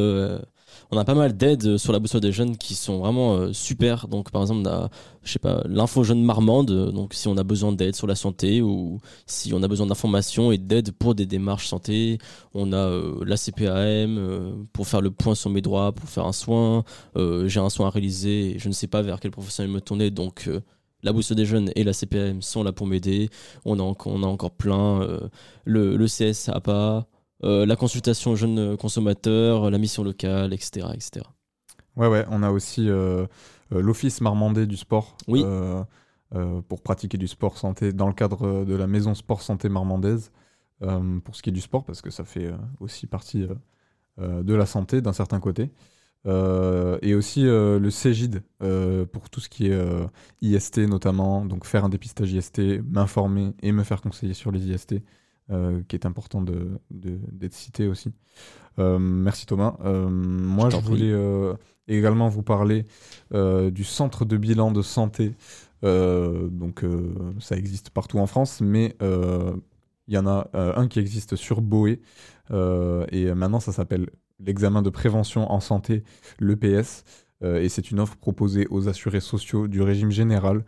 on 0.92 0.98
a 0.98 1.06
pas 1.06 1.14
mal 1.16 1.36
d'aides 1.36 1.78
sur 1.78 1.94
la 1.94 2.00
boussole 2.00 2.22
des 2.22 2.32
jeunes 2.32 2.58
qui 2.58 2.76
sont 2.76 3.00
vraiment 3.00 3.36
euh, 3.36 3.54
super. 3.54 4.08
Donc 4.08 4.32
par 4.32 4.42
exemple, 4.42 4.62
on 4.68 4.70
a, 4.70 4.90
je 5.24 5.32
sais 5.32 5.40
pas, 5.40 5.62
l'info 5.66 6.04
jeune 6.04 6.24
marmande. 6.24 6.72
euh, 6.72 6.92
Donc 6.92 7.14
si 7.14 7.28
on 7.28 7.38
a 7.38 7.44
besoin 7.44 7.72
d'aide 7.72 7.96
sur 7.96 8.08
la 8.08 8.16
santé 8.16 8.62
ou 8.62 9.00
si 9.26 9.54
on 9.54 9.64
a 9.64 9.68
besoin 9.68 9.88
d'informations 9.88 10.52
et 10.52 10.58
d'aide 10.58 10.92
pour 10.92 11.16
des 11.16 11.26
démarches 11.26 11.68
santé, 11.68 12.18
on 12.54 12.74
a 12.74 12.78
euh, 12.78 13.24
la 13.26 13.38
CPAM 13.38 14.18
euh, 14.18 14.54
pour 14.74 14.88
faire 14.88 15.02
le 15.02 15.12
point 15.12 15.36
sur 15.36 15.50
mes 15.50 15.62
droits, 15.62 15.92
pour 15.92 16.10
faire 16.10 16.26
un 16.26 16.34
soin. 16.34 16.84
Euh, 17.18 17.48
J'ai 17.48 17.60
un 17.60 17.70
soin 17.70 17.88
à 17.88 17.90
réaliser, 17.90 18.56
et 18.56 18.60
je 18.60 18.68
ne 18.68 18.74
sais 18.74 18.88
pas 18.88 19.02
vers 19.02 19.20
quel 19.20 19.32
professionnel 19.32 19.72
me 19.72 19.82
tourner, 19.82 20.12
donc 20.12 20.46
euh, 20.48 20.62
la 21.04 21.12
boussole 21.12 21.38
des 21.38 21.46
jeunes 21.46 21.70
et 21.76 21.84
la 21.84 21.92
CPAM 21.94 22.42
sont 22.42 22.64
là 22.64 22.72
pour 22.72 22.88
m'aider. 22.88 23.30
On 23.66 23.80
on 23.80 24.24
a 24.24 24.28
encore 24.28 24.52
plein. 24.52 25.02
euh, 25.02 25.20
le, 25.66 25.98
le 25.98 26.06
euh, 26.06 27.02
la 27.44 27.76
consultation 27.76 28.36
jeunes 28.36 28.78
consommateurs, 28.78 29.70
la 29.70 29.78
mission 29.78 30.04
locale, 30.04 30.54
etc. 30.54 30.88
etc. 30.94 31.26
Ouais, 31.96 32.08
ouais, 32.08 32.26
on 32.30 32.42
a 32.44 32.52
aussi 32.52 32.90
euh, 32.90 33.26
euh, 33.72 33.82
l'Office 33.82 34.22
marmandais 34.22 34.66
du 34.66 34.78
sport 34.78 35.16
Oui. 35.28 35.44
euh, 35.46 35.84
euh, 36.36 36.62
pour 36.62 36.82
pratiquer 36.82 37.18
du 37.18 37.28
sport 37.28 37.58
santé 37.58 37.94
dans 37.94 38.08
le 38.08 38.14
cadre 38.14 38.48
euh, 38.48 38.66
de 38.66 38.76
la 38.76 38.88
maison 38.88 39.14
sport 39.14 39.42
santé 39.42 39.70
marmandaise 39.70 40.32
euh, 40.82 41.20
pour 41.20 41.36
ce 41.36 41.44
qui 41.44 41.50
est 41.50 41.54
du 41.54 41.62
sport, 41.62 41.86
parce 41.86 42.02
que 42.02 42.10
ça 42.10 42.24
fait 42.24 42.48
euh, 42.48 42.58
aussi 42.80 43.06
partie 43.06 43.44
euh, 43.44 43.54
euh, 44.20 44.44
de 44.44 44.54
la 44.56 44.66
santé 44.66 45.02
d'un 45.02 45.14
certain 45.14 45.40
côté. 45.40 45.72
Euh, 46.26 46.98
et 47.02 47.16
aussi 47.16 47.46
euh, 47.46 47.80
le 47.80 47.92
CEGID 47.92 48.44
euh, 48.64 49.06
pour 49.06 49.30
tout 49.30 49.42
ce 49.42 49.50
qui 49.50 49.68
est 49.68 49.74
euh, 49.74 50.08
IST 50.42 50.78
notamment, 50.80 51.46
donc 51.46 51.66
faire 51.66 51.84
un 51.86 51.90
dépistage 51.90 52.32
IST, 52.32 52.82
m'informer 52.90 53.54
et 53.62 53.72
me 53.74 53.84
faire 53.84 54.02
conseiller 54.02 54.34
sur 54.34 54.50
les 54.52 54.66
IST, 54.72 54.94
euh, 54.94 55.00
qui 55.88 55.96
est 55.96 56.06
important 56.06 56.42
de- 56.42 56.80
de- 56.92 57.20
d'être 57.32 57.54
cité 57.54 57.88
aussi. 57.88 58.12
Euh, 58.80 58.98
merci 59.00 59.46
Thomas. 59.46 59.78
Euh, 59.86 60.10
moi, 60.10 60.70
je, 60.70 60.78
voulais 60.78 61.12
euh, 61.12 61.54
également 61.88 62.30
vous 62.30 62.44
parler 62.44 62.86
euh, 63.34 63.70
du 63.72 63.84
centre 63.84 64.26
de 64.26 64.38
bilan 64.38 64.72
de 64.72 64.82
santé. 64.82 65.36
Euh, 65.84 66.48
donc, 66.50 66.84
euh, 66.84 67.14
ça 67.40 67.56
existe 67.58 67.90
partout 67.92 68.20
en 68.20 68.26
France, 68.28 68.62
mais 68.62 68.96
euh, 69.02 69.54
il 70.08 70.14
y 70.16 70.18
en 70.18 70.26
a 70.28 70.48
euh, 70.56 70.74
un 70.76 70.88
qui 70.88 71.00
existe 71.00 71.36
sur 71.36 71.62
Boé. 71.62 72.02
euh, 72.52 73.06
et 73.12 73.34
maintenant, 73.34 73.60
ça 73.60 73.72
s'appelle 73.72 74.10
l'examen 74.40 74.82
de 74.82 74.90
prévention 74.90 75.52
en 75.52 75.60
santé, 75.60 76.04
l'EPS. 76.40 77.04
Euh, 77.44 77.62
et 77.62 77.70
c'est 77.70 77.92
une 77.92 78.00
offre 78.00 78.16
proposée 78.16 78.66
aux 78.70 78.88
assurés 78.88 79.20
sociaux 79.20 79.68
du 79.68 79.82
régime 79.82 80.12
général. 80.12 80.64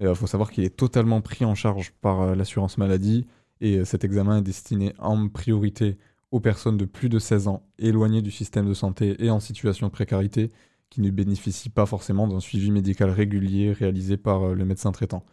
Il 0.00 0.14
faut 0.14 0.26
savoir 0.26 0.50
qu'il 0.50 0.64
est 0.64 0.74
totalement 0.76 1.20
pris 1.20 1.44
en 1.44 1.54
charge 1.54 1.92
par 2.00 2.22
euh, 2.22 2.34
l'assurance 2.34 2.78
maladie. 2.78 3.26
Et 3.60 3.78
euh, 3.78 3.84
cet 3.84 4.04
examen 4.04 4.38
est 4.38 4.42
destiné 4.42 4.92
en 4.98 5.28
priorité 5.28 5.98
aux 6.30 6.40
personnes 6.40 6.76
de 6.76 6.84
plus 6.84 7.08
de 7.08 7.18
16 7.18 7.48
ans 7.48 7.62
éloignées 7.78 8.22
du 8.22 8.30
système 8.30 8.68
de 8.68 8.74
santé 8.74 9.16
et 9.24 9.30
en 9.30 9.40
situation 9.40 9.88
de 9.88 9.92
précarité 9.92 10.52
qui 10.88 11.00
ne 11.00 11.10
bénéficient 11.10 11.70
pas 11.70 11.86
forcément 11.86 12.26
d'un 12.26 12.40
suivi 12.40 12.70
médical 12.70 13.10
régulier 13.10 13.72
réalisé 13.72 14.16
par 14.16 14.42
euh, 14.42 14.54
le 14.54 14.64
médecin 14.64 14.92
traitant. 14.92 15.24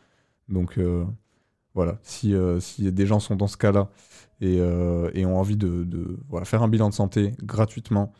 Donc 0.49 0.77
euh, 0.77 1.05
voilà, 1.73 1.99
si, 2.01 2.33
des 2.79 3.05
gens 3.05 3.19
sont 3.19 3.35
dans 3.35 3.45
ce 3.45 3.57
cas-là 3.57 3.91
et, 4.41 4.59
ont 4.61 5.37
envie 5.37 5.57
de, 5.57 6.17
faire 6.43 6.63
un 6.63 6.67
bilan 6.67 6.89
de 6.89 6.93
santé 6.93 7.33
gratuitement 7.43 8.13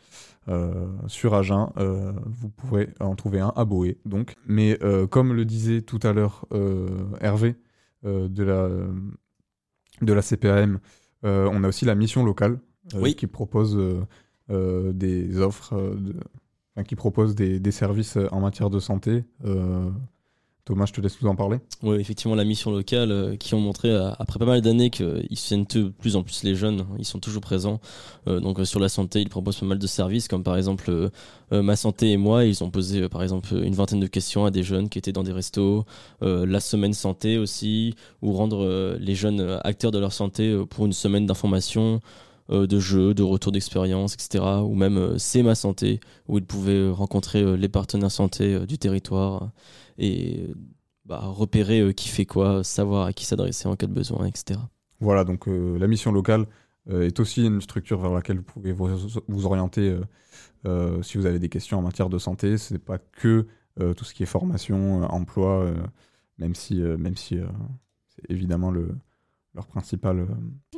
sur 1.08 1.34
Agen, 1.34 1.72
vous 1.76 2.50
pourrez 2.50 2.90
en 3.00 3.16
trouver 3.16 3.40
un 3.40 3.52
à 3.56 3.64
Boé. 3.64 3.98
Donc. 4.04 4.36
Mais 4.46 4.78
comme 5.10 5.32
le 5.32 5.44
disait 5.44 5.82
tout 5.82 5.98
à 6.04 6.12
l'heure 6.12 6.46
Hervé 7.20 7.56
de 8.04 8.42
la, 8.44 8.68
de 10.02 10.12
la 10.12 10.22
CPAM, 10.22 10.78
euh, 11.24 11.48
on 11.52 11.64
a 11.64 11.68
aussi 11.68 11.84
la 11.84 11.94
mission 11.94 12.24
locale 12.24 12.58
euh, 12.94 13.00
Oui. 13.00 13.14
qui 13.14 13.26
propose 13.26 13.76
euh, 13.76 14.00
euh, 14.50 14.92
des 14.92 15.38
offres, 15.40 15.74
euh, 15.74 15.94
de- 15.94 16.14
enfin, 16.74 16.84
qui 16.84 16.96
propose 16.96 17.34
des, 17.34 17.58
des 17.60 17.70
services 17.70 18.16
euh, 18.16 18.28
en 18.30 18.40
matière 18.40 18.70
de 18.70 18.78
santé. 18.80 19.24
Euh, 20.68 20.74
Thomas, 20.74 20.86
je 20.86 20.92
te 20.92 21.00
laisse 21.00 21.20
nous 21.22 21.28
en 21.28 21.34
parler. 21.36 21.58
Oui, 21.82 21.96
effectivement, 21.98 22.34
la 22.34 22.44
mission 22.44 22.70
locale 22.70 23.10
euh, 23.10 23.36
qui 23.36 23.54
ont 23.54 23.60
montré, 23.60 23.90
euh, 23.90 24.10
après 24.18 24.38
pas 24.38 24.44
mal 24.44 24.60
d'années, 24.60 24.90
qu'ils 24.90 25.26
soutiennent 25.36 25.64
de 25.64 25.88
plus 25.88 26.16
en 26.16 26.22
plus 26.22 26.42
les 26.42 26.54
jeunes, 26.54 26.86
ils 26.98 27.04
sont 27.04 27.18
toujours 27.20 27.40
présents. 27.40 27.80
Euh, 28.26 28.40
donc 28.40 28.60
euh, 28.60 28.64
sur 28.64 28.80
la 28.80 28.88
santé, 28.88 29.20
ils 29.20 29.28
proposent 29.28 29.58
pas 29.60 29.66
mal 29.66 29.78
de 29.78 29.86
services, 29.86 30.28
comme 30.28 30.42
par 30.42 30.56
exemple 30.56 30.90
euh, 30.90 31.08
euh, 31.52 31.62
Ma 31.62 31.76
Santé 31.76 32.12
et 32.12 32.16
moi. 32.16 32.44
Ils 32.44 32.62
ont 32.62 32.70
posé 32.70 33.02
euh, 33.02 33.08
par 33.08 33.22
exemple 33.22 33.54
une 33.54 33.74
vingtaine 33.74 34.00
de 34.00 34.06
questions 34.06 34.44
à 34.44 34.50
des 34.50 34.62
jeunes 34.62 34.88
qui 34.88 34.98
étaient 34.98 35.12
dans 35.12 35.22
des 35.24 35.32
restos. 35.32 35.84
Euh, 36.22 36.44
la 36.46 36.60
semaine 36.60 36.92
santé 36.92 37.38
aussi, 37.38 37.94
ou 38.22 38.32
rendre 38.32 38.62
euh, 38.64 38.96
les 39.00 39.14
jeunes 39.14 39.40
euh, 39.40 39.58
acteurs 39.64 39.90
de 39.90 39.98
leur 39.98 40.12
santé 40.12 40.48
euh, 40.50 40.64
pour 40.66 40.86
une 40.86 40.92
semaine 40.92 41.26
d'information. 41.26 42.00
euh, 42.50 42.66
de 42.66 42.78
jeux, 42.80 43.12
de 43.14 43.22
retours 43.22 43.52
d'expérience, 43.52 44.14
etc. 44.14 44.42
Ou 44.64 44.74
même 44.74 44.96
euh, 44.96 45.18
C'est 45.18 45.42
ma 45.42 45.54
santé, 45.54 46.00
où 46.28 46.38
ils 46.38 46.44
pouvaient 46.44 46.72
euh, 46.72 46.92
rencontrer 46.92 47.42
euh, 47.42 47.56
les 47.56 47.68
partenaires 47.68 48.10
santé 48.10 48.54
euh, 48.54 48.64
du 48.66 48.78
territoire 48.78 49.42
euh, 49.42 49.46
et 49.98 50.54
bah, 51.04 51.20
repérer 51.22 51.80
euh, 51.80 51.92
qui 51.92 52.08
fait 52.08 52.24
quoi, 52.24 52.64
savoir 52.64 53.06
à 53.06 53.12
qui 53.12 53.24
s'adresser 53.24 53.68
en 53.68 53.76
cas 53.76 53.86
de 53.86 53.92
besoin, 53.92 54.26
etc. 54.26 54.60
Voilà, 55.00 55.24
donc 55.24 55.48
euh, 55.48 55.78
la 55.78 55.86
mission 55.86 56.12
locale 56.12 56.46
euh, 56.90 57.06
est 57.06 57.20
aussi 57.20 57.44
une 57.44 57.60
structure 57.60 58.00
vers 58.00 58.12
laquelle 58.12 58.38
vous 58.38 58.42
pouvez 58.42 58.72
vous, 58.72 58.88
vous 59.28 59.46
orienter 59.46 59.90
euh, 59.90 60.00
euh, 60.66 61.02
si 61.02 61.18
vous 61.18 61.26
avez 61.26 61.38
des 61.38 61.48
questions 61.48 61.78
en 61.78 61.82
matière 61.82 62.08
de 62.08 62.18
santé. 62.18 62.58
Ce 62.58 62.72
n'est 62.72 62.78
pas 62.78 62.98
que 62.98 63.46
euh, 63.80 63.94
tout 63.94 64.04
ce 64.04 64.14
qui 64.14 64.22
est 64.22 64.26
formation, 64.26 65.02
euh, 65.02 65.06
emploi, 65.06 65.62
euh, 65.64 65.74
même 66.38 66.54
si, 66.54 66.82
euh, 66.82 66.96
même 66.96 67.16
si 67.16 67.38
euh, 67.38 67.46
c'est 68.08 68.30
évidemment 68.30 68.70
le, 68.70 68.96
leur 69.54 69.66
principal 69.66 70.20
euh, 70.20 70.26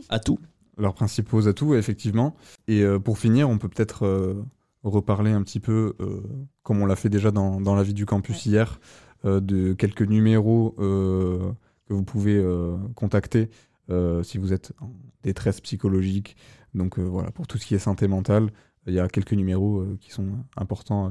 atout. 0.08 0.38
Leurs 0.78 0.94
principaux 0.94 1.46
atouts, 1.48 1.74
effectivement. 1.74 2.36
Et 2.68 2.82
euh, 2.82 2.98
pour 2.98 3.18
finir, 3.18 3.48
on 3.48 3.58
peut 3.58 3.68
peut-être 3.68 4.06
euh, 4.06 4.42
reparler 4.82 5.32
un 5.32 5.42
petit 5.42 5.60
peu, 5.60 5.94
euh, 6.00 6.22
comme 6.62 6.80
on 6.80 6.86
l'a 6.86 6.96
fait 6.96 7.10
déjà 7.10 7.30
dans, 7.30 7.60
dans 7.60 7.74
la 7.74 7.82
vie 7.82 7.94
du 7.94 8.06
campus 8.06 8.46
hier, 8.46 8.80
euh, 8.80 9.09
de 9.24 9.74
quelques 9.74 10.02
numéros 10.02 10.74
euh, 10.78 11.52
que 11.86 11.94
vous 11.94 12.04
pouvez 12.04 12.36
euh, 12.36 12.76
contacter 12.94 13.50
euh, 13.90 14.22
si 14.22 14.38
vous 14.38 14.52
êtes 14.52 14.72
en 14.80 14.90
détresse 15.22 15.60
psychologique. 15.60 16.36
Donc 16.74 16.98
euh, 16.98 17.02
voilà, 17.02 17.30
pour 17.30 17.46
tout 17.46 17.58
ce 17.58 17.66
qui 17.66 17.74
est 17.74 17.80
santé 17.80 18.08
mentale, 18.08 18.50
il 18.86 18.94
y 18.94 19.00
a 19.00 19.08
quelques 19.08 19.32
numéros 19.32 19.80
euh, 19.80 19.98
qui 20.00 20.10
sont 20.10 20.28
importants 20.56 21.06
euh, 21.06 21.10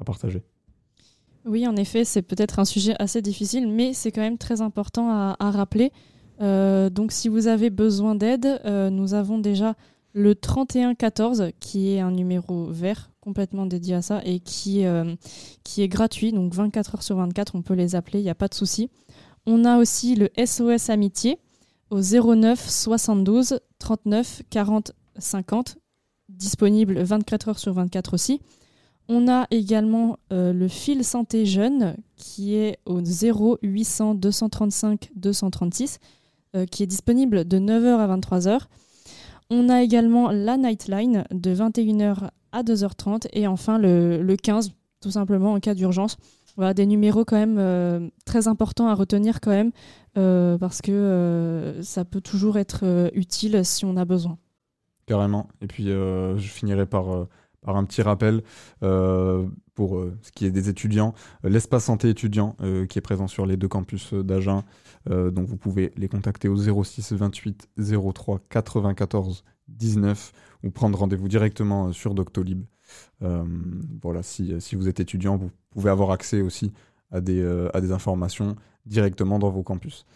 à 0.00 0.04
partager. 0.04 0.42
Oui, 1.44 1.66
en 1.66 1.76
effet, 1.76 2.04
c'est 2.04 2.22
peut-être 2.22 2.58
un 2.58 2.64
sujet 2.64 2.94
assez 2.98 3.22
difficile, 3.22 3.68
mais 3.68 3.94
c'est 3.94 4.12
quand 4.12 4.20
même 4.20 4.38
très 4.38 4.60
important 4.60 5.10
à, 5.10 5.50
rappeler. 5.50 5.92
Euh, 6.40 6.90
donc, 6.90 7.12
si 7.12 7.28
vous 7.28 7.46
avez 7.46 7.70
besoin 7.70 8.14
d'aide, 8.14 8.60
euh, 8.64 8.90
nous 8.90 9.14
avons 9.14 9.38
déjà 9.38 9.74
le 10.12 10.34
3114, 10.34 11.52
qui 11.60 11.94
est 11.94 12.00
un 12.00 12.10
numéro 12.10 12.66
vert 12.66 13.10
complètement 13.28 13.66
dédié 13.66 13.94
à 13.94 14.00
ça 14.00 14.22
et 14.24 14.40
qui, 14.40 14.86
euh, 14.86 15.14
est 15.76 15.88
gratuit. 15.88 16.32
Donc, 16.32 16.54
24 16.54 16.94
heures 16.94 17.02
sur 17.02 17.16
24, 17.16 17.56
on 17.56 17.60
peut 17.60 17.74
les 17.74 17.94
appeler, 17.94 18.20
il 18.20 18.22
n'y 18.22 18.30
a 18.30 18.34
pas 18.34 18.48
de 18.48 18.54
souci. 18.54 18.88
On 19.44 19.66
a 19.66 19.76
aussi 19.76 20.14
le 20.14 20.30
SOS 20.42 20.88
Amitié 20.88 21.38
au 21.90 22.00
09 22.00 22.58
72 22.58 23.60
39 23.78 24.42
40 24.48 24.92
50, 25.18 25.76
disponible 26.30 27.02
24 27.02 27.48
heures 27.50 27.58
sur 27.58 27.74
24 27.74 28.14
aussi. 28.14 28.40
On 29.10 29.28
a 29.28 29.46
également 29.50 30.18
euh, 30.32 30.54
le 30.54 30.68
fil 30.68 31.04
santé 31.04 31.44
jeune 31.44 31.96
qui 32.16 32.54
est 32.54 32.78
au 32.86 33.04
0 33.04 33.58
800 33.62 34.14
235 34.14 35.10
236 35.16 35.98
euh, 36.56 36.64
qui 36.64 36.82
est 36.82 36.86
disponible 36.86 37.46
de 37.46 37.58
9h 37.58 37.98
à 37.98 38.16
23h. 38.16 38.60
On 39.50 39.68
a 39.68 39.82
également 39.82 40.30
la 40.30 40.56
Nightline 40.56 41.24
de 41.30 41.54
21h 41.54 42.30
à 42.52 42.62
2h30 42.62 43.28
et 43.32 43.46
enfin 43.46 43.78
le, 43.78 44.22
le 44.22 44.36
15 44.36 44.72
tout 45.00 45.10
simplement 45.10 45.52
en 45.52 45.60
cas 45.60 45.74
d'urgence. 45.74 46.16
Voilà, 46.56 46.74
des 46.74 46.86
numéros 46.86 47.24
quand 47.24 47.36
même 47.36 47.58
euh, 47.58 48.08
très 48.24 48.48
importants 48.48 48.88
à 48.88 48.94
retenir 48.94 49.40
quand 49.40 49.50
même 49.50 49.70
euh, 50.16 50.58
parce 50.58 50.82
que 50.82 50.90
euh, 50.90 51.82
ça 51.82 52.04
peut 52.04 52.20
toujours 52.20 52.58
être 52.58 53.10
utile 53.14 53.64
si 53.64 53.84
on 53.84 53.96
a 53.96 54.04
besoin. 54.04 54.38
Carrément. 55.06 55.48
Et 55.62 55.66
puis, 55.66 55.84
je 55.86 56.36
finirai 56.38 56.84
par, 56.84 57.26
par 57.62 57.76
un 57.76 57.84
petit 57.84 58.02
rappel 58.02 58.42
pour 58.80 60.04
ce 60.20 60.32
qui 60.32 60.44
est 60.44 60.50
des 60.50 60.68
étudiants. 60.68 61.14
L'espace 61.44 61.84
santé 61.84 62.10
étudiant 62.10 62.56
qui 62.90 62.98
est 62.98 63.02
présent 63.02 63.26
sur 63.26 63.46
les 63.46 63.56
deux 63.56 63.68
campus 63.68 64.12
d'Agen. 64.12 64.64
Donc, 65.08 65.46
vous 65.46 65.56
pouvez 65.56 65.92
les 65.96 66.08
contacter 66.08 66.48
au 66.48 66.56
06 66.56 67.14
28 67.14 67.70
03 68.12 68.40
94 68.50 69.44
19 69.68 70.32
ou 70.64 70.70
prendre 70.70 70.98
rendez-vous 70.98 71.28
directement 71.28 71.88
euh, 71.88 71.92
sur 71.92 72.14
Doctolib. 72.14 72.62
Euh, 73.22 73.44
voilà, 74.02 74.22
si, 74.22 74.60
si 74.60 74.76
vous 74.76 74.88
êtes 74.88 75.00
étudiant, 75.00 75.36
vous 75.36 75.50
pouvez 75.70 75.90
avoir 75.90 76.10
accès 76.10 76.40
aussi 76.40 76.72
à 77.10 77.20
des, 77.20 77.40
euh, 77.40 77.68
à 77.74 77.80
des 77.80 77.92
informations 77.92 78.56
directement 78.86 79.38
dans 79.38 79.50
vos 79.50 79.62
campus. 79.62 80.06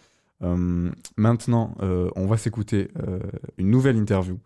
Euh, 0.41 0.91
maintenant, 1.15 1.75
euh, 1.81 2.09
on 2.15 2.25
va 2.25 2.37
s'écouter 2.37 2.89
euh, 3.01 3.19
une 3.57 3.69
nouvelle 3.69 3.97
interview. 3.97 4.39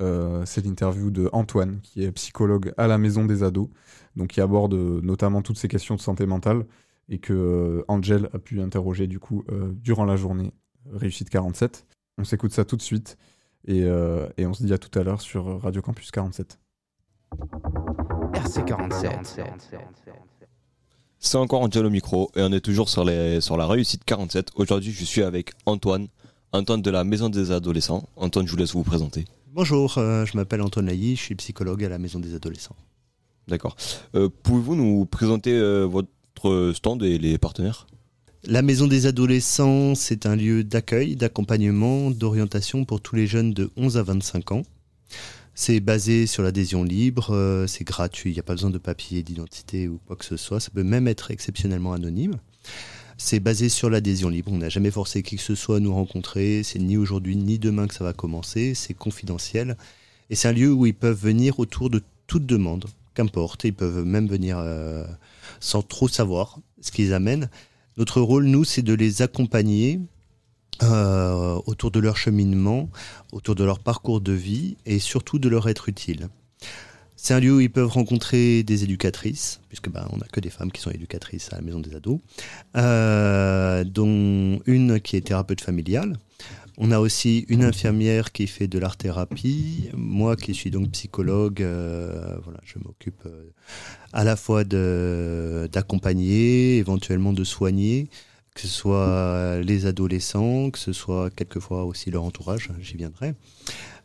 Euh, 0.00 0.44
c'est 0.46 0.64
l'interview 0.64 1.10
de 1.10 1.28
Antoine, 1.32 1.80
qui 1.82 2.04
est 2.04 2.12
psychologue 2.12 2.72
à 2.76 2.86
la 2.86 2.96
Maison 2.98 3.24
des 3.24 3.42
Ados, 3.42 3.68
donc 4.16 4.28
qui 4.28 4.40
aborde 4.40 4.74
euh, 4.74 5.00
notamment 5.02 5.42
toutes 5.42 5.58
ces 5.58 5.68
questions 5.68 5.94
de 5.94 6.00
santé 6.00 6.24
mentale 6.26 6.64
et 7.08 7.18
que 7.18 7.32
euh, 7.32 7.84
Angel 7.88 8.30
a 8.32 8.38
pu 8.38 8.60
interroger 8.60 9.06
du 9.06 9.18
coup 9.18 9.44
euh, 9.50 9.72
durant 9.74 10.04
la 10.04 10.16
journée 10.16 10.52
euh, 10.86 10.96
Réussite 10.96 11.28
47. 11.28 11.86
On 12.16 12.24
s'écoute 12.24 12.52
ça 12.52 12.64
tout 12.64 12.76
de 12.76 12.82
suite 12.82 13.18
et, 13.66 13.82
euh, 13.84 14.28
et 14.36 14.46
on 14.46 14.54
se 14.54 14.64
dit 14.64 14.72
à 14.72 14.78
tout 14.78 14.96
à 14.98 15.02
l'heure 15.02 15.20
sur 15.20 15.60
Radio 15.62 15.82
Campus 15.82 16.10
47. 16.10 16.58
RC47. 18.34 19.46
C'est 21.18 21.36
encore 21.36 21.60
Angel 21.60 21.84
au 21.84 21.90
micro 21.90 22.30
et 22.34 22.42
on 22.42 22.50
est 22.52 22.60
toujours 22.60 22.88
sur, 22.88 23.04
les, 23.04 23.40
sur 23.40 23.56
la 23.56 23.66
réussite 23.66 24.04
47. 24.04 24.48
Aujourd'hui, 24.54 24.90
je 24.92 25.04
suis 25.04 25.22
avec 25.22 25.52
Antoine, 25.66 26.08
Antoine 26.52 26.80
de 26.82 26.90
la 26.90 27.04
Maison 27.04 27.28
des 27.28 27.52
Adolescents. 27.52 28.08
Antoine, 28.16 28.46
je 28.46 28.52
vous 28.52 28.56
laisse 28.56 28.72
vous 28.72 28.82
présenter. 28.82 29.26
Bonjour, 29.52 29.98
euh, 29.98 30.24
je 30.24 30.36
m'appelle 30.36 30.62
Antoine 30.62 30.86
Lailly, 30.86 31.16
je 31.16 31.22
suis 31.22 31.34
psychologue 31.34 31.84
à 31.84 31.88
la 31.88 31.98
Maison 31.98 32.20
des 32.20 32.34
Adolescents. 32.34 32.76
D'accord. 33.48 33.76
Euh, 34.14 34.28
Pouvez-vous 34.42 34.76
nous 34.76 35.04
présenter 35.06 35.52
euh, 35.52 35.84
votre 35.84 36.72
stand 36.74 37.02
et 37.02 37.18
les 37.18 37.36
partenaires? 37.36 37.86
La 38.44 38.62
Maison 38.62 38.86
des 38.86 39.04
Adolescents, 39.04 39.94
c'est 39.94 40.24
un 40.24 40.34
lieu 40.34 40.64
d'accueil, 40.64 41.14
d'accompagnement, 41.14 42.10
d'orientation 42.10 42.86
pour 42.86 43.02
tous 43.02 43.14
les 43.14 43.26
jeunes 43.26 43.52
de 43.52 43.70
11 43.76 43.98
à 43.98 44.02
25 44.02 44.52
ans. 44.52 44.62
C'est 45.54 45.78
basé 45.80 46.26
sur 46.26 46.42
l'adhésion 46.42 46.82
libre, 46.82 47.34
euh, 47.34 47.66
c'est 47.66 47.84
gratuit, 47.84 48.30
il 48.30 48.32
n'y 48.32 48.40
a 48.40 48.42
pas 48.42 48.54
besoin 48.54 48.70
de 48.70 48.78
papier 48.78 49.22
d'identité 49.22 49.88
ou 49.88 50.00
quoi 50.06 50.16
que 50.16 50.24
ce 50.24 50.38
soit, 50.38 50.58
ça 50.58 50.70
peut 50.70 50.82
même 50.82 51.06
être 51.06 51.30
exceptionnellement 51.30 51.92
anonyme. 51.92 52.38
C'est 53.18 53.40
basé 53.40 53.68
sur 53.68 53.90
l'adhésion 53.90 54.30
libre, 54.30 54.50
on 54.50 54.56
n'a 54.56 54.70
jamais 54.70 54.90
forcé 54.90 55.22
qui 55.22 55.36
que 55.36 55.42
ce 55.42 55.54
soit 55.54 55.76
à 55.76 55.80
nous 55.80 55.92
rencontrer, 55.92 56.62
c'est 56.62 56.78
ni 56.78 56.96
aujourd'hui 56.96 57.36
ni 57.36 57.58
demain 57.58 57.88
que 57.88 57.94
ça 57.94 58.04
va 58.04 58.14
commencer, 58.14 58.74
c'est 58.74 58.94
confidentiel. 58.94 59.76
Et 60.30 60.34
c'est 60.34 60.48
un 60.48 60.52
lieu 60.52 60.72
où 60.72 60.86
ils 60.86 60.94
peuvent 60.94 61.20
venir 61.20 61.60
autour 61.60 61.90
de 61.90 62.00
toute 62.26 62.46
demande, 62.46 62.86
qu'importe, 63.12 63.64
ils 63.64 63.74
peuvent 63.74 64.06
même 64.06 64.28
venir 64.28 64.56
euh, 64.58 65.04
sans 65.60 65.82
trop 65.82 66.08
savoir 66.08 66.58
ce 66.80 66.90
qu'ils 66.90 67.12
amènent. 67.12 67.50
Notre 67.96 68.20
rôle, 68.20 68.46
nous, 68.46 68.64
c'est 68.64 68.82
de 68.82 68.94
les 68.94 69.22
accompagner 69.22 70.00
euh, 70.82 71.60
autour 71.66 71.90
de 71.90 72.00
leur 72.00 72.16
cheminement, 72.16 72.88
autour 73.32 73.54
de 73.54 73.64
leur 73.64 73.80
parcours 73.80 74.20
de 74.20 74.32
vie 74.32 74.76
et 74.86 74.98
surtout 74.98 75.38
de 75.38 75.48
leur 75.48 75.68
être 75.68 75.88
utile. 75.88 76.28
C'est 77.16 77.34
un 77.34 77.40
lieu 77.40 77.56
où 77.56 77.60
ils 77.60 77.70
peuvent 77.70 77.90
rencontrer 77.90 78.62
des 78.62 78.82
éducatrices, 78.82 79.60
puisque 79.68 79.90
bah, 79.90 80.08
on 80.10 80.16
n'a 80.16 80.26
que 80.26 80.40
des 80.40 80.48
femmes 80.48 80.72
qui 80.72 80.80
sont 80.80 80.90
éducatrices 80.90 81.52
à 81.52 81.56
la 81.56 81.62
maison 81.62 81.78
des 81.78 81.94
ados, 81.94 82.18
euh, 82.78 83.84
dont 83.84 84.60
une 84.64 85.00
qui 85.00 85.16
est 85.16 85.20
thérapeute 85.20 85.60
familiale. 85.60 86.16
On 86.82 86.92
a 86.92 86.98
aussi 86.98 87.44
une 87.50 87.62
infirmière 87.62 88.32
qui 88.32 88.46
fait 88.46 88.66
de 88.66 88.78
l'art 88.78 88.96
thérapie, 88.96 89.90
moi 89.94 90.34
qui 90.34 90.54
suis 90.54 90.70
donc 90.70 90.92
psychologue, 90.92 91.60
euh, 91.60 92.38
voilà, 92.42 92.58
je 92.64 92.78
m'occupe 92.78 93.20
euh, 93.26 93.50
à 94.14 94.24
la 94.24 94.34
fois 94.34 94.64
d'accompagner, 94.64 96.78
éventuellement 96.78 97.34
de 97.34 97.44
soigner, 97.44 98.08
que 98.54 98.62
ce 98.62 98.66
soit 98.66 99.60
les 99.60 99.84
adolescents, 99.84 100.70
que 100.70 100.78
ce 100.78 100.94
soit 100.94 101.28
quelquefois 101.28 101.84
aussi 101.84 102.10
leur 102.10 102.24
entourage, 102.24 102.70
j'y 102.80 102.96
viendrai. 102.96 103.34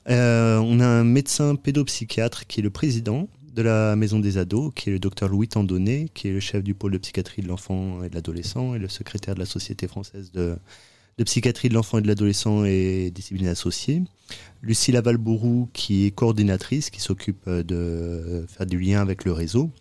Euh, 0.09 0.57
on 0.57 0.82
a 0.82 0.86
un 0.86 1.05
médecin 1.05 1.55
pédopsychiatre 1.55 2.45
qui 2.45 2.59
est 2.59 2.63
le 2.63 2.71
président 2.71 3.30
de 3.53 3.61
la 3.61 3.95
maison 3.95 4.19
des 4.19 4.38
ados, 4.38 4.73
qui 4.76 4.89
est 4.89 4.93
le 4.93 4.99
docteur 4.99 5.30
Louis 5.30 5.47
Tandonnet, 5.47 6.07
qui 6.13 6.28
est 6.28 6.34
le 6.34 6.41
chef 6.41 6.61
du 6.61 6.73
pôle 6.73 6.91
de 6.91 6.97
psychiatrie 6.97 7.41
de 7.41 7.47
l'enfant 7.47 8.03
et 8.03 8.09
de 8.09 8.15
l'adolescent 8.15 8.76
et 8.76 8.80
le 8.80 8.89
secrétaire 8.89 9.34
de 9.34 9.39
la 9.39 9.45
Société 9.45 9.88
française 9.88 10.34
de, 10.34 10.57
de 11.18 11.24
psychiatrie 11.24 11.70
de 11.70 11.74
l'enfant 11.74 11.97
et 11.97 12.01
de 12.01 12.07
l'adolescent 12.07 12.66
et 12.66 13.11
discipline 13.11 13.47
associée. 13.47 14.03
Lucie 14.61 14.91
Lavalbourou, 14.91 15.70
qui 15.74 16.05
est 16.05 16.11
coordinatrice, 16.11 16.89
qui 16.89 16.99
s'occupe 16.99 17.47
euh, 17.47 17.63
de 17.63 18.45
faire 18.47 18.66
du 18.66 18.80
lien 18.80 19.01
avec 19.01 19.26
le 19.26 19.32
réseau. 19.32 19.72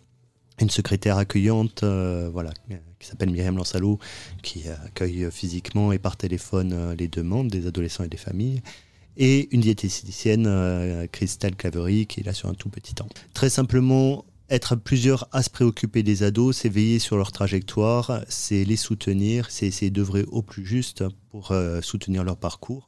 Une 0.61 0.69
secrétaire 0.69 1.17
accueillante, 1.17 1.83
euh, 1.83 2.29
voilà, 2.31 2.51
qui 2.99 3.07
s'appelle 3.07 3.29
Myriam 3.29 3.57
Lansalo, 3.57 3.99
qui 4.41 4.69
accueille 4.69 5.27
physiquement 5.29 5.91
et 5.91 5.99
par 5.99 6.15
téléphone 6.15 6.71
euh, 6.71 6.95
les 6.95 7.09
demandes 7.09 7.49
des 7.49 7.67
adolescents 7.67 8.05
et 8.05 8.09
des 8.09 8.17
familles 8.17 8.61
et 9.17 9.53
une 9.53 9.61
diététicienne, 9.61 10.45
euh, 10.47 11.07
Christelle 11.11 11.55
Clavery, 11.55 12.05
qui 12.05 12.21
est 12.21 12.23
là 12.23 12.33
sur 12.33 12.49
un 12.49 12.53
tout 12.53 12.69
petit 12.69 12.93
temps. 12.93 13.07
Très 13.33 13.49
simplement, 13.49 14.25
être 14.49 14.75
plusieurs 14.75 15.27
à 15.31 15.41
se 15.41 15.49
préoccuper 15.49 16.03
des 16.03 16.23
ados, 16.23 16.57
c'est 16.57 16.69
veiller 16.69 16.99
sur 16.99 17.17
leur 17.17 17.31
trajectoire, 17.31 18.21
c'est 18.27 18.63
les 18.63 18.75
soutenir, 18.75 19.47
c'est 19.49 19.67
essayer 19.67 19.91
d'œuvrer 19.91 20.23
au 20.27 20.41
plus 20.41 20.65
juste 20.65 21.03
pour 21.29 21.51
euh, 21.51 21.81
soutenir 21.81 22.23
leur 22.23 22.37
parcours. 22.37 22.87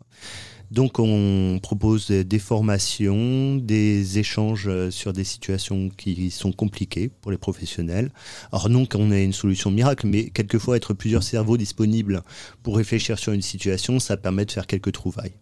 Donc 0.70 1.00
on 1.00 1.60
propose 1.64 2.08
des 2.08 2.40
formations, 2.40 3.56
des 3.56 4.20
échanges 4.20 4.68
euh, 4.68 4.92
sur 4.92 5.14
des 5.14 5.24
situations 5.24 5.90
qui 5.90 6.30
sont 6.30 6.52
compliquées 6.52 7.10
pour 7.22 7.32
les 7.32 7.38
professionnels. 7.38 8.12
Alors 8.52 8.70
non 8.70 8.86
qu'on 8.86 9.12
ait 9.12 9.24
une 9.24 9.34
solution 9.34 9.72
miracle, 9.72 10.08
mais 10.08 10.30
quelquefois 10.30 10.76
être 10.76 10.94
plusieurs 10.94 11.24
cerveaux 11.24 11.58
disponibles 11.58 12.22
pour 12.64 12.76
réfléchir 12.76 13.18
sur 13.18 13.32
une 13.32 13.42
situation, 13.42 14.00
ça 14.00 14.18
permet 14.18 14.46
de 14.46 14.52
faire 14.52 14.68
quelques 14.68 14.92
trouvailles. 14.92 15.34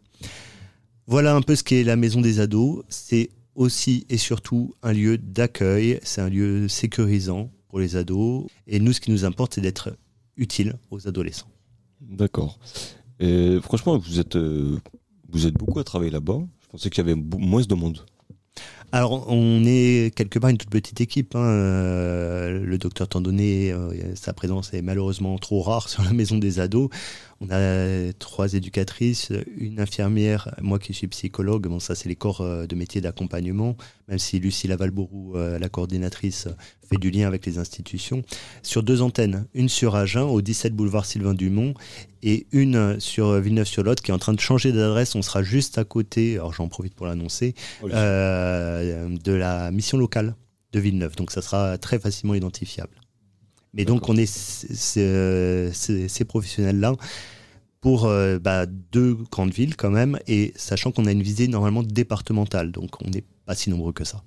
Voilà 1.07 1.35
un 1.35 1.41
peu 1.41 1.55
ce 1.55 1.63
qu'est 1.63 1.83
la 1.83 1.95
maison 1.95 2.21
des 2.21 2.39
ados. 2.39 2.83
C'est 2.89 3.29
aussi 3.55 4.05
et 4.09 4.17
surtout 4.17 4.73
un 4.83 4.93
lieu 4.93 5.17
d'accueil, 5.17 5.99
c'est 6.03 6.21
un 6.21 6.29
lieu 6.29 6.67
sécurisant 6.67 7.49
pour 7.69 7.79
les 7.79 7.95
ados. 7.95 8.45
Et 8.67 8.79
nous, 8.79 8.93
ce 8.93 9.01
qui 9.01 9.11
nous 9.11 9.25
importe, 9.25 9.55
c'est 9.55 9.61
d'être 9.61 9.97
utile 10.37 10.75
aux 10.91 11.07
adolescents. 11.07 11.47
D'accord. 12.01 12.59
Et 13.19 13.57
franchement, 13.61 13.97
vous 13.97 14.19
êtes, 14.19 14.35
euh, 14.35 14.77
vous 15.29 15.47
êtes 15.47 15.53
beaucoup 15.53 15.79
à 15.79 15.83
travailler 15.83 16.11
là-bas. 16.11 16.39
Je 16.61 16.67
pensais 16.67 16.89
qu'il 16.89 17.05
y 17.05 17.09
avait 17.09 17.19
moins 17.37 17.61
de 17.61 17.75
monde. 17.75 18.05
Alors, 18.91 19.29
on 19.29 19.63
est 19.65 20.15
quelque 20.15 20.39
part 20.39 20.49
une 20.49 20.57
toute 20.57 20.69
petite 20.69 21.01
équipe. 21.01 21.35
hein. 21.35 21.39
Euh, 21.43 22.59
Le 22.65 22.77
docteur 22.77 23.07
Tandonnet, 23.07 23.71
euh, 23.71 24.15
sa 24.15 24.31
présence 24.31 24.73
est 24.73 24.81
malheureusement 24.81 25.37
trop 25.37 25.61
rare 25.61 25.89
sur 25.89 26.03
la 26.03 26.13
maison 26.13 26.37
des 26.37 26.59
ados. 26.59 26.89
On 27.41 27.49
a 27.49 28.13
trois 28.13 28.53
éducatrices, 28.53 29.33
une 29.57 29.81
infirmière, 29.81 30.55
moi 30.61 30.79
qui 30.79 30.93
suis 30.93 31.07
psychologue. 31.07 31.67
Bon, 31.67 31.79
ça, 31.79 31.93
c'est 31.93 32.07
les 32.07 32.15
corps 32.15 32.39
euh, 32.41 32.65
de 32.65 32.75
métier 32.75 33.01
d'accompagnement, 33.01 33.75
même 34.07 34.19
si 34.19 34.39
Lucie 34.39 34.69
Lavalbourou, 34.69 35.35
euh, 35.35 35.59
la 35.59 35.67
coordinatrice, 35.67 36.47
fait 36.89 36.97
du 36.97 37.11
lien 37.11 37.27
avec 37.27 37.45
les 37.45 37.57
institutions. 37.57 38.23
Sur 38.63 38.83
deux 38.83 39.01
antennes, 39.01 39.47
une 39.53 39.67
sur 39.67 39.95
Agen, 39.95 40.21
au 40.21 40.41
17 40.41 40.73
boulevard 40.73 41.05
Sylvain 41.05 41.33
Dumont, 41.33 41.73
et 42.23 42.47
une 42.53 42.99
sur 43.01 43.33
Villeneuve-sur-Lot, 43.41 43.99
qui 43.99 44.11
est 44.11 44.13
en 44.13 44.19
train 44.19 44.33
de 44.33 44.39
changer 44.39 44.71
d'adresse. 44.71 45.13
On 45.15 45.21
sera 45.21 45.43
juste 45.43 45.77
à 45.77 45.83
côté, 45.83 46.35
alors 46.35 46.53
j'en 46.53 46.69
profite 46.69 46.95
pour 46.95 47.05
l'annoncer, 47.05 47.53
euh, 47.83 49.09
de 49.09 49.31
la 49.33 49.71
mission 49.71 49.97
locale 49.97 50.35
de 50.71 50.79
Villeneuve. 50.79 51.17
Donc 51.17 51.31
ça 51.31 51.41
sera 51.41 51.77
très 51.77 51.99
facilement 51.99 52.33
identifiable. 52.33 52.95
Mais 53.75 53.85
donc 53.85 54.09
on 54.09 54.15
est 54.17 54.25
c- 54.25 54.67
ces, 54.73 56.07
ces 56.07 56.25
professionnels-là 56.25 56.93
pour 57.81 58.05
euh, 58.05 58.39
bah, 58.39 58.65
deux 58.65 59.15
grandes 59.31 59.53
villes 59.53 59.75
quand 59.75 59.91
même, 59.91 60.17
et 60.27 60.53
sachant 60.55 60.91
qu'on 60.91 61.05
a 61.05 61.11
une 61.11 61.21
visée 61.21 61.47
normalement 61.47 61.83
départementale, 61.83 62.71
donc 62.71 62.99
on 63.05 63.09
n'est 63.09 63.23
pas 63.45 63.53
si 63.53 63.69
nombreux 63.69 63.93
que 63.93 64.03
ça. 64.03 64.23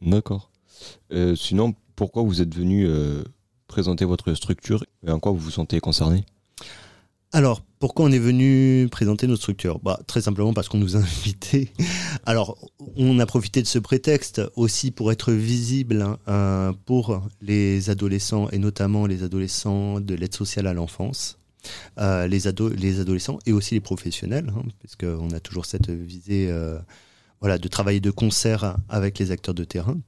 D'accord. 0.00 0.50
Euh, 1.12 1.34
sinon, 1.36 1.74
pourquoi 1.96 2.22
vous 2.22 2.40
êtes 2.40 2.54
venu 2.54 2.86
euh, 2.86 3.24
présenter 3.66 4.04
votre 4.04 4.32
structure 4.32 4.84
et 5.06 5.10
en 5.10 5.18
quoi 5.18 5.32
vous 5.32 5.38
vous 5.38 5.50
sentez 5.50 5.80
concerné? 5.80 6.24
Alors, 7.32 7.62
pourquoi 7.78 8.06
on 8.06 8.10
est 8.12 8.18
venu 8.18 8.88
présenter 8.90 9.26
notre 9.26 9.42
structure? 9.42 9.78
Bah, 9.80 10.00
Très 10.06 10.22
simplement 10.22 10.54
parce 10.54 10.68
qu'on 10.68 10.78
nous 10.78 10.96
a 10.96 11.00
invités. 11.00 11.70
Alors, 12.24 12.56
on 12.96 13.18
a 13.18 13.26
profité 13.26 13.60
de 13.60 13.66
ce 13.66 13.78
prétexte 13.78 14.40
aussi 14.56 14.90
pour 14.90 15.12
être 15.12 15.32
visible 15.32 16.00
hein, 16.02 16.18
euh, 16.28 16.72
pour 16.86 17.22
les 17.42 17.90
adolescents 17.90 18.48
et 18.50 18.58
notamment 18.58 19.06
les 19.06 19.22
adolescents 19.22 20.00
de 20.00 20.14
l'aide 20.14 20.34
sociale 20.34 20.66
à 20.66 20.74
l'enfance. 20.74 21.38
Euh, 21.98 22.26
les, 22.28 22.46
ado- 22.46 22.70
les 22.70 23.00
adolescents 23.00 23.38
et 23.44 23.52
aussi 23.52 23.74
les 23.74 23.80
professionnels, 23.80 24.50
hein, 24.56 24.62
puisqu'on 24.78 25.30
a 25.30 25.40
toujours 25.40 25.66
cette 25.66 25.90
visée 25.90 26.46
euh, 26.48 26.78
voilà, 27.40 27.58
de 27.58 27.68
travailler 27.68 28.00
de 28.00 28.10
concert 28.10 28.76
avec 28.88 29.18
les 29.18 29.32
acteurs 29.32 29.54
de 29.54 29.64
terrain. 29.64 29.98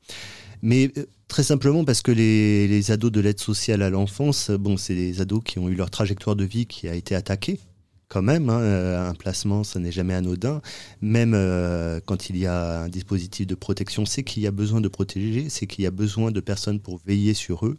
Mais 0.62 0.90
euh, 0.96 1.06
très 1.28 1.42
simplement 1.42 1.84
parce 1.84 2.02
que 2.02 2.12
les, 2.12 2.68
les 2.68 2.90
ados 2.90 3.12
de 3.12 3.20
l'aide 3.20 3.40
sociale 3.40 3.82
à 3.82 3.90
l'enfance, 3.90 4.50
bon, 4.50 4.76
c'est 4.76 4.94
des 4.94 5.20
ados 5.20 5.42
qui 5.44 5.58
ont 5.58 5.68
eu 5.68 5.74
leur 5.74 5.90
trajectoire 5.90 6.36
de 6.36 6.44
vie 6.44 6.66
qui 6.66 6.88
a 6.88 6.94
été 6.94 7.14
attaquée. 7.14 7.60
Quand 8.08 8.22
même, 8.22 8.50
hein, 8.50 8.60
euh, 8.60 9.08
un 9.08 9.14
placement, 9.14 9.62
ça 9.62 9.78
n'est 9.78 9.92
jamais 9.92 10.14
anodin. 10.14 10.60
Même 11.00 11.32
euh, 11.32 12.00
quand 12.04 12.28
il 12.28 12.36
y 12.36 12.46
a 12.46 12.80
un 12.80 12.88
dispositif 12.88 13.46
de 13.46 13.54
protection, 13.54 14.04
c'est 14.04 14.24
qu'il 14.24 14.42
y 14.42 14.48
a 14.48 14.50
besoin 14.50 14.80
de 14.80 14.88
protéger, 14.88 15.48
c'est 15.48 15.68
qu'il 15.68 15.84
y 15.84 15.86
a 15.86 15.92
besoin 15.92 16.32
de 16.32 16.40
personnes 16.40 16.80
pour 16.80 17.00
veiller 17.06 17.34
sur 17.34 17.66
eux. 17.66 17.78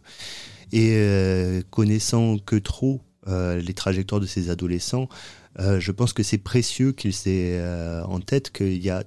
Et 0.72 0.94
euh, 0.94 1.60
connaissant 1.70 2.38
que 2.38 2.56
trop 2.56 3.02
euh, 3.28 3.60
les 3.60 3.74
trajectoires 3.74 4.22
de 4.22 4.26
ces 4.26 4.48
adolescents, 4.48 5.08
euh, 5.60 5.78
je 5.78 5.92
pense 5.92 6.14
que 6.14 6.22
c'est 6.22 6.38
précieux 6.38 6.92
qu'ils 6.92 7.12
aient 7.26 7.58
euh, 7.60 8.02
en 8.04 8.20
tête 8.20 8.50
qu'il 8.50 8.82
y 8.82 8.88
a 8.88 9.04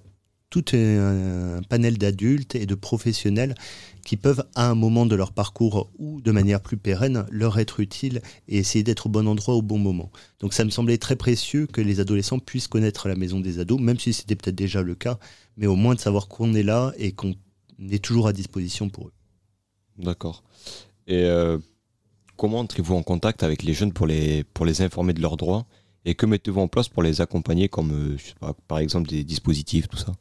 tout 0.62 0.78
un, 0.78 1.62
panel 1.68 1.97
d'adultes 1.97 2.56
et 2.56 2.66
de 2.66 2.76
professionnels 2.76 3.56
qui 4.06 4.16
peuvent, 4.16 4.45
à 4.56 4.70
un 4.70 4.76
moment 4.76 5.06
de 5.06 5.16
leur 5.16 5.34
parcours 5.34 5.91
ou 5.97 6.22
de 6.22 6.32
manière 6.32 6.62
plus 6.62 6.78
pérenne, 6.78 7.26
leur 7.30 7.60
être 7.60 7.82
utiles 7.82 8.22
et 8.47 8.60
essayer 8.60 8.84
d'être 8.84 9.08
au 9.08 9.10
bon 9.10 9.28
endroit 9.28 9.56
au 9.56 9.62
bon 9.62 9.78
moment. 9.78 10.12
Donc 10.39 10.53
ça 10.53 10.64
me 10.64 10.70
semblait 10.70 10.97
très 10.97 11.18
précieux 11.18 11.68
que 11.68 11.82
les 11.82 11.99
adolescents 11.99 12.39
puissent 12.39 12.70
connaître 12.70 13.10
la 13.10 13.16
maison 13.16 13.41
des 13.41 13.60
ados, 13.60 13.82
même 13.82 13.99
si 13.99 14.14
c'était 14.14 14.38
peut-être 14.38 14.56
déjà 14.56 14.82
le 14.82 14.95
cas, 14.95 15.20
mais 15.58 15.68
au 15.68 15.76
moins 15.76 15.93
de 15.93 15.99
savoir 15.99 16.30
qu'on 16.30 16.53
est 16.53 16.64
là 16.64 16.93
et 16.97 17.12
qu'on 17.12 17.36
est 17.89 18.03
toujours 18.03 18.28
à 18.28 18.34
disposition 18.34 18.88
pour 18.88 19.08
eux. 19.08 19.14
D'accord. 19.97 20.43
Et 21.08 21.24
euh, 21.26 21.58
comment 22.38 22.60
entrez-vous 22.60 22.95
en 22.95 23.03
contact 23.03 23.43
avec 23.43 23.62
les 23.64 23.74
jeunes 23.74 23.91
pour 23.91 24.08
les, 24.08 24.45
pour 24.45 24.66
les 24.66 24.82
informer 24.82 25.12
de 25.12 25.22
leurs 25.22 25.36
droits? 25.36 25.66
Et 26.06 26.16
que 26.16 26.26
mettez-vous 26.26 26.62
en 26.62 26.68
place 26.68 26.88
pour 26.88 27.03
les 27.03 27.20
accompagner, 27.20 27.68
comme 27.68 27.91
euh, 27.91 28.53
par 28.68 28.78
exemple 28.78 29.10
des 29.10 29.24
dispositifs, 29.24 29.89
tout 29.89 29.97
ça? 29.97 30.14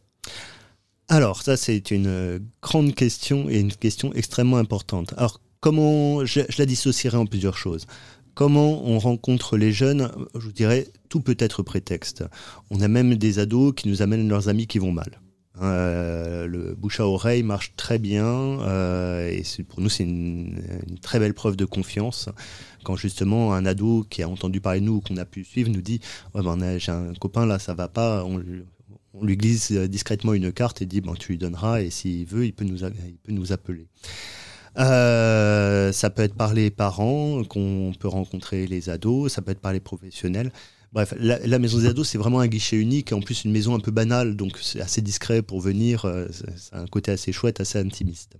Alors, 1.08 1.42
ça, 1.42 1.56
c'est 1.56 1.90
une 1.90 2.06
euh, 2.06 2.38
grande 2.62 2.94
question 2.94 3.50
et 3.50 3.60
une 3.60 3.72
question 3.72 4.12
extrêmement 4.14 4.56
importante. 4.56 5.12
Alors, 5.18 5.40
comment, 5.60 6.24
je, 6.24 6.40
la 6.58 6.66
dissocierai 6.66 7.16
en 7.16 7.26
plusieurs 7.26 7.58
choses. 7.58 7.86
Comment 8.34 8.84
on 8.86 8.98
rencontre 8.98 9.56
les 9.56 9.72
jeunes 9.72 10.10
Je 10.34 10.40
vous 10.40 10.52
dirais, 10.52 10.88
tout 11.08 11.20
peut 11.20 11.36
être 11.38 11.62
prétexte. 11.62 12.24
On 12.70 12.80
a 12.80 12.88
même 12.88 13.14
des 13.16 13.38
ados 13.38 13.74
qui 13.76 13.88
nous 13.88 14.02
amènent 14.02 14.28
leurs 14.28 14.48
amis 14.48 14.66
qui 14.66 14.78
vont 14.78 14.92
mal. 14.92 15.20
Euh, 15.62 16.48
le 16.48 16.74
bouche 16.74 16.98
à 16.98 17.06
oreille 17.06 17.44
marche 17.44 17.74
très 17.76 18.00
bien 18.00 18.26
euh, 18.26 19.28
et 19.28 19.44
pour 19.62 19.80
nous 19.80 19.88
c'est 19.88 20.02
une, 20.02 20.58
très 21.00 21.20
belle 21.20 21.32
preuve 21.32 21.54
de 21.54 21.64
confiance 21.64 22.28
quand 22.82 22.96
justement 22.96 23.54
un 23.54 23.64
ado 23.64 24.04
qui 24.10 24.24
a 24.24 24.28
entendu 24.28 24.60
parler 24.60 24.80
de 24.80 24.86
nous 24.86 24.94
ou 24.94 25.00
qu'on 25.00 25.16
a 25.16 25.24
pu 25.24 25.44
suivre 25.44 25.70
nous 25.70 25.80
dit 25.80 26.00
ben, 26.34 26.78
j'ai 26.78 26.90
un 26.90 27.14
copain 27.20 27.46
là 27.46 27.60
ça 27.60 27.72
va 27.72 27.86
pas 27.86 28.24
on 29.14 29.24
lui 29.24 29.36
glisse 29.36 29.70
euh, 29.72 29.88
discrètement 29.88 30.34
une 30.34 30.52
carte 30.52 30.82
et 30.82 30.86
dit 30.86 31.00
bon 31.00 31.14
tu 31.14 31.32
lui 31.32 31.38
donneras 31.38 31.80
et 31.80 31.90
s'il 31.90 32.26
veut 32.26 32.44
il 32.44 32.52
peut 32.52 32.64
nous 32.64 32.84
il 32.84 33.18
peut 33.22 33.32
nous 33.32 33.52
appeler 33.52 33.86
euh, 34.78 35.92
ça 35.92 36.10
peut 36.10 36.22
être 36.22 36.34
par 36.34 36.52
les 36.52 36.70
parents 36.70 37.44
qu'on 37.44 37.92
peut 37.98 38.08
rencontrer 38.08 38.66
les 38.66 38.90
ados, 38.90 39.32
ça 39.32 39.42
peut 39.42 39.52
être 39.52 39.60
par 39.60 39.72
les 39.72 39.80
professionnels. 39.80 40.52
Bref, 40.92 41.14
la, 41.18 41.58
maison 41.58 41.78
des 41.78 41.86
ados, 41.86 42.08
c'est 42.08 42.18
vraiment 42.18 42.40
un 42.40 42.46
guichet 42.46 42.76
unique, 42.76 43.10
et 43.10 43.14
en 43.14 43.20
plus 43.20 43.44
une 43.44 43.50
maison 43.50 43.74
un 43.74 43.80
peu 43.80 43.90
banale, 43.90 44.36
donc 44.36 44.58
c'est 44.60 44.80
assez 44.80 45.00
discret 45.00 45.42
pour 45.42 45.60
venir, 45.60 46.04
euh, 46.04 46.28
c'est 46.56 46.74
un 46.74 46.86
côté 46.86 47.10
assez 47.10 47.32
chouette, 47.32 47.60
assez 47.60 47.78
intimiste. 47.78 48.36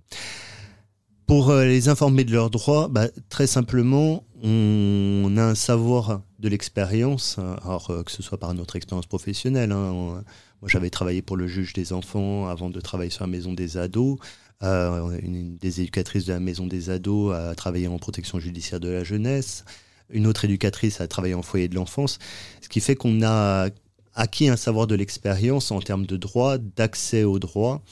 Pour 1.26 1.52
les 1.54 1.88
informer 1.88 2.22
de 2.24 2.32
leurs 2.32 2.50
droits, 2.50 2.88
bah, 2.88 3.08
très 3.28 3.46
simplement, 3.46 4.24
on 4.42 5.34
a 5.36 5.42
un 5.42 5.54
savoir 5.54 6.22
de 6.38 6.48
l'expérience, 6.48 7.38
hein, 7.38 7.56
alors 7.64 7.86
que 8.04 8.10
ce 8.12 8.22
soit 8.22 8.38
par 8.38 8.54
notre 8.54 8.76
expérience 8.76 9.06
professionnelle. 9.06 9.72
hein, 9.72 10.22
moi, 10.64 10.70
j'avais 10.70 10.88
travaillé 10.88 11.20
pour 11.20 11.36
le 11.36 11.46
juge 11.46 11.74
des 11.74 11.92
enfants 11.92 12.48
avant 12.48 12.70
de 12.70 12.80
travailler 12.80 13.10
sur 13.10 13.22
la 13.22 13.30
maison 13.30 13.52
des 13.52 13.76
ados. 13.76 14.16
Euh, 14.62 15.10
une 15.22 15.58
des 15.58 15.82
éducatrices 15.82 16.24
de 16.24 16.32
la 16.32 16.40
maison 16.40 16.66
des 16.66 16.88
ados 16.88 17.34
a 17.34 17.54
travaillé 17.54 17.86
en 17.86 17.98
protection 17.98 18.40
judiciaire 18.40 18.80
de 18.80 18.88
la 18.88 19.04
jeunesse. 19.04 19.66
Une 20.08 20.26
autre 20.26 20.46
éducatrice 20.46 21.02
a 21.02 21.06
travaillé 21.06 21.34
en 21.34 21.42
foyer 21.42 21.68
de 21.68 21.74
l'enfance. 21.74 22.18
Ce 22.62 22.70
qui 22.70 22.80
fait 22.80 22.94
qu'on 22.94 23.22
a 23.22 23.68
acquis 24.14 24.48
un 24.48 24.56
savoir 24.56 24.86
de 24.86 24.94
l'expérience 24.94 25.70
en 25.70 25.80
termes 25.80 26.06
de 26.06 26.16
droit, 26.16 26.56
d'accès 26.56 27.24
aux 27.24 27.38
droits. 27.38 27.82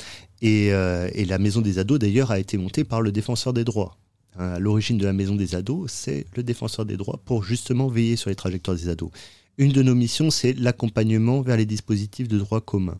Et, 0.40 0.72
euh, 0.72 1.10
et 1.12 1.26
la 1.26 1.36
maison 1.36 1.60
des 1.60 1.78
ados, 1.78 1.98
d'ailleurs, 1.98 2.30
a 2.30 2.38
été 2.38 2.56
montée 2.56 2.84
par 2.84 3.02
le 3.02 3.12
défenseur 3.12 3.52
des 3.52 3.64
droits. 3.64 3.98
Hein, 4.38 4.52
à 4.52 4.58
L'origine 4.58 4.96
de 4.96 5.04
la 5.04 5.12
maison 5.12 5.34
des 5.34 5.54
ados, 5.54 5.92
c'est 5.92 6.24
le 6.34 6.42
défenseur 6.42 6.86
des 6.86 6.96
droits 6.96 7.20
pour 7.22 7.44
justement 7.44 7.88
veiller 7.88 8.16
sur 8.16 8.30
les 8.30 8.36
trajectoires 8.36 8.78
des 8.78 8.88
ados. 8.88 9.10
Une 9.58 9.72
de 9.72 9.82
nos 9.82 9.94
missions, 9.94 10.30
c'est 10.30 10.54
l'accompagnement 10.54 11.42
vers 11.42 11.56
les 11.56 11.66
dispositifs 11.66 12.28
de 12.28 12.38
droit 12.38 12.60
commun. 12.60 12.98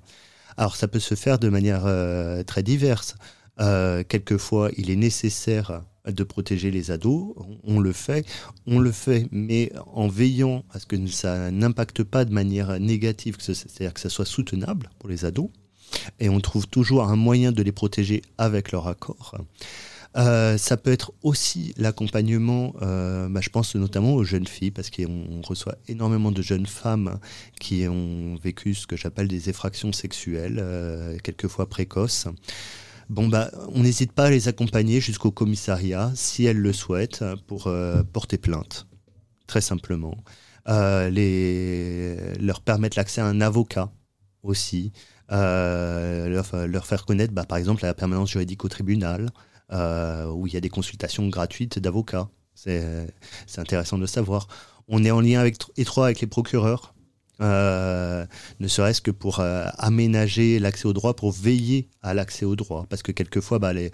Alors, 0.57 0.77
ça 0.77 0.87
peut 0.87 1.01
se 1.01 1.15
faire 1.15 1.39
de 1.39 1.49
manière 1.49 1.87
euh, 1.87 2.43
très 2.43 2.63
diverse. 2.63 3.17
Euh, 3.61 4.05
quelquefois, 4.07 4.71
il 4.77 4.91
est 4.91 4.97
nécessaire 4.97 5.83
de 6.07 6.25
protéger 6.25 6.71
les 6.71 6.91
ados. 6.91 7.35
On, 7.37 7.77
on 7.77 7.81
le 7.81 7.93
fait, 7.93 8.27
on 8.67 8.81
le 8.81 8.93
fait, 8.93 9.29
mais 9.31 9.73
en 9.87 10.09
veillant 10.09 10.65
à 10.71 10.79
ce 10.79 10.87
que 10.87 11.07
ça 11.07 11.51
n'impacte 11.51 12.03
pas 12.03 12.25
de 12.25 12.33
manière 12.33 12.79
négative, 12.81 13.37
c'est-à-dire 13.41 13.95
que 13.95 14.01
ça 14.01 14.11
soit 14.11 14.27
soutenable 14.27 14.91
pour 14.99 15.09
les 15.09 15.25
ados. 15.25 15.49
Et 16.21 16.29
on 16.29 16.41
trouve 16.41 16.67
toujours 16.67 17.05
un 17.05 17.17
moyen 17.17 17.53
de 17.53 17.63
les 17.63 17.73
protéger 17.73 18.23
avec 18.39 18.73
leur 18.73 18.89
accord. 18.89 19.37
Euh, 20.17 20.59
ça 20.59 20.77
peut 20.77 20.93
être 20.93 21.13
aussi 21.23 21.73
l'accompagnement, 21.79 22.75
euh, 22.83 23.29
bah, 23.29 23.41
je 23.41 23.49
pense 23.49 23.75
notamment 23.75 24.15
aux 24.15 24.25
jeunes 24.25 24.47
filles, 24.47 24.71
parce 24.71 24.91
qu'on 24.91 25.41
reçoit 25.43 25.77
énormément 25.89 26.31
de 26.31 26.43
jeunes 26.43 26.67
femmes 26.67 27.19
qui 27.59 27.87
ont 27.89 28.37
vécu 28.37 28.75
ce 28.75 28.87
que 28.87 28.97
j'appelle 28.97 29.29
des 29.29 29.49
effractions 29.49 29.93
sexuelles, 29.93 30.59
euh, 30.61 31.17
quelquefois 31.23 31.69
précoces. 31.69 32.27
Bon, 33.09 33.29
bah, 33.29 33.51
on 33.75 33.81
n'hésite 33.81 34.13
pas 34.13 34.27
à 34.27 34.31
les 34.31 34.49
accompagner 34.49 35.01
jusqu'au 35.01 35.31
commissariat, 35.31 36.13
si 36.15 36.45
elles 36.45 36.59
le 36.59 36.73
souhaitent, 36.73 37.25
pour 37.47 37.71
porter 38.13 38.39
plainte, 38.39 38.87
très 39.47 39.61
simplement. 39.61 40.17
Leur 40.67 41.11
permettre 42.65 42.97
l'accès 42.97 43.21
à 43.21 43.27
un 43.27 43.41
avocat 43.41 43.91
aussi, 44.43 44.93
leur, 45.29 46.87
faire 46.87 47.05
connaître, 47.05 47.35
bah, 47.35 47.45
par 47.45 47.59
exemple, 47.59 47.83
la 47.83 47.93
permanence 47.93 48.31
juridique 48.31 48.65
au 48.65 48.69
tribunal, 48.69 49.31
où 49.73 50.47
il 50.47 50.53
y 50.53 50.57
a 50.57 50.61
des 50.61 50.69
consultations 50.69 51.27
gratuites 51.29 51.79
d'avocats. 51.79 52.29
C'est 52.55 53.09
intéressant 53.57 53.99
de 53.99 54.07
savoir. 54.07 54.47
On 54.89 55.05
est 55.05 55.11
en 55.11 55.21
lien 55.21 55.45
étroit 55.77 56.07
avec 56.07 56.21
les 56.21 56.27
procureurs, 56.27 56.93
euh, 57.43 58.25
ne 58.61 58.69
serait-ce 58.69 59.01
que 59.01 59.11
pour 59.11 59.41
euh, 59.41 59.67
aménager 59.79 60.59
l'accès 60.59 60.87
au 60.87 60.93
droit, 60.93 61.15
pour 61.15 61.33
veiller 61.33 61.89
à 62.03 62.15
l'accès 62.15 62.45
au 62.45 62.57
droit. 62.57 62.87
Parce 62.89 63.03
que 63.03 63.13
quelquefois, 63.13 63.59
bah, 63.59 63.73
les, 63.73 63.91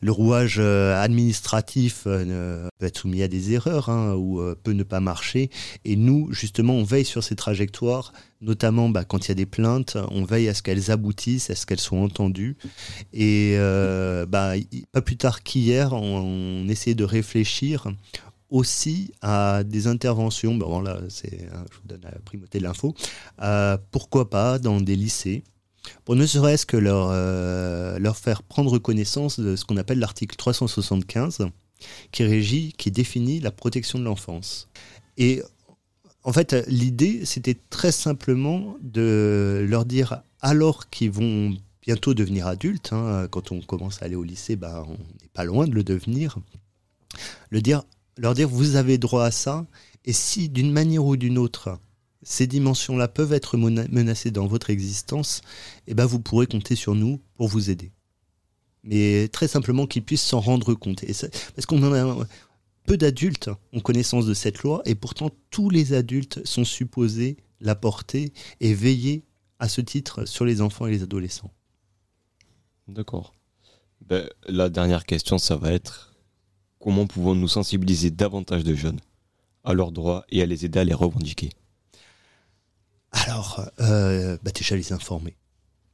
le 0.00 0.12
rouage 0.12 0.56
euh, 0.58 1.00
administratif 1.00 2.04
euh, 2.06 2.68
peut 2.78 2.86
être 2.86 2.98
soumis 2.98 3.22
à 3.22 3.28
des 3.28 3.52
erreurs 3.52 3.88
hein, 3.88 4.14
ou 4.14 4.40
euh, 4.40 4.54
peut 4.60 4.72
ne 4.72 4.82
pas 4.82 5.00
marcher. 5.00 5.50
Et 5.84 5.96
nous, 5.96 6.32
justement, 6.32 6.74
on 6.74 6.84
veille 6.84 7.04
sur 7.04 7.24
ces 7.24 7.36
trajectoires, 7.36 8.12
notamment 8.40 8.88
bah, 8.88 9.04
quand 9.04 9.26
il 9.26 9.28
y 9.28 9.32
a 9.32 9.34
des 9.34 9.46
plaintes, 9.46 9.96
on 10.10 10.24
veille 10.24 10.48
à 10.48 10.54
ce 10.54 10.62
qu'elles 10.62 10.90
aboutissent, 10.90 11.50
à 11.50 11.54
ce 11.54 11.66
qu'elles 11.66 11.80
soient 11.80 11.98
entendues. 11.98 12.56
Et 13.12 13.56
bah, 14.28 14.54
pas 14.92 15.02
plus 15.02 15.16
tard 15.16 15.42
qu'hier, 15.42 15.92
on, 15.92 16.64
on 16.64 16.68
essayait 16.68 16.94
de 16.94 17.04
réfléchir 17.04 17.86
aussi 18.50 19.12
à 19.22 19.64
des 19.64 19.86
interventions, 19.86 20.54
bon 20.54 20.80
là 20.80 20.98
hein, 21.00 21.08
je 21.10 21.76
vous 21.76 21.86
donne 21.86 22.02
la 22.02 22.12
primauté 22.24 22.58
de 22.58 22.64
l'info, 22.64 22.94
pourquoi 23.90 24.30
pas 24.30 24.58
dans 24.58 24.80
des 24.80 24.96
lycées, 24.96 25.42
pour 26.04 26.16
ne 26.16 26.26
serait-ce 26.26 26.66
que 26.66 26.76
leur, 26.76 27.08
euh, 27.10 27.98
leur 27.98 28.16
faire 28.16 28.42
prendre 28.42 28.78
connaissance 28.78 29.40
de 29.40 29.56
ce 29.56 29.64
qu'on 29.64 29.76
appelle 29.76 29.98
l'article 29.98 30.36
375, 30.36 31.46
qui 32.12 32.24
régit, 32.24 32.72
qui 32.76 32.90
définit 32.90 33.40
la 33.40 33.50
protection 33.50 33.98
de 33.98 34.04
l'enfance. 34.04 34.68
Et 35.16 35.42
en 36.22 36.32
fait, 36.32 36.54
l'idée, 36.68 37.24
c'était 37.24 37.56
très 37.70 37.92
simplement 37.92 38.76
de 38.82 39.64
leur 39.68 39.84
dire, 39.84 40.22
alors 40.40 40.88
qu'ils 40.88 41.10
vont 41.10 41.54
bientôt 41.82 42.14
devenir 42.14 42.46
adultes, 42.46 42.92
hein, 42.92 43.28
quand 43.30 43.52
on 43.52 43.60
commence 43.60 44.00
à 44.02 44.06
aller 44.06 44.14
au 44.14 44.24
lycée, 44.24 44.56
bah, 44.56 44.84
on 44.88 44.92
n'est 44.92 45.28
pas 45.34 45.44
loin 45.44 45.66
de 45.66 45.74
le 45.74 45.84
devenir, 45.84 46.38
le 47.50 47.60
dire, 47.60 47.82
leur 48.16 48.34
dire, 48.34 48.48
vous 48.48 48.76
avez 48.76 48.96
droit 48.96 49.24
à 49.24 49.30
ça, 49.30 49.66
et 50.06 50.12
si 50.12 50.48
d'une 50.48 50.72
manière 50.72 51.04
ou 51.04 51.16
d'une 51.16 51.38
autre, 51.38 51.78
ces 52.24 52.46
dimensions-là 52.46 53.06
peuvent 53.06 53.32
être 53.32 53.56
menacées 53.56 54.30
dans 54.30 54.46
votre 54.46 54.70
existence, 54.70 55.42
eh 55.86 55.94
ben 55.94 56.06
vous 56.06 56.18
pourrez 56.18 56.46
compter 56.46 56.74
sur 56.74 56.94
nous 56.94 57.20
pour 57.36 57.48
vous 57.48 57.70
aider. 57.70 57.92
Mais 58.82 59.28
très 59.28 59.48
simplement 59.48 59.86
qu'ils 59.86 60.02
puissent 60.02 60.22
s'en 60.22 60.40
rendre 60.40 60.74
compte. 60.74 61.04
Parce 61.54 61.66
qu'on 61.66 61.94
a, 61.94 62.26
peu 62.84 62.96
d'adultes 62.96 63.50
ont 63.72 63.80
connaissance 63.80 64.26
de 64.26 64.34
cette 64.34 64.62
loi 64.62 64.82
et 64.84 64.94
pourtant 64.94 65.30
tous 65.50 65.70
les 65.70 65.92
adultes 65.92 66.44
sont 66.46 66.64
supposés 66.64 67.36
la 67.60 67.74
porter 67.74 68.32
et 68.60 68.74
veiller 68.74 69.24
à 69.58 69.68
ce 69.68 69.80
titre 69.80 70.26
sur 70.26 70.44
les 70.44 70.60
enfants 70.60 70.86
et 70.86 70.90
les 70.90 71.02
adolescents. 71.02 71.50
D'accord. 72.88 73.34
Ben, 74.02 74.28
la 74.46 74.68
dernière 74.68 75.06
question, 75.06 75.38
ça 75.38 75.56
va 75.56 75.72
être 75.72 76.14
comment 76.78 77.06
pouvons-nous 77.06 77.48
sensibiliser 77.48 78.10
davantage 78.10 78.64
de 78.64 78.74
jeunes 78.74 79.00
à 79.62 79.72
leurs 79.72 79.92
droits 79.92 80.26
et 80.28 80.42
à 80.42 80.46
les 80.46 80.66
aider 80.66 80.78
à 80.78 80.84
les 80.84 80.92
revendiquer? 80.92 81.50
Alors, 83.14 83.70
euh, 83.80 84.36
bah 84.42 84.50
déjà 84.54 84.76
les 84.76 84.92
informer. 84.92 85.34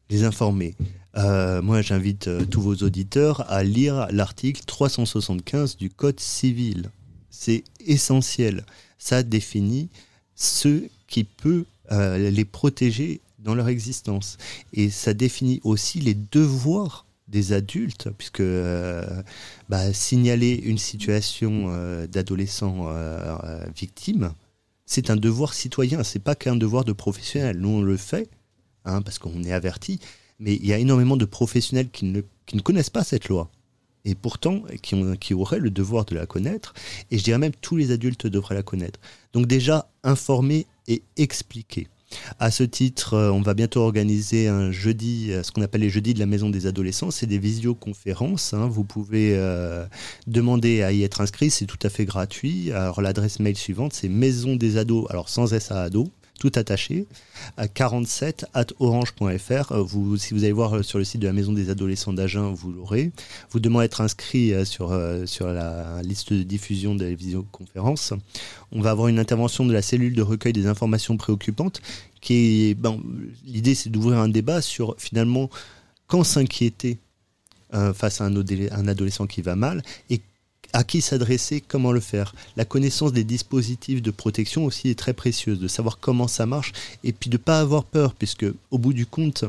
Les 0.09 0.25
informer. 0.25 0.75
Euh, 1.17 1.61
moi, 1.63 1.83
j'invite 1.83 2.29
euh, 2.29 2.45
tous 2.45 2.61
vos 2.61 2.75
auditeurs 2.77 3.51
à 3.51 3.63
lire 3.63 4.09
l'article 4.11 4.63
375 4.65 5.77
du 5.77 5.91
Code 5.91 6.19
civil. 6.19 6.91
C'est 7.31 7.63
essentiel. 7.87 8.65
Ça 8.99 9.23
définit 9.23 9.89
ce 10.35 10.83
qui 11.09 11.25
peut 11.25 11.65
euh, 11.93 12.31
les 12.31 12.45
protéger 12.45 13.21
dans 13.39 13.55
leur 13.55 13.69
existence. 13.69 14.39
Et 14.73 14.91
ça 14.91 15.15
définit 15.15 15.61
aussi 15.63 16.01
les 16.01 16.15
devoirs 16.15 17.07
des 17.29 17.53
adultes, 17.53 18.09
puisque 18.19 18.43
bah, 19.69 19.93
signaler 19.93 20.55
une 20.55 20.79
situation 20.79 21.73
d'adolescent 22.11 22.93
victime, 23.77 24.33
c'est 24.91 25.09
un 25.09 25.17
devoir 25.17 25.55
citoyen, 25.55 26.03
c'est 26.03 26.19
pas 26.19 26.35
qu'un 26.35 26.57
devoir 26.57 26.85
de 26.85 26.93
professionnel. 26.93 27.59
Nous, 27.61 27.69
on 27.69 27.81
le 27.81 27.97
fait, 27.97 28.29
hein, 28.85 29.03
parce 29.03 29.21
qu'on 29.21 29.45
est 29.45 29.53
averti, 29.53 30.01
mais 30.41 30.57
il 30.57 30.67
y 30.67 30.73
a 30.73 30.79
énormément 30.79 31.17
de 31.17 31.25
professionnels 31.25 31.91
qui 31.91 32.07
ne, 32.07 32.23
qui 32.45 32.57
ne 32.57 32.61
connaissent 32.61 32.91
pas 32.91 33.05
cette 33.05 33.29
loi. 33.29 33.53
Et 34.05 34.17
pourtant, 34.17 34.65
qui, 34.83 35.01
qui 35.21 35.33
auraient 35.33 35.61
le 35.61 35.71
devoir 35.71 36.07
de 36.07 36.17
la 36.17 36.27
connaître, 36.27 36.75
et 37.13 37.19
je 37.19 37.23
dirais 37.23 37.39
même 37.39 37.53
tous 37.61 37.77
les 37.77 37.93
adultes 37.93 38.27
devraient 38.27 38.57
la 38.57 38.65
connaître. 38.65 38.99
Donc 39.33 39.47
déjà, 39.47 39.89
informer 40.03 40.67
et 40.89 41.03
expliquer. 41.17 41.87
À 42.39 42.51
ce 42.51 42.65
titre, 42.65 43.15
euh, 43.15 43.31
on 43.31 43.41
va 43.41 43.55
bientôt 43.55 43.81
organiser 43.83 44.49
un 44.49 44.73
jeudi, 44.73 45.31
euh, 45.31 45.43
ce 45.43 45.53
qu'on 45.53 45.63
appelle 45.63 45.83
les 45.83 45.91
jeudis 45.91 46.15
de 46.15 46.19
la 46.19 46.27
maison 46.27 46.51
des 46.51 46.67
adolescents. 46.67 47.11
C'est 47.11 47.27
des 47.27 47.39
visioconférences. 47.39 48.53
hein. 48.53 48.67
Vous 48.67 48.85
pouvez 48.85 49.37
euh, 49.37 49.87
demander 50.27 50.83
à 50.83 50.93
y 50.93 51.05
être 51.05 51.21
inscrit. 51.21 51.51
C'est 51.51 51.67
tout 51.67 51.79
à 51.83 51.89
fait 51.89 52.05
gratuit. 52.05 52.73
Alors 52.73 53.01
l'adresse 53.01 53.39
mail 53.39 53.57
suivante, 53.57 53.93
c'est 53.93 54.09
maison 54.09 54.57
des 54.57 54.77
ados, 54.77 55.07
alors 55.11 55.29
sans 55.29 55.53
S 55.53 55.71
à 55.71 55.83
ado, 55.83 56.09
tout 56.41 56.51
attaché, 56.57 57.07
à 57.59 57.69
47 57.69 58.47
at 58.55 58.67
orange.fr. 58.81 59.73
Euh, 59.73 59.83
Vous, 59.83 60.17
si 60.17 60.35
vous 60.35 60.43
allez 60.43 60.53
voir 60.53 60.75
euh, 60.75 60.83
sur 60.83 60.99
le 60.99 61.05
site 61.05 61.21
de 61.21 61.27
la 61.27 61.35
maison 61.35 61.53
des 61.53 61.69
adolescents 61.69 62.15
d'Agen, 62.15 62.51
vous 62.53 62.73
l'aurez. 62.73 63.13
Vous 63.51 63.61
demandez 63.61 63.85
être 63.85 64.01
inscrit 64.01 64.53
euh, 64.53 64.65
sur, 64.65 64.99
sur 65.27 65.47
la 65.49 66.03
liste 66.03 66.33
de 66.33 66.43
diffusion 66.43 66.95
des 66.95 67.15
visioconférences. 67.15 68.15
On 68.73 68.81
va 68.81 68.91
avoir 68.91 69.09
une 69.09 69.19
intervention 69.19 69.67
de 69.67 69.73
la 69.73 69.83
cellule 69.83 70.15
de 70.15 70.23
recueil 70.23 70.55
des 70.55 70.67
informations 70.67 71.17
préoccupantes 71.17 71.83
qui 72.21 72.75
ben, 72.75 73.01
l'idée 73.47 73.75
c'est 73.75 73.91
d'ouvrir 73.91 74.19
un 74.19 74.29
débat 74.29 74.63
sur 74.63 74.95
finalement 74.99 75.51
quand 76.07 76.25
s'inquiéter 76.25 76.99
face 77.95 78.21
à 78.21 78.25
un, 78.25 78.35
un 78.35 78.89
adolescent 78.89 79.27
qui 79.27 79.43
va 79.43 79.57
mal 79.57 79.83
et 80.11 80.21
à 80.73 80.85
qui 80.85 81.01
s'adresser, 81.01 81.61
comment 81.61 81.93
le 81.93 82.01
faire. 82.01 82.35
La 82.57 82.65
connaissance 82.65 83.13
des 83.13 83.25
dispositifs 83.25 84.03
de 84.03 84.11
protection 84.11 84.65
aussi 84.65 84.89
est 84.89 84.99
très 84.99 85.13
précieuse, 85.13 85.59
de 85.59 85.69
savoir 85.69 85.99
comment 85.99 86.29
ça 86.29 86.47
marche 86.47 86.73
et 87.05 87.13
puis 87.13 87.31
de 87.31 87.37
pas 87.37 87.61
avoir 87.61 87.85
peur, 87.85 88.15
puisque 88.15 88.47
au 88.71 88.79
bout 88.79 88.93
du 88.93 89.07
compte, 89.07 89.45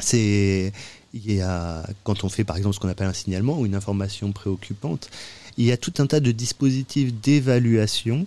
c'est 0.00 0.72
il 1.14 1.32
y 1.32 1.40
a 1.40 1.86
quand 2.02 2.24
on 2.24 2.28
fait 2.28 2.44
par 2.44 2.56
exemple 2.56 2.74
ce 2.74 2.80
qu'on 2.80 2.88
appelle 2.88 3.06
un 3.06 3.12
signalement 3.12 3.58
ou 3.58 3.66
une 3.66 3.76
information 3.76 4.32
préoccupante, 4.32 5.10
il 5.56 5.64
y 5.64 5.72
a 5.72 5.76
tout 5.76 5.94
un 5.98 6.06
tas 6.06 6.20
de 6.20 6.32
dispositifs 6.32 7.12
d'évaluation. 7.14 8.26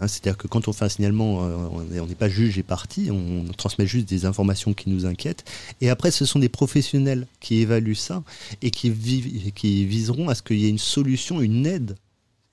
Hein, 0.00 0.08
C'est-à-dire 0.08 0.36
que 0.36 0.46
quand 0.48 0.68
on 0.68 0.72
fait 0.72 0.84
un 0.84 0.88
signalement, 0.88 1.44
euh, 1.44 1.56
on 2.00 2.06
n'est 2.06 2.14
pas 2.14 2.28
juge 2.28 2.58
et 2.58 2.62
parti, 2.62 3.10
on 3.10 3.44
transmet 3.56 3.86
juste 3.86 4.08
des 4.08 4.24
informations 4.24 4.74
qui 4.74 4.90
nous 4.90 5.06
inquiètent. 5.06 5.44
Et 5.80 5.90
après, 5.90 6.10
ce 6.10 6.24
sont 6.24 6.38
des 6.38 6.48
professionnels 6.48 7.26
qui 7.40 7.60
évaluent 7.60 7.94
ça 7.94 8.22
et 8.62 8.70
qui, 8.70 8.90
vi- 8.90 9.52
qui 9.52 9.84
viseront 9.84 10.28
à 10.28 10.34
ce 10.34 10.42
qu'il 10.42 10.58
y 10.58 10.66
ait 10.66 10.70
une 10.70 10.78
solution, 10.78 11.40
une 11.40 11.66
aide 11.66 11.96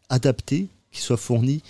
adaptée 0.09 0.67
qui 0.91 1.01
soit 1.01 1.17
fournie 1.17 1.61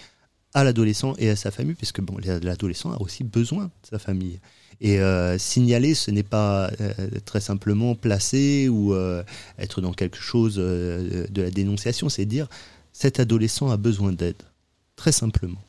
à 0.54 0.64
l'adolescent 0.64 1.16
et 1.18 1.30
à 1.30 1.36
sa 1.36 1.52
famille, 1.52 1.76
puisque 1.76 2.02
bon, 2.02 2.18
l'adolescent 2.42 2.92
a 2.92 3.02
aussi 3.02 3.24
besoin 3.24 3.66
de 3.66 3.88
sa 3.90 4.00
famille. 4.00 4.40
Et 4.82 5.00
euh, 5.00 5.38
signaler, 5.38 5.96
ce 5.96 6.12
n'est 6.12 6.24
pas 6.24 6.70
euh, 6.82 6.94
très 7.26 7.40
simplement 7.42 7.96
placer 7.96 8.68
ou 8.70 8.94
être 9.58 9.82
dans 9.82 9.94
quelque 9.94 10.18
chose 10.18 10.56
de 10.56 11.42
la 11.42 11.52
dénonciation, 11.52 12.10
c'est 12.10 12.26
dire 12.26 12.48
cet 12.94 13.20
adolescent 13.20 13.70
a 13.70 13.78
besoin 13.78 14.14
d'aide, 14.14 14.42
très 15.06 15.12
simplement. 15.12 15.62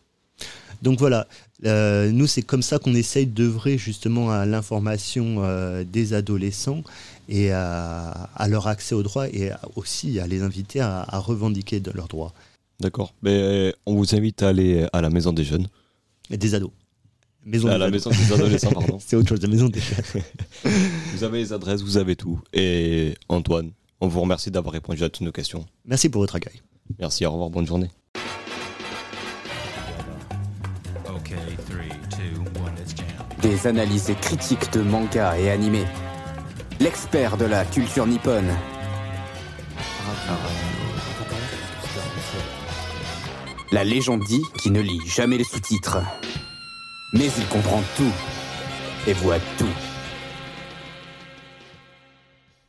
Donc 0.80 0.99
voilà, 0.99 1.28
euh, 1.66 2.11
nous 2.11 2.26
c'est 2.26 2.41
comme 2.41 2.62
ça 2.62 2.78
qu'on 2.78 2.95
essaye 2.95 3.26
d'œuvrer 3.26 3.76
justement 3.76 4.30
à 4.30 4.47
l'information 4.47 5.43
euh, 5.45 5.84
des 5.84 6.14
adolescents 6.14 6.82
et 7.28 7.51
à, 7.51 8.30
à 8.34 8.49
leur 8.49 8.66
accès 8.66 8.95
aux 8.95 9.03
droits 9.03 9.28
et 9.28 9.51
aussi 9.74 10.18
à 10.20 10.26
les 10.26 10.41
inviter 10.41 10.80
à, 10.80 11.05
à 11.07 11.18
revendiquer 11.18 11.80
de 11.80 11.91
leurs 11.91 12.09
droits. 12.09 12.32
D'accord. 12.80 13.12
Mais 13.22 13.74
on 13.84 13.95
vous 13.97 14.14
invite 14.14 14.43
à 14.43 14.49
aller 14.49 14.87
à 14.95 15.03
la 15.03 15.11
maison 15.11 15.34
des 15.34 15.45
jeunes. 15.45 15.66
Et 16.30 16.39
des 16.39 16.55
ados. 16.55 16.70
Maison 17.45 17.68
à 17.68 17.72
des 17.72 17.78
la 17.78 17.84
ados. 17.87 18.07
maison 18.07 18.11
des 18.18 18.32
adolescents, 18.32 18.72
pardon. 18.72 18.99
C'est 19.07 19.16
autre 19.16 19.28
chose, 19.28 19.43
la 19.43 19.49
maison 19.49 19.68
des 19.68 19.80
jeunes. 19.80 20.22
vous 21.12 21.24
avez 21.24 21.39
les 21.41 21.53
adresses, 21.53 21.82
vous 21.82 21.99
avez 21.99 22.16
tout. 22.16 22.41
Et 22.55 23.14
Antoine, 23.28 23.72
on 24.01 24.09
vous 24.09 24.22
remercie 24.22 24.51
d'avoir 24.51 24.72
répondu 24.72 25.05
à 25.05 25.11
toutes 25.11 25.26
nos 25.26 25.32
questions. 25.32 25.66
Merci 25.84 26.09
pour 26.09 26.22
votre 26.22 26.37
accueil. 26.37 26.62
Merci, 26.99 27.26
au 27.26 27.32
revoir, 27.32 27.51
bonne 27.51 27.66
journée. 27.66 27.91
Des 33.47 33.68
analyses 33.68 34.12
critiques 34.20 34.72
de 34.72 34.82
manga 34.82 35.38
et 35.38 35.53
animés. 35.53 35.84
L'expert 36.80 37.36
de 37.36 37.44
la 37.44 37.64
culture 37.64 38.05
nippone. 38.05 38.51
La 43.70 43.84
légende 43.84 44.24
dit 44.24 44.42
qu'il 44.59 44.72
ne 44.72 44.80
lit 44.80 44.99
jamais 45.07 45.38
les 45.38 45.44
sous-titres. 45.44 45.99
Mais 47.12 47.26
il 47.38 47.47
comprend 47.47 47.82
tout. 47.97 48.12
Et 49.07 49.12
voit 49.12 49.38
tout. 49.59 49.76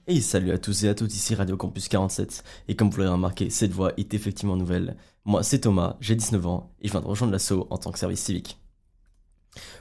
Et 0.06 0.22
salut 0.22 0.52
à 0.52 0.60
tous 0.60 0.84
et 0.84 0.90
à 0.90 0.94
toutes, 0.94 1.16
ici 1.16 1.34
Radio 1.34 1.58
Campus 1.58 1.88
47. 1.88 2.44
Et 2.68 2.76
comme 2.76 2.92
vous 2.92 3.00
l'avez 3.00 3.10
remarqué, 3.10 3.50
cette 3.50 3.72
voix 3.72 3.94
est 3.98 4.14
effectivement 4.14 4.56
nouvelle. 4.56 4.96
Moi, 5.26 5.42
c'est 5.42 5.62
Thomas, 5.62 5.98
j'ai 6.02 6.14
19 6.14 6.46
ans 6.46 6.72
et 6.82 6.88
je 6.88 6.92
viens 6.92 7.02
de 7.02 7.08
rejoindre 7.08 7.34
l'assaut 7.34 7.66
en 7.72 7.80
tant 7.80 7.92
que 7.92 7.98
service 7.98 8.22
civique. 8.22 8.60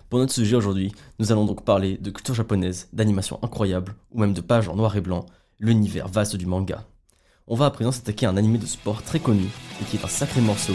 Pour 0.09 0.19
notre 0.19 0.33
sujet 0.33 0.57
aujourd'hui, 0.57 0.93
nous 1.19 1.33
allons 1.33 1.45
donc 1.45 1.65
parler 1.65 1.97
de 1.99 2.11
culture 2.11 2.35
japonaise, 2.35 2.89
d'animation 2.93 3.39
incroyable 3.43 3.95
ou 4.13 4.21
même 4.21 4.33
de 4.33 4.41
pages 4.41 4.69
en 4.69 4.77
noir 4.77 4.97
et 4.97 5.01
blanc, 5.01 5.27
l'univers 5.59 6.09
vaste 6.09 6.37
du 6.37 6.47
manga. 6.47 6.85
On 7.47 7.55
va 7.55 7.67
à 7.67 7.71
présent 7.71 7.93
s'attaquer 7.93 8.27
à 8.27 8.31
un 8.31 8.37
animé 8.37 8.59
de 8.59 8.67
sport 8.67 9.03
très 9.03 9.21
connu 9.21 9.49
et 9.81 9.85
qui 9.85 9.97
est 9.97 10.05
un 10.05 10.09
sacré 10.09 10.41
morceau. 10.41 10.75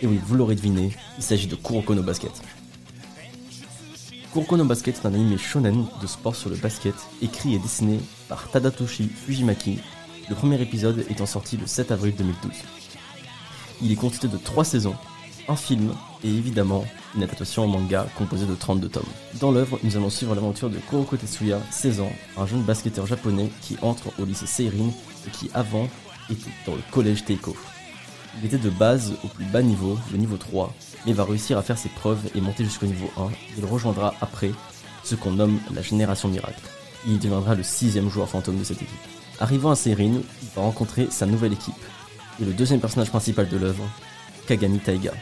Et 0.00 0.06
oui, 0.06 0.20
vous 0.24 0.36
l'aurez 0.36 0.54
deviné, 0.54 0.92
il 1.16 1.22
s'agit 1.24 1.48
de 1.48 1.56
Kuroko 1.56 1.92
no 1.92 2.02
Basket. 2.02 2.30
Kuroko 4.32 4.56
no 4.56 4.64
Basket 4.64 4.96
est 4.96 5.06
un 5.06 5.14
anime 5.14 5.36
shonen 5.36 5.86
de 6.00 6.06
sport 6.06 6.36
sur 6.36 6.50
le 6.50 6.56
basket, 6.56 6.94
écrit 7.20 7.54
et 7.54 7.58
dessiné 7.58 7.98
par 8.28 8.48
Tadatoshi 8.48 9.08
Fujimaki, 9.08 9.80
le 10.28 10.36
premier 10.36 10.60
épisode 10.62 11.04
étant 11.10 11.26
sorti 11.26 11.56
le 11.56 11.66
7 11.66 11.90
avril 11.90 12.14
2012. 12.16 12.52
Il 13.82 13.90
est 13.90 13.96
constitué 13.96 14.28
de 14.28 14.36
3 14.36 14.64
saisons, 14.64 14.94
un 15.48 15.56
film 15.56 15.92
et 16.22 16.28
évidemment 16.28 16.84
une 17.16 17.24
adaptation 17.24 17.64
en 17.64 17.68
manga 17.68 18.06
composée 18.16 18.46
de 18.46 18.54
32 18.54 18.88
tomes. 18.88 19.02
Dans 19.40 19.50
l'œuvre, 19.50 19.80
nous 19.82 19.96
allons 19.96 20.10
suivre 20.10 20.34
l'aventure 20.36 20.70
de 20.70 20.78
Kuroko 20.78 21.16
Tetsuya, 21.16 21.60
16 21.72 22.00
ans, 22.02 22.12
un 22.36 22.46
jeune 22.46 22.62
basketteur 22.62 23.06
japonais 23.06 23.50
qui 23.62 23.76
entre 23.82 24.12
au 24.20 24.24
lycée 24.24 24.46
Seirin 24.46 24.90
et 25.26 25.30
qui 25.30 25.50
avant 25.54 25.88
était 26.30 26.50
dans 26.66 26.76
le 26.76 26.82
collège 26.92 27.24
Teiko. 27.24 27.56
Il 28.36 28.46
était 28.46 28.58
de 28.58 28.70
base 28.70 29.14
au 29.24 29.28
plus 29.28 29.44
bas 29.46 29.62
niveau, 29.62 29.98
le 30.12 30.18
niveau 30.18 30.36
3, 30.36 30.72
mais 31.06 31.12
va 31.12 31.24
réussir 31.24 31.58
à 31.58 31.62
faire 31.62 31.78
ses 31.78 31.88
preuves 31.88 32.20
et 32.34 32.40
monter 32.40 32.64
jusqu'au 32.64 32.86
niveau 32.86 33.10
1. 33.16 33.28
Il 33.56 33.64
rejoindra 33.64 34.14
après 34.20 34.52
ce 35.02 35.14
qu'on 35.14 35.32
nomme 35.32 35.58
la 35.74 35.82
génération 35.82 36.28
miracle. 36.28 36.62
Il 37.06 37.18
deviendra 37.18 37.54
le 37.54 37.62
sixième 37.62 38.10
joueur 38.10 38.28
fantôme 38.28 38.58
de 38.58 38.64
cette 38.64 38.82
équipe. 38.82 38.98
Arrivant 39.40 39.70
à 39.70 39.76
Seirin, 39.76 40.20
il 40.42 40.48
va 40.54 40.62
rencontrer 40.62 41.08
sa 41.10 41.26
nouvelle 41.26 41.52
équipe 41.52 41.74
et 42.40 42.44
le 42.44 42.52
deuxième 42.52 42.80
personnage 42.80 43.10
principal 43.10 43.48
de 43.48 43.56
l'œuvre, 43.56 43.84
Kagami 44.46 44.78
Taiga. 44.78 45.12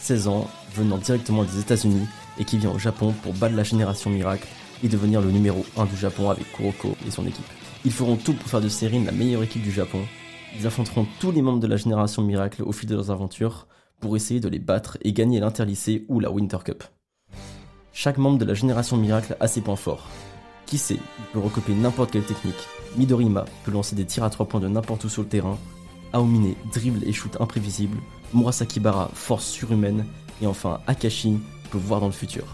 16 0.00 0.28
ans, 0.28 0.48
venant 0.74 0.98
directement 0.98 1.42
des 1.44 1.58
États-Unis 1.60 2.06
et 2.38 2.44
qui 2.44 2.58
vient 2.58 2.70
au 2.70 2.78
Japon 2.78 3.14
pour 3.22 3.32
battre 3.34 3.56
la 3.56 3.64
génération 3.64 4.10
miracle 4.10 4.46
et 4.84 4.88
devenir 4.88 5.20
le 5.20 5.30
numéro 5.30 5.64
1 5.76 5.86
du 5.86 5.96
Japon 5.96 6.30
avec 6.30 6.50
Kuroko 6.52 6.96
et 7.06 7.10
son 7.10 7.26
équipe. 7.26 7.46
Ils 7.84 7.92
feront 7.92 8.16
tout 8.16 8.34
pour 8.34 8.48
faire 8.48 8.60
de 8.60 8.68
Serine 8.68 9.06
la 9.06 9.12
meilleure 9.12 9.42
équipe 9.42 9.62
du 9.62 9.72
Japon. 9.72 10.00
Ils 10.54 10.66
affronteront 10.66 11.06
tous 11.20 11.32
les 11.32 11.42
membres 11.42 11.60
de 11.60 11.66
la 11.66 11.76
génération 11.76 12.22
Miracle 12.22 12.62
au 12.62 12.72
fil 12.72 12.88
de 12.88 12.94
leurs 12.94 13.10
aventures 13.10 13.66
pour 14.00 14.16
essayer 14.16 14.40
de 14.40 14.48
les 14.48 14.58
battre 14.58 14.98
et 15.02 15.12
gagner 15.12 15.40
l'interlycée 15.40 16.04
ou 16.08 16.20
la 16.20 16.30
Winter 16.30 16.58
Cup. 16.64 16.84
Chaque 17.92 18.18
membre 18.18 18.38
de 18.38 18.44
la 18.44 18.54
génération 18.54 18.96
Miracle 18.96 19.36
a 19.40 19.48
ses 19.48 19.62
points 19.62 19.76
forts. 19.76 20.06
Qui 20.66 20.78
sait, 20.78 20.98
peut 21.32 21.38
recopier 21.38 21.74
n'importe 21.74 22.10
quelle 22.10 22.24
technique. 22.24 22.68
Midorima 22.96 23.44
peut 23.64 23.70
lancer 23.70 23.96
des 23.96 24.04
tirs 24.04 24.24
à 24.24 24.30
3 24.30 24.46
points 24.46 24.60
de 24.60 24.68
n'importe 24.68 25.04
où 25.04 25.08
sur 25.08 25.22
le 25.22 25.28
terrain. 25.28 25.58
Aomine 26.12 26.54
dribble 26.72 27.04
et 27.04 27.12
shoot 27.12 27.40
imprévisible. 27.40 27.98
Murasaki 28.34 28.80
Bara 28.80 29.10
force 29.14 29.46
surhumaine. 29.46 30.04
Et 30.42 30.46
enfin 30.46 30.80
Akashi 30.86 31.38
peut 31.70 31.78
voir 31.78 32.00
dans 32.00 32.06
le 32.06 32.12
futur. 32.12 32.44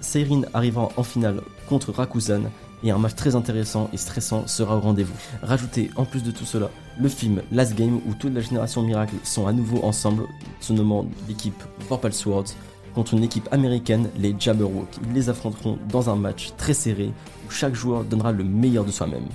Seirin 0.00 0.42
arrivant 0.54 0.92
en 0.96 1.02
finale 1.02 1.42
contre 1.68 1.92
Rakuzan 1.92 2.50
et 2.82 2.90
un 2.90 2.98
match 2.98 3.14
très 3.14 3.34
intéressant 3.34 3.88
et 3.92 3.96
stressant 3.96 4.46
sera 4.46 4.76
au 4.76 4.80
rendez-vous. 4.80 5.16
Rajoutez 5.42 5.90
en 5.96 6.04
plus 6.04 6.22
de 6.22 6.30
tout 6.30 6.44
cela 6.44 6.70
le 7.00 7.08
film 7.08 7.42
Last 7.52 7.74
Game 7.74 8.00
où 8.06 8.14
toute 8.14 8.34
la 8.34 8.40
génération 8.40 8.82
Miracle 8.82 9.14
sont 9.24 9.46
à 9.46 9.52
nouveau 9.52 9.82
ensemble, 9.84 10.24
se 10.60 10.72
nommant 10.72 11.06
l'équipe 11.28 11.62
Vorpal 11.88 12.12
Swords 12.12 12.54
contre 12.94 13.14
une 13.14 13.22
équipe 13.22 13.48
américaine, 13.52 14.10
les 14.18 14.34
Jabberwock. 14.38 14.88
Ils 15.06 15.12
les 15.12 15.28
affronteront 15.28 15.78
dans 15.88 16.10
un 16.10 16.16
match 16.16 16.52
très 16.56 16.74
serré 16.74 17.12
où 17.46 17.50
chaque 17.50 17.74
joueur 17.74 18.04
donnera 18.04 18.32
le 18.32 18.44
meilleur 18.44 18.84
de 18.84 18.90
soi-même. 18.90 19.26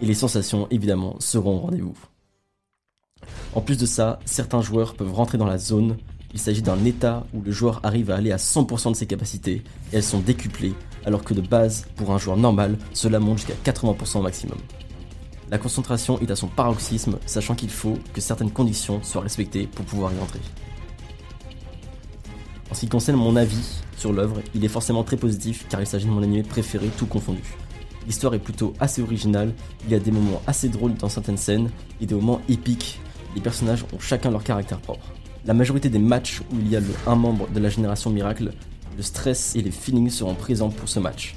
Et 0.00 0.06
les 0.06 0.14
sensations 0.14 0.66
évidemment 0.70 1.16
seront 1.18 1.56
au 1.56 1.60
rendez-vous. 1.60 1.98
En 3.54 3.60
plus 3.60 3.76
de 3.76 3.86
ça, 3.86 4.18
certains 4.24 4.62
joueurs 4.62 4.94
peuvent 4.94 5.12
rentrer 5.12 5.36
dans 5.36 5.46
la 5.46 5.58
zone. 5.58 5.96
Il 6.32 6.40
s'agit 6.40 6.62
d'un 6.62 6.82
état 6.84 7.26
où 7.34 7.42
le 7.42 7.52
joueur 7.52 7.80
arrive 7.82 8.10
à 8.10 8.16
aller 8.16 8.32
à 8.32 8.36
100% 8.36 8.92
de 8.92 8.96
ses 8.96 9.06
capacités 9.06 9.62
et 9.92 9.96
elles 9.96 10.02
sont 10.02 10.20
décuplées, 10.20 10.74
alors 11.06 11.24
que 11.24 11.34
de 11.34 11.40
base, 11.40 11.86
pour 11.96 12.12
un 12.12 12.18
joueur 12.18 12.36
normal, 12.36 12.78
cela 12.92 13.20
monte 13.20 13.38
jusqu'à 13.38 13.72
80% 13.72 14.18
au 14.18 14.22
maximum. 14.22 14.58
La 15.50 15.58
concentration 15.58 16.18
est 16.20 16.30
à 16.30 16.36
son 16.36 16.48
paroxysme, 16.48 17.18
sachant 17.26 17.54
qu'il 17.54 17.70
faut 17.70 17.98
que 18.14 18.20
certaines 18.20 18.50
conditions 18.50 19.02
soient 19.02 19.22
respectées 19.22 19.66
pour 19.66 19.84
pouvoir 19.84 20.12
y 20.12 20.20
entrer. 20.20 20.40
En 22.70 22.74
ce 22.74 22.80
qui 22.80 22.88
concerne 22.88 23.18
mon 23.18 23.36
avis 23.36 23.82
sur 23.98 24.14
l'œuvre, 24.14 24.40
il 24.54 24.64
est 24.64 24.68
forcément 24.68 25.04
très 25.04 25.18
positif 25.18 25.66
car 25.68 25.80
il 25.82 25.86
s'agit 25.86 26.06
de 26.06 26.10
mon 26.10 26.22
animé 26.22 26.42
préféré 26.42 26.88
tout 26.96 27.04
confondu. 27.04 27.42
L'histoire 28.06 28.32
est 28.32 28.38
plutôt 28.38 28.72
assez 28.80 29.02
originale, 29.02 29.52
il 29.84 29.92
y 29.92 29.94
a 29.94 29.98
des 29.98 30.10
moments 30.10 30.40
assez 30.46 30.70
drôles 30.70 30.94
dans 30.94 31.10
certaines 31.10 31.36
scènes 31.36 31.70
et 32.00 32.06
des 32.06 32.14
moments 32.14 32.40
épiques. 32.48 33.00
Les 33.34 33.42
personnages 33.42 33.84
ont 33.92 33.98
chacun 33.98 34.30
leur 34.30 34.42
caractère 34.42 34.80
propre. 34.80 35.06
La 35.44 35.52
majorité 35.54 35.90
des 35.90 35.98
matchs 35.98 36.40
où 36.50 36.56
il 36.60 36.68
y 36.68 36.76
a 36.76 36.80
le 36.80 36.94
un 37.06 37.14
membre 37.14 37.46
de 37.50 37.60
la 37.60 37.68
génération 37.68 38.08
miracle, 38.08 38.52
le 38.96 39.02
stress 39.02 39.56
et 39.56 39.62
les 39.62 39.70
feelings 39.70 40.10
seront 40.10 40.34
présents 40.34 40.70
pour 40.70 40.88
ce 40.88 41.00
match. 41.00 41.34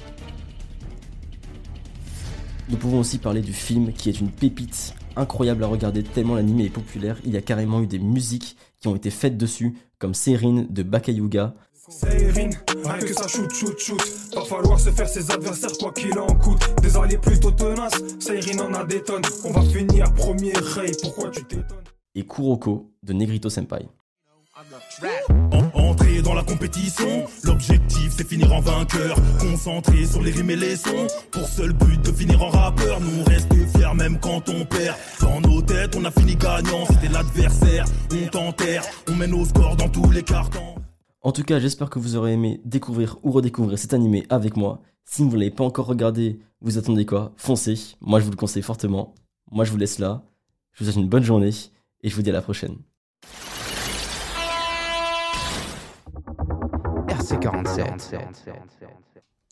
Nous 2.70 2.78
pouvons 2.78 3.00
aussi 3.00 3.20
parler 3.20 3.42
du 3.42 3.54
film 3.54 3.94
qui 3.94 4.10
est 4.10 4.20
une 4.20 4.32
pépite 4.32 4.96
incroyable 5.16 5.64
à 5.64 5.68
regarder 5.68 6.04
tellement 6.04 6.36
l'anime 6.36 6.62
est 6.62 6.70
populaire. 6.70 7.18
Il 7.26 7.32
y 7.32 7.38
a 7.38 7.42
carrément 7.42 7.82
eu 7.82 7.88
des 7.88 8.00
musiques 8.00 8.58
qui 8.80 8.88
ont 8.88 8.96
été 8.96 9.10
faites 9.10 9.38
dessus, 9.38 9.76
comme 10.00 10.14
Serin 10.14 10.66
de 10.70 10.84
Bakayuga. 10.84 11.54
Seirin, 11.88 12.50
rien 12.84 12.98
que 12.98 13.14
ça 13.14 13.28
shoot, 13.28 13.52
shoot, 13.54 13.78
shoot. 13.80 14.02
Va 14.34 14.42
falloir 14.42 14.80
se 14.80 14.90
faire 14.90 15.08
ses 15.08 15.30
adversaires 15.30 15.78
quoi 15.80 15.94
qu'il 15.94 16.18
en 16.18 16.26
coûte. 16.26 16.68
Des 16.82 16.98
alliés 16.98 17.20
plutôt 17.20 17.52
tenaces, 17.52 18.02
Seirin 18.20 18.60
en 18.60 18.74
a 18.74 18.84
des 18.84 19.04
tonnes. 19.04 19.22
On 19.44 19.52
va 19.52 19.62
finir 19.62 20.12
premier 20.16 20.54
Ray, 20.54 20.92
pourquoi 21.02 21.30
tu 21.30 21.44
t'étonnes? 21.44 21.84
Et 22.16 22.26
Kuroko 22.26 22.92
de 23.04 23.14
Negrito 23.14 23.50
Senpai. 23.50 23.88
Dans 26.26 26.34
la 26.34 26.44
compétition, 26.44 27.26
l'objectif 27.44 28.14
c'est 28.18 28.28
finir 28.28 28.52
en 28.52 28.60
vainqueur. 28.60 29.16
Concentré 29.40 30.06
sur 30.06 30.22
les 30.22 30.32
rimes 30.32 30.50
et 30.50 30.56
les 30.56 30.76
sons, 30.76 31.08
pour 31.32 31.48
seul 31.48 31.72
but 31.72 32.02
de 32.02 32.12
finir 32.12 32.42
en 32.42 32.50
rappeur. 32.50 33.00
Nous 33.00 33.24
reste 33.26 33.54
fiers 33.54 33.94
même 33.96 34.20
quand 34.20 34.50
on 34.50 34.66
perd. 34.66 34.98
Dans 35.22 35.40
nos 35.40 35.62
têtes, 35.62 35.96
on 35.96 36.04
a 36.04 36.12
fini 36.12 36.36
gagnant, 36.36 36.86
c'était 36.90 37.14
l'adversaire. 37.14 37.86
On 38.12 38.28
t'enterre, 38.28 38.84
on 39.08 39.16
mène 39.16 39.34
au 39.34 39.46
score 39.46 39.76
dans 39.76 39.88
tous 39.88 40.10
les 40.12 40.24
cartons. 40.24 40.76
En 41.22 41.32
tout 41.32 41.44
cas, 41.44 41.60
j'espère 41.60 41.90
que 41.90 42.00
vous 42.00 42.16
aurez 42.16 42.34
aimé 42.34 42.60
découvrir 42.66 43.18
ou 43.24 43.32
redécouvrir 43.32 43.78
cet 43.78 43.94
animé 43.94 44.26
avec 44.30 44.58
moi. 44.58 44.82
Si 45.06 45.22
vous 45.22 45.30
ne 45.30 45.38
l'avez 45.38 45.52
pas 45.52 45.64
encore 45.64 45.86
regardé, 45.86 46.40
vous 46.62 46.78
attendez 46.80 47.06
quoi? 47.06 47.34
Foncez. 47.38 47.96
Moi, 48.02 48.20
je 48.20 48.26
vous 48.26 48.32
le 48.32 48.38
conseille 48.38 48.64
fortement. 48.64 49.14
Moi, 49.52 49.64
je 49.64 49.72
vous 49.72 49.78
laisse 49.78 50.00
là. 50.00 50.24
Je 50.74 50.84
vous 50.84 50.92
souhaite 50.92 51.04
une 51.04 51.10
bonne 51.10 51.24
journée 51.24 51.52
et 52.02 52.10
je 52.10 52.16
vous 52.16 52.24
dis 52.24 52.32
à 52.32 52.34
la 52.34 52.42
prochaine. 52.42 52.78
RC47. 57.40 58.16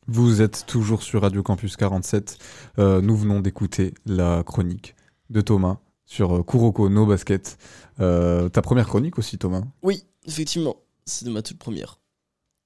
Vous 0.08 0.42
êtes 0.42 0.66
toujours 0.66 1.04
sur 1.04 1.22
Radio 1.22 1.44
Campus 1.44 1.76
47. 1.76 2.38
Euh, 2.80 3.02
nous 3.02 3.16
venons 3.16 3.40
d'écouter 3.40 3.94
la 4.06 4.44
chronique 4.44 4.96
de 5.30 5.42
Thomas 5.42 5.78
sur 6.06 6.38
euh, 6.38 6.44
Kuroko 6.44 6.90
no 6.90 7.06
Basket. 7.06 7.58
Euh, 8.00 8.50
ta 8.50 8.62
première 8.62 8.88
chronique 8.88 9.18
aussi, 9.18 9.38
Thomas. 9.38 9.64
Oui, 9.82 10.06
effectivement, 10.26 10.78
c'est 11.06 11.26
de 11.26 11.32
ma 11.32 11.42
toute 11.42 11.58
première. 11.58 12.00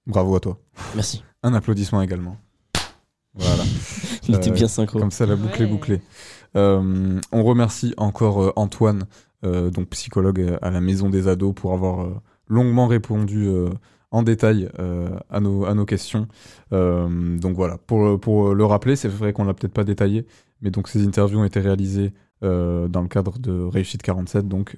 Bravo 0.06 0.36
à 0.36 0.40
toi. 0.40 0.60
Merci. 0.96 1.24
Un 1.44 1.54
applaudissement 1.54 2.02
également. 2.02 2.38
Voilà. 3.34 3.64
Il 4.28 4.36
était 4.36 4.52
bien 4.52 4.68
synchro. 4.68 5.00
Comme 5.00 5.12
ça, 5.12 5.26
la 5.26 5.36
boucle 5.36 5.62
est 5.62 5.68
bouclée. 5.68 6.02
Euh, 6.56 7.20
on 7.32 7.44
remercie 7.44 7.94
encore 7.98 8.54
Antoine, 8.56 9.06
euh, 9.46 9.70
donc 9.70 9.90
psychologue 9.90 10.58
à 10.62 10.70
la 10.70 10.82
Maison 10.82 11.10
des 11.10 11.28
Ados, 11.28 11.54
pour 11.54 11.74
avoir 11.74 12.08
longuement 12.48 12.88
répondu 12.88 13.48
euh, 13.48 13.70
en 14.12 14.24
détail 14.24 14.70
euh, 14.80 15.10
à, 15.30 15.40
nos, 15.40 15.66
à 15.66 15.74
nos 15.74 15.86
questions. 15.86 16.28
Euh, 16.74 17.38
donc 17.38 17.56
voilà, 17.56 17.78
pour, 17.78 18.20
pour 18.20 18.54
le 18.54 18.66
rappeler, 18.66 18.96
c'est 18.96 19.08
vrai 19.08 19.34
qu'on 19.34 19.44
l'a 19.44 19.54
peut-être 19.54 19.74
pas 19.74 19.84
détaillé, 19.84 20.26
mais 20.62 20.72
donc 20.72 20.88
ces 20.88 21.06
interviews 21.06 21.40
ont 21.40 21.46
été 21.46 21.60
réalisées 21.60 22.14
euh, 22.44 22.88
dans 22.88 23.02
le 23.02 23.08
cadre 23.08 23.40
de 23.40 23.52
Réussite 23.64 24.02
47, 24.02 24.48
donc, 24.48 24.78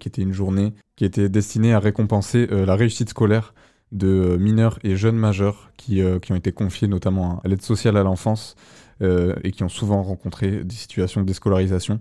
qui 0.00 0.08
était 0.08 0.22
une 0.22 0.32
journée 0.32 0.72
qui 0.96 1.04
était 1.04 1.28
destinée 1.28 1.72
à 1.72 1.78
récompenser 1.78 2.46
la 2.46 2.76
réussite 2.76 3.10
scolaire 3.10 3.54
de 3.90 4.36
mineurs 4.38 4.78
et 4.84 4.96
jeunes 4.96 5.16
majeurs 5.16 5.72
qui, 5.76 6.00
qui 6.22 6.32
ont 6.32 6.36
été 6.36 6.52
confiés 6.52 6.88
notamment 6.88 7.40
à 7.44 7.48
l'aide 7.48 7.62
sociale 7.62 7.96
à 7.96 8.02
l'enfance 8.02 8.56
et 9.02 9.50
qui 9.50 9.64
ont 9.64 9.68
souvent 9.68 10.02
rencontré 10.02 10.64
des 10.64 10.74
situations 10.74 11.22
de 11.22 11.26
déscolarisation. 11.26 11.98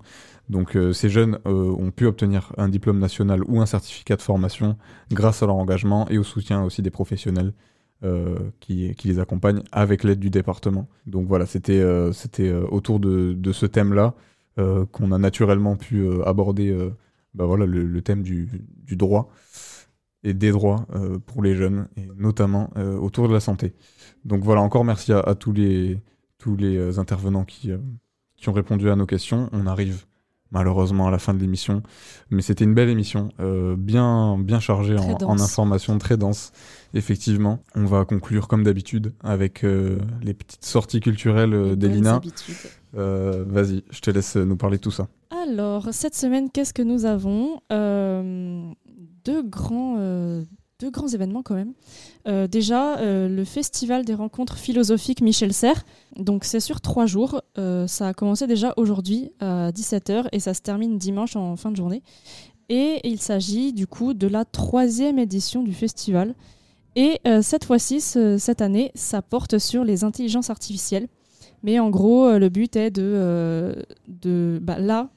Donc 0.51 0.75
euh, 0.75 0.91
ces 0.91 1.09
jeunes 1.09 1.39
euh, 1.45 1.71
ont 1.71 1.91
pu 1.91 2.05
obtenir 2.05 2.51
un 2.57 2.67
diplôme 2.67 2.99
national 2.99 3.41
ou 3.47 3.61
un 3.61 3.65
certificat 3.65 4.17
de 4.17 4.21
formation 4.21 4.77
grâce 5.09 5.41
à 5.41 5.45
leur 5.45 5.55
engagement 5.55 6.09
et 6.09 6.17
au 6.17 6.23
soutien 6.23 6.63
aussi 6.63 6.81
des 6.81 6.89
professionnels 6.89 7.53
euh, 8.03 8.37
qui, 8.59 8.93
les 9.05 9.19
accompagnent 9.19 9.63
avec 9.71 10.03
l'aide 10.03 10.19
du 10.19 10.29
département. 10.29 10.89
Donc 11.05 11.25
voilà, 11.27 11.45
c'était 11.45 11.79
euh, 11.79 12.11
euh, 12.39 12.67
autour 12.69 12.99
de, 12.99 13.51
ce 13.53 13.65
thème-là 13.65 14.13
euh, 14.59 14.85
qu'on 14.85 15.13
a 15.13 15.17
naturellement 15.17 15.77
pu 15.77 16.01
euh, 16.01 16.27
aborder 16.27 16.69
euh, 16.69 16.89
bah 17.33 17.45
voilà, 17.45 17.65
le, 17.65 18.01
thème 18.01 18.21
du, 18.21 18.49
droit 18.89 19.31
et 20.23 20.33
des 20.33 20.51
droits 20.51 20.85
euh, 20.93 21.17
pour 21.17 21.41
les 21.41 21.55
jeunes, 21.55 21.87
notamment 22.17 22.71
euh, 22.75 22.97
autour 22.97 23.29
de 23.29 23.33
la 23.33 23.39
santé. 23.39 23.73
Donc 24.25 24.43
voilà, 24.43 24.61
encore 24.61 24.83
merci 24.83 25.13
à 25.13 25.33
tous 25.35 25.53
les, 25.53 25.97
tous 26.41 26.55
les 26.55 26.75
euh, 26.75 26.99
intervenants 26.99 27.45
qui, 27.45 27.71
euh, 27.71 27.77
qui 28.35 28.49
ont 28.49 28.53
répondu 28.53 28.89
à 28.89 28.95
nos 28.95 29.05
questions. 29.05 29.47
On 29.53 29.67
arrive 29.67 30.05
malheureusement 30.49 31.07
à 31.07 31.11
la 31.11 31.19
fin 31.19 31.33
de 31.33 31.39
l'émission, 31.39 31.81
mais 32.29 32.41
c'était 32.41 32.65
une 32.65 32.73
belle 32.73 32.89
émission, 32.89 33.29
euh, 33.39 33.75
bien, 33.77 34.37
bien 34.37 34.59
chargée 34.59 34.97
en, 34.97 35.17
en 35.23 35.39
informations, 35.39 35.97
très 35.97 36.17
dense. 36.17 36.51
Effectivement, 36.93 37.59
on 37.73 37.85
va 37.85 38.03
conclure 38.03 38.49
comme 38.49 38.63
d'habitude 38.63 39.13
avec 39.23 39.63
euh, 39.63 39.97
les 40.21 40.33
petites 40.33 40.65
sorties 40.65 40.99
culturelles 40.99 41.53
euh, 41.53 41.75
d'Elina. 41.77 42.19
Vas-y, 42.93 43.83
je 43.91 44.01
te 44.01 44.11
laisse 44.11 44.35
nous 44.35 44.57
parler 44.57 44.75
de 44.77 44.81
tout 44.81 44.91
ça. 44.91 45.07
Alors, 45.29 45.89
cette 45.93 46.15
semaine, 46.15 46.49
qu'est-ce 46.49 46.73
que 46.73 46.81
nous 46.81 47.05
avons? 47.05 47.61
Deux, 49.23 49.43
grands, 49.43 49.95
deux 50.79 50.91
grands 50.91 51.07
événements 51.07 51.43
quand 51.43 51.55
même. 51.55 51.73
Euh, 52.27 52.47
déjà, 52.47 52.97
euh, 52.99 53.27
le 53.27 53.43
Festival 53.45 54.05
des 54.05 54.13
rencontres 54.13 54.57
philosophiques 54.57 55.21
Michel 55.21 55.53
Serres. 55.53 55.83
Donc, 56.17 56.43
c'est 56.43 56.59
sur 56.59 56.81
trois 56.81 57.05
jours. 57.05 57.41
Euh, 57.57 57.87
ça 57.87 58.07
a 58.09 58.13
commencé 58.13 58.47
déjà 58.47 58.73
aujourd'hui 58.77 59.31
à 59.39 59.71
17h 59.71 60.27
et 60.31 60.39
ça 60.39 60.53
se 60.53 60.61
termine 60.61 60.97
dimanche 60.97 61.35
en 61.35 61.55
fin 61.55 61.71
de 61.71 61.75
journée. 61.75 62.03
Et 62.69 62.99
il 63.03 63.19
s'agit 63.19 63.73
du 63.73 63.87
coup 63.87 64.13
de 64.13 64.27
la 64.27 64.45
troisième 64.45 65.19
édition 65.19 65.63
du 65.63 65.73
festival. 65.73 66.35
Et 66.95 67.19
cette 67.41 67.63
fois-ci, 67.65 68.01
ce- 68.01 68.37
cette 68.37 68.61
année, 68.61 68.91
ça 68.95 69.21
porte 69.21 69.57
sur 69.59 69.83
les 69.83 70.03
intelligences 70.03 70.49
artificielles. 70.49 71.07
Mais 71.63 71.79
en 71.79 71.89
gros, 71.89 72.37
le 72.37 72.49
but 72.49 72.75
est 72.75 72.91
de, 72.91 73.75
de 74.07 74.59
bah, 74.61 74.77
là, 74.79 75.09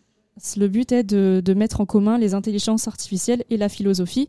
le 0.56 0.66
but 0.68 0.90
est 0.92 1.04
de, 1.04 1.40
de 1.44 1.54
mettre 1.54 1.80
en 1.80 1.86
commun 1.86 2.18
les 2.18 2.34
intelligences 2.34 2.88
artificielles 2.88 3.44
et 3.50 3.56
la 3.56 3.68
philosophie. 3.68 4.28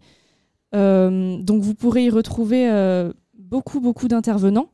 Euh, 0.75 1.37
donc 1.37 1.61
vous 1.61 1.73
pourrez 1.73 2.05
y 2.05 2.09
retrouver 2.09 2.69
euh, 2.69 3.11
beaucoup, 3.37 3.79
beaucoup 3.79 4.07
d'intervenants 4.07 4.69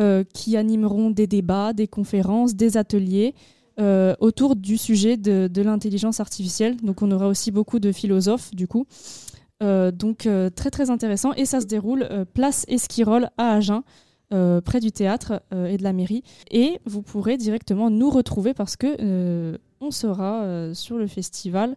euh, 0.00 0.24
qui 0.32 0.56
animeront 0.56 1.10
des 1.10 1.26
débats, 1.26 1.72
des 1.72 1.88
conférences, 1.88 2.54
des 2.54 2.76
ateliers 2.76 3.34
autour 4.20 4.54
du 4.54 4.76
sujet 4.76 5.16
de, 5.16 5.62
l'intelligence 5.62 6.20
artificielle. 6.20 6.76
Donc 6.82 7.02
on 7.02 7.10
aura 7.10 7.26
aussi 7.26 7.50
beaucoup 7.50 7.80
de 7.80 7.90
philosophes 7.90 8.54
du 8.54 8.68
coup. 8.68 8.86
Donc 9.60 10.28
très 10.54 10.70
très 10.70 10.90
intéressant 10.90 11.32
et 11.32 11.46
ça 11.46 11.60
se 11.60 11.66
déroule 11.66 12.08
place 12.32 12.64
Esquirol 12.68 13.30
à 13.38 13.54
Agen 13.54 13.82
près 14.30 14.78
du 14.78 14.92
théâtre 14.92 15.42
et 15.52 15.78
de 15.78 15.82
la 15.82 15.92
mairie. 15.92 16.22
Et 16.52 16.78
vous 16.84 17.02
pourrez 17.02 17.36
directement 17.38 17.90
nous 17.90 18.10
retrouver 18.10 18.54
parce 18.54 18.76
que 18.76 19.58
on 19.80 19.90
sera 19.90 20.72
sur 20.74 20.96
le 20.96 21.08
festival. 21.08 21.74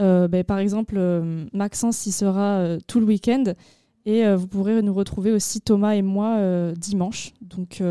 Euh, 0.00 0.28
ben, 0.28 0.44
par 0.44 0.58
exemple, 0.58 0.94
euh, 0.96 1.46
Maxence 1.52 2.06
y 2.06 2.12
sera 2.12 2.58
euh, 2.58 2.78
tout 2.86 3.00
le 3.00 3.06
week-end. 3.06 3.44
Et 4.06 4.24
vous 4.34 4.46
pourrez 4.46 4.80
nous 4.80 4.94
retrouver 4.94 5.32
aussi 5.32 5.60
Thomas 5.60 5.94
et 5.94 6.00
moi 6.00 6.38
dimanche. 6.72 7.34
Donc 7.42 7.82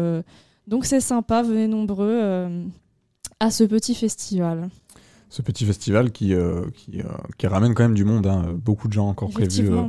donc 0.66 0.86
c'est 0.86 0.99
sympa, 0.99 1.43
venez 1.43 1.68
nombreux 1.68 2.49
à 3.39 3.51
ce 3.51 3.64
petit 3.64 3.93
festival. 3.93 4.70
Ce 5.30 5.41
petit 5.41 5.66
festival 5.66 6.12
qui, 6.12 6.34
euh, 6.34 6.66
qui, 6.74 7.01
euh, 7.01 7.05
qui 7.38 7.47
ramène 7.47 7.74
quand 7.74 7.84
même 7.84 7.93
du 7.93 8.05
monde, 8.05 8.26
hein. 8.26 8.45
beaucoup 8.64 8.88
de 8.88 8.93
gens 8.93 9.10
encore 9.10 9.30
prévus. 9.30 9.70
Euh, 9.72 9.84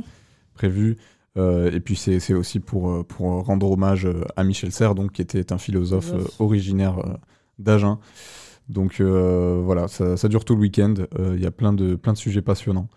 prévus. 0.53 0.97
Et 1.37 1.79
puis 1.79 1.95
c'est 1.95 2.33
aussi 2.33 2.59
pour, 2.59 3.05
pour 3.05 3.45
rendre 3.45 3.71
hommage 3.71 4.05
à 4.35 4.43
Michel 4.43 4.73
Serres, 4.73 4.93
donc, 4.93 5.13
qui 5.13 5.21
était 5.21 5.53
un 5.53 5.57
philosophe 5.57 6.11
originaire 6.37 7.01
d'Agen. 7.59 7.99
Donc 8.69 9.01
euh, 9.01 9.59
voilà, 9.63 9.87
ça, 9.87 10.15
ça 10.17 10.27
dure 10.27 10.45
tout 10.45 10.55
le 10.55 10.61
week-end. 10.61 10.93
Euh, 11.19 11.33
Il 11.35 11.41
y 11.43 11.45
a 11.47 11.51
plein 11.51 11.73
de, 11.73 11.95
plein 11.95 12.13
de 12.13 12.17
sujets 12.17 12.41
passionnants. 12.41 12.87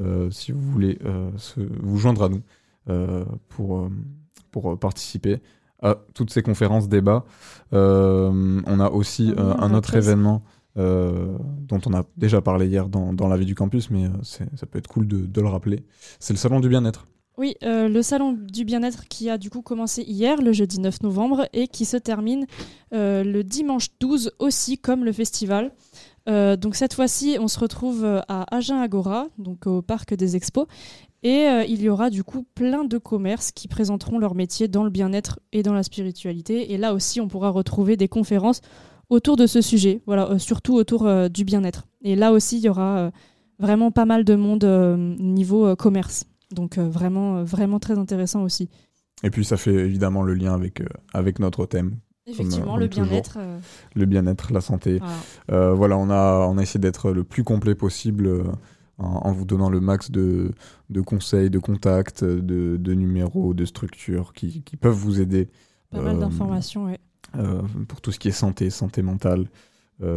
Euh, 0.00 0.30
si 0.30 0.52
vous 0.52 0.60
voulez 0.60 0.98
se- 1.36 1.60
vous 1.82 1.98
joindre 1.98 2.22
à 2.24 2.28
nous 2.28 2.42
pour, 3.48 3.88
pour 4.50 4.78
participer 4.78 5.40
à 5.82 5.96
toutes 6.14 6.30
ces 6.30 6.42
conférences, 6.42 6.88
débats, 6.88 7.24
on 7.72 8.80
a 8.80 8.90
aussi 8.90 9.32
euh, 9.38 9.54
un 9.58 9.74
autre 9.74 9.94
événement 9.96 10.42
dont 10.76 11.80
on 11.86 11.94
a 11.94 12.04
déjà 12.16 12.40
parlé 12.40 12.66
hier 12.66 12.88
dans, 12.88 13.12
dans 13.12 13.28
la 13.28 13.36
vie 13.36 13.46
du 13.46 13.54
campus, 13.54 13.90
mais 13.90 14.04
ça 14.22 14.66
peut 14.66 14.78
être 14.78 14.88
cool 14.88 15.06
de, 15.06 15.26
de 15.26 15.40
le 15.40 15.48
rappeler. 15.48 15.84
C'est 16.20 16.32
le 16.32 16.38
salon 16.38 16.60
du 16.60 16.68
bien-être. 16.68 17.06
Oui, 17.38 17.56
euh, 17.62 17.88
le 17.88 18.02
salon 18.02 18.32
du 18.32 18.64
bien-être 18.66 19.08
qui 19.08 19.30
a 19.30 19.38
du 19.38 19.48
coup 19.48 19.62
commencé 19.62 20.02
hier, 20.02 20.42
le 20.42 20.52
jeudi 20.52 20.78
9 20.78 21.02
novembre, 21.02 21.46
et 21.54 21.66
qui 21.66 21.86
se 21.86 21.96
termine 21.96 22.46
euh, 22.92 23.24
le 23.24 23.42
dimanche 23.42 23.86
12 24.00 24.32
aussi, 24.38 24.76
comme 24.76 25.02
le 25.04 25.12
festival. 25.12 25.72
Euh, 26.28 26.56
donc 26.56 26.74
cette 26.74 26.92
fois-ci, 26.92 27.38
on 27.40 27.48
se 27.48 27.58
retrouve 27.58 28.04
à 28.04 28.54
Agen 28.54 28.78
Agora, 28.78 29.28
donc 29.38 29.66
au 29.66 29.80
parc 29.80 30.12
des 30.14 30.36
expos, 30.36 30.66
et 31.22 31.46
il 31.68 31.80
y 31.80 31.88
aura 31.88 32.10
du 32.10 32.24
coup 32.24 32.44
plein 32.54 32.84
de 32.84 32.98
commerces 32.98 33.52
qui 33.52 33.68
présenteront 33.68 34.18
leur 34.18 34.34
métier 34.34 34.66
dans 34.66 34.82
le 34.82 34.90
bien-être 34.90 35.38
et 35.52 35.62
dans 35.62 35.72
la 35.72 35.84
spiritualité. 35.84 36.72
Et 36.72 36.78
là 36.78 36.94
aussi, 36.94 37.20
on 37.20 37.28
pourra 37.28 37.50
retrouver 37.50 37.96
des 37.96 38.08
conférences 38.08 38.60
autour 39.08 39.36
de 39.36 39.46
ce 39.46 39.60
sujet, 39.60 40.02
voilà, 40.04 40.36
surtout 40.40 40.74
autour 40.74 41.08
du 41.30 41.44
bien-être. 41.44 41.86
Et 42.02 42.16
là 42.16 42.32
aussi, 42.32 42.58
il 42.58 42.64
y 42.64 42.68
aura 42.68 43.12
vraiment 43.60 43.92
pas 43.92 44.04
mal 44.04 44.24
de 44.24 44.34
monde 44.34 44.64
niveau 45.20 45.76
commerce. 45.76 46.24
Donc 46.54 46.78
euh, 46.78 46.88
vraiment, 46.88 47.36
euh, 47.38 47.44
vraiment 47.44 47.78
très 47.78 47.98
intéressant 47.98 48.42
aussi. 48.42 48.68
Et 49.22 49.30
puis 49.30 49.44
ça 49.44 49.56
fait 49.56 49.74
évidemment 49.74 50.22
le 50.22 50.34
lien 50.34 50.52
avec, 50.54 50.80
euh, 50.80 50.86
avec 51.14 51.38
notre 51.38 51.66
thème. 51.66 51.96
Effectivement, 52.26 52.72
comme, 52.72 52.80
le 52.80 52.86
bien-être. 52.86 53.38
euh, 53.40 53.58
Le 53.96 54.06
bien-être, 54.06 54.52
la 54.52 54.60
santé. 54.60 54.98
Voilà. 54.98 55.14
Euh, 55.50 55.72
voilà, 55.74 55.98
on 55.98 56.08
a, 56.10 56.46
on 56.48 56.56
a 56.58 56.62
essayé 56.62 56.78
d'être 56.80 57.10
le 57.10 57.24
plus 57.24 57.42
complet 57.42 57.74
possible 57.74 58.26
euh, 58.26 58.44
en, 58.98 59.06
en 59.28 59.32
vous 59.32 59.44
donnant 59.44 59.70
le 59.70 59.80
max 59.80 60.10
de, 60.10 60.52
de 60.90 61.00
conseils, 61.00 61.50
de 61.50 61.58
contacts, 61.58 62.22
de, 62.24 62.76
de 62.76 62.94
numéros, 62.94 63.54
de 63.54 63.64
structures 63.64 64.32
qui, 64.34 64.62
qui 64.62 64.76
peuvent 64.76 64.94
vous 64.94 65.20
aider. 65.20 65.48
Pas 65.90 66.00
mal 66.00 66.18
d'informations, 66.18 66.94
euh, 67.36 67.62
pour 67.88 68.00
tout 68.00 68.12
ce 68.12 68.18
qui 68.20 68.28
est 68.28 68.32
santé, 68.32 68.70
santé 68.70 69.02
mentale, 69.02 69.46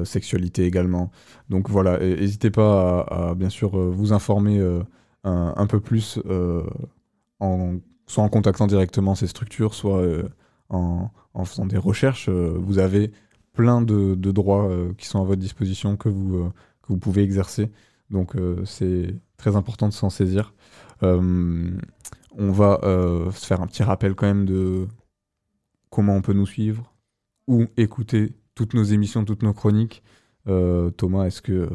sexualité 0.04 0.66
également. 0.66 1.12
Donc 1.50 1.70
voilà, 1.70 2.00
n'hésitez 2.00 2.50
pas 2.50 3.02
à, 3.02 3.30
à, 3.30 3.36
bien 3.36 3.50
sûr 3.50 3.78
vous 3.78 4.14
informer 4.14 4.60
un, 5.26 5.68
peu 5.68 5.80
plus, 5.80 6.20
euh, 6.26 6.64
soit 8.08 8.24
en 8.24 8.30
contactant 8.30 8.68
directement 8.68 9.16
ces 9.16 9.28
structures, 9.28 9.74
soit 9.74 10.00
euh, 10.00 10.30
en, 10.70 11.10
faisant 11.46 11.66
des 11.66 11.78
recherches. 11.78 12.30
Euh, 12.30 12.56
vous 12.58 12.80
avez 12.80 13.12
plein 13.54 13.82
de, 13.82 14.16
droits 14.16 14.70
qui 14.98 15.08
sont 15.08 15.22
à 15.22 15.24
votre 15.24 15.42
disposition 15.42 15.98
que 15.98 16.10
vous, 16.10 16.52
que 16.82 16.88
vous 16.90 16.98
pouvez 16.98 17.24
exercer. 17.24 17.72
Donc 18.10 18.36
c'est 18.66 19.16
très 19.38 19.56
important 19.56 19.88
de 19.88 19.94
s'en 19.94 20.10
saisir. 20.10 20.54
On 21.02 22.52
va 22.52 22.80
se 22.84 23.46
faire 23.46 23.62
un 23.62 23.68
petit 23.68 23.84
rappel 23.84 24.14
quand 24.14 24.28
même 24.28 24.46
de 24.46 24.88
comment 25.90 26.16
on 26.16 26.22
peut 26.22 26.34
nous 26.34 26.46
suivre, 26.46 26.94
ou 27.48 27.66
écouter 27.78 28.34
toutes 28.56 28.74
nos 28.74 28.84
émissions, 28.84 29.24
toutes 29.24 29.44
nos 29.44 29.54
chroniques. 29.54 30.04
Thomas, 30.98 31.26
est-ce 31.26 31.42
que 31.42 31.70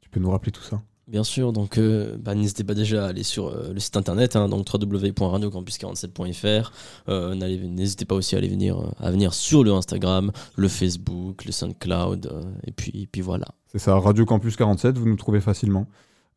tu 0.00 0.10
peux 0.10 0.18
nous 0.18 0.30
rappeler 0.30 0.50
tout 0.50 0.64
ça? 0.64 0.82
Bien 1.12 1.22
sûr, 1.24 1.52
donc 1.52 1.76
euh, 1.76 2.16
bah, 2.18 2.34
n'hésitez 2.34 2.64
pas 2.64 2.72
déjà 2.72 3.04
à 3.04 3.08
aller 3.08 3.22
sur 3.22 3.48
euh, 3.48 3.74
le 3.74 3.80
site 3.80 3.98
internet, 3.98 4.34
hein, 4.34 4.48
donc 4.48 4.66
www.radiocampus47.fr. 4.72 6.72
Euh, 7.10 7.34
n'hésitez 7.34 8.06
pas 8.06 8.14
aussi 8.14 8.34
à 8.34 8.38
aller 8.38 8.48
venir, 8.48 8.94
à 8.98 9.10
venir 9.10 9.34
sur 9.34 9.62
le 9.62 9.72
Instagram, 9.72 10.32
le 10.56 10.68
Facebook, 10.68 11.44
le 11.44 11.52
SoundCloud, 11.52 12.32
et 12.66 12.72
puis, 12.72 13.02
et 13.02 13.06
puis 13.06 13.20
voilà. 13.20 13.44
C'est 13.66 13.78
ça, 13.78 13.94
Radio 13.98 14.24
Campus 14.24 14.56
47, 14.56 14.96
vous 14.96 15.06
nous 15.06 15.16
trouvez 15.16 15.42
facilement. 15.42 15.86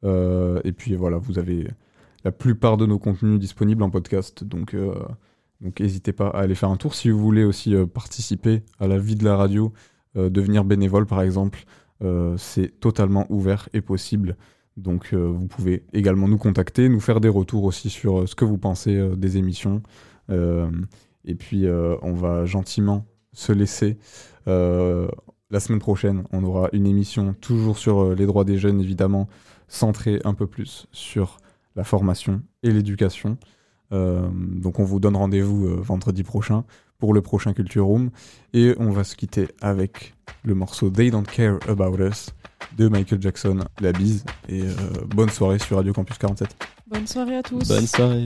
Et 0.03 0.73
puis 0.73 0.95
voilà, 0.95 1.17
vous 1.17 1.39
avez 1.39 1.69
la 2.25 2.33
plupart 2.33 2.75
de 2.75 2.85
nos 2.85 2.99
contenus 2.99 3.39
disponibles 3.39 3.81
en 3.81 3.89
podcast. 3.89 4.43
Donc 4.43 4.75
donc 5.61 5.79
n'hésitez 5.79 6.11
pas 6.11 6.27
à 6.27 6.41
aller 6.41 6.53
faire 6.53 6.69
un 6.69 6.77
tour. 6.77 6.93
Si 6.95 7.09
vous 7.09 7.17
voulez 7.17 7.45
aussi 7.45 7.73
participer 7.93 8.61
à 8.79 8.87
la 8.87 8.99
vie 8.99 9.15
de 9.15 9.23
la 9.23 9.37
radio, 9.37 9.71
devenir 10.15 10.65
bénévole 10.65 11.05
par 11.07 11.21
exemple, 11.21 11.63
c'est 12.37 12.77
totalement 12.79 13.25
ouvert 13.29 13.69
et 13.73 13.81
possible. 13.81 14.35
Donc 14.77 15.13
euh, 15.13 15.27
vous 15.27 15.47
pouvez 15.47 15.85
également 15.93 16.27
nous 16.27 16.37
contacter, 16.37 16.89
nous 16.89 16.99
faire 16.99 17.21
des 17.21 17.29
retours 17.29 17.63
aussi 17.63 17.89
sur 17.89 18.19
euh, 18.19 18.25
ce 18.27 18.35
que 18.35 18.43
vous 18.43 18.57
pensez 18.57 18.95
euh, 18.95 19.15
des 19.15 19.37
émissions. 19.37 19.81
Et 21.27 21.35
puis 21.35 21.67
on 21.67 22.13
va 22.13 22.45
gentiment 22.45 23.05
se 23.31 23.51
laisser. 23.51 23.99
La 24.47 25.59
semaine 25.59 25.79
prochaine, 25.79 26.23
on 26.31 26.43
aura 26.43 26.69
une 26.73 26.87
émission 26.87 27.35
toujours 27.41 27.77
sur 27.77 28.15
les 28.15 28.25
droits 28.25 28.43
des 28.43 28.57
jeunes, 28.57 28.81
évidemment, 28.81 29.27
centrée 29.67 30.19
un 30.23 30.33
peu 30.33 30.47
plus 30.47 30.87
sur 30.91 31.37
la 31.75 31.83
formation 31.83 32.41
et 32.63 32.71
l'éducation. 32.71 33.37
Donc 33.91 34.79
on 34.79 34.83
vous 34.83 34.99
donne 34.99 35.15
rendez-vous 35.15 35.79
vendredi 35.83 36.23
prochain 36.23 36.63
pour 36.99 37.13
le 37.13 37.21
prochain 37.21 37.53
Culture 37.53 37.85
Room. 37.85 38.09
Et 38.53 38.73
on 38.79 38.91
va 38.91 39.03
se 39.03 39.15
quitter 39.15 39.47
avec 39.61 40.13
le 40.43 40.55
morceau 40.55 40.89
They 40.89 41.11
Don't 41.11 41.23
Care 41.23 41.59
About 41.67 41.97
Us 41.99 42.29
de 42.77 42.87
Michael 42.87 43.21
Jackson. 43.21 43.59
La 43.81 43.91
bise 43.91 44.25
et 44.49 44.61
euh, 44.61 44.73
bonne 45.07 45.29
soirée 45.29 45.59
sur 45.59 45.77
Radio 45.77 45.93
Campus 45.93 46.17
47. 46.17 46.49
Bonne 46.87 47.07
soirée 47.07 47.37
à 47.37 47.43
tous. 47.43 47.67
Bonne 47.67 47.87
soirée. 47.87 48.25